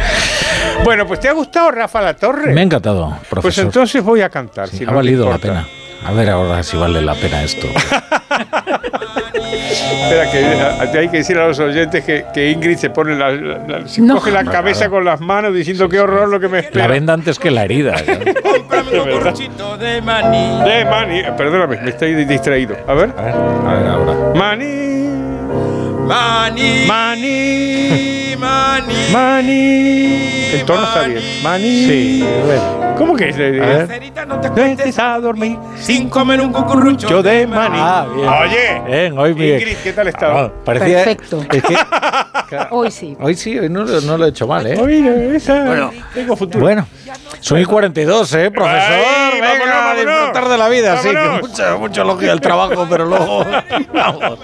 Bueno, 0.84 1.06
pues 1.06 1.20
¿te 1.20 1.28
ha 1.28 1.34
gustado 1.34 1.70
Rafa 1.70 2.02
La 2.02 2.16
Torre? 2.16 2.54
Me 2.54 2.62
ha 2.62 2.64
encantado, 2.64 3.10
Pues 3.20 3.30
profesor. 3.30 3.66
entonces 3.66 4.04
voy 4.04 4.22
a 4.22 4.30
cantar. 4.30 4.68
Sí, 4.68 4.78
si 4.80 4.84
ha 4.84 4.88
no 4.88 4.96
valido 4.96 5.30
la 5.30 5.38
pena. 5.38 5.68
A 6.06 6.12
ver 6.14 6.30
ahora 6.30 6.64
si 6.64 6.78
vale 6.78 7.02
la 7.02 7.14
pena 7.16 7.44
esto. 7.44 7.68
Espera, 9.52 10.32
que 10.32 10.46
a- 10.46 11.00
hay 11.00 11.10
que 11.10 11.18
decir 11.18 11.38
a 11.38 11.48
los 11.48 11.60
oyentes 11.60 12.04
que, 12.04 12.26
que 12.34 12.50
Ingrid 12.52 12.78
se 12.78 12.90
pone 12.90 13.16
la, 13.16 13.32
la- 13.32 13.58
la- 13.68 13.88
se 13.88 14.02
No. 14.02 14.16
coge 14.16 14.32
la 14.32 14.44
No, 14.44 14.52
cabeza 14.52 14.80
claro. 14.80 14.92
con 14.94 15.06
las 15.06 15.22
manos 15.22 15.54
diciendo 15.54 15.88
qué 15.90 16.00
horror 16.00 16.28
lo 16.30 16.40
que 16.40 16.48
me 16.48 16.58
La 16.58 16.64
espera. 16.64 16.88
venda 16.88 17.14
antes 17.14 17.38
que 17.40 17.52
la 17.52 17.64
herida. 17.66 17.96
¿no? 19.58 19.78
De 19.78 20.02
maní. 20.02 20.64
De 20.70 20.86
maní. 20.86 21.20
Eh, 21.20 21.32
Perdóname, 21.38 21.78
me 21.82 21.90
estoy 21.90 22.14
distraído. 22.26 22.76
A 22.88 22.94
ver. 22.94 23.14
A 23.18 23.22
ver, 23.22 23.34
a 23.36 23.74
ver 23.76 23.88
ahora. 23.88 24.34
Maní. 24.36 25.10
Maní. 26.08 26.86
Maní. 26.88 28.36
Maní. 28.38 28.96
Maní. 29.12 30.50
El 30.54 30.64
tono 30.66 30.84
está 30.84 31.04
bien. 31.08 31.22
Maní. 31.44 31.86
Sí, 31.86 32.26
a 32.26 32.46
ver. 32.48 32.81
¿Cómo 33.02 33.16
que 33.16 33.30
es? 33.30 33.36
A 33.36 33.40
ver. 33.40 33.88
Cerita, 33.88 34.26
no 34.26 34.40
te 34.40 34.50
Vete 34.50 34.94
a 35.02 35.20
dormir 35.20 35.58
sin 35.76 36.08
comer 36.08 36.40
un 36.40 36.52
cucurrucho 36.54 37.08
yo 37.10 37.24
de 37.24 37.48
maní. 37.48 37.78
Ah, 37.80 38.06
bien. 38.16 38.28
Oye. 38.30 38.82
Bien, 38.86 39.18
hoy 39.18 39.34
bien. 39.34 39.60
Ingrid, 39.60 39.78
¿qué 39.84 39.94
tal 39.94 40.08
estaba? 40.08 40.42
Ah, 40.42 40.52
parecía- 40.64 40.98
Perfecto. 41.04 41.42
es 41.52 41.64
que 41.64 41.76
Hoy 42.70 42.92
sí. 42.92 43.16
hoy 43.20 43.34
sí, 43.34 43.58
hoy 43.58 43.70
no, 43.70 43.84
lo- 43.86 44.02
no 44.02 44.18
lo 44.18 44.26
he 44.26 44.30
hecho 44.30 44.46
mal, 44.46 44.68
¿eh? 44.68 44.78
Oye, 44.80 45.36
esa. 45.38 45.90
Tengo 46.14 46.36
futuro. 46.36 46.64
Bueno, 46.64 46.86
son 47.40 47.60
y 47.60 47.66
42, 47.66 48.34
¿eh, 48.34 48.52
profesor? 48.52 48.82
Ay, 48.82 49.40
Venga, 49.40 49.48
vámonos, 49.54 49.74
a 49.74 49.80
vámonos. 49.86 50.06
disfrutar 50.16 50.48
de 50.50 50.58
la 50.58 50.70
vida, 50.70 50.98
sí. 50.98 51.10
Que 51.10 51.16
Vámonos. 51.16 51.50
mucho, 51.50 51.80
mucho 51.80 52.02
elogio 52.02 52.30
del 52.30 52.42
trabajo, 52.42 52.86
pero 52.90 53.06
luego. 53.06 53.46
Vamos. 53.94 54.40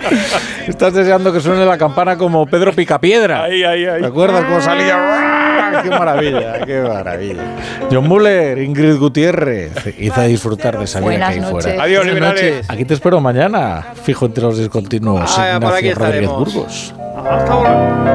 Estás 0.68 0.94
deseando 0.94 1.32
que 1.34 1.42
suene 1.42 1.66
la 1.66 1.78
campana 1.78 2.18
como 2.18 2.46
Pedro 2.48 2.72
Picapiedra. 2.72 3.44
Ahí, 3.44 3.64
ahí, 3.64 3.86
ahí. 3.86 4.02
¿Te 4.02 4.08
acuerdas 4.08 4.46
cómo 4.46 4.62
salía? 4.62 5.34
¡Qué 5.84 5.90
maravilla! 5.90 6.62
¡Qué 6.66 6.80
maravilla! 6.82 7.42
John 7.92 8.08
Muller, 8.08 8.47
Ingrid 8.58 8.98
Gutiérrez. 8.98 9.72
Hice 9.98 10.28
disfrutar 10.28 10.78
de 10.78 10.86
esa 10.86 11.00
vida 11.00 11.10
Buenas 11.10 11.30
hay 11.30 11.40
noches. 11.40 11.64
fuera. 11.64 11.84
Adiós, 11.84 12.00
Buenas 12.06 12.14
liberales. 12.16 12.52
noches. 12.56 12.70
Aquí 12.70 12.86
te 12.86 12.94
espero 12.94 13.20
mañana, 13.22 13.86
fijo 14.04 14.26
entre 14.26 14.44
los 14.44 14.58
discontinuos. 14.58 15.30
Ah, 15.38 15.58
por 15.62 15.74
aquí 15.74 15.88
Ignacio 15.88 16.06
Rodríguez 16.06 16.30
estaremos. 16.30 16.54
Burgos. 16.54 16.94
Hasta 17.18 17.52
ahora. 17.54 18.07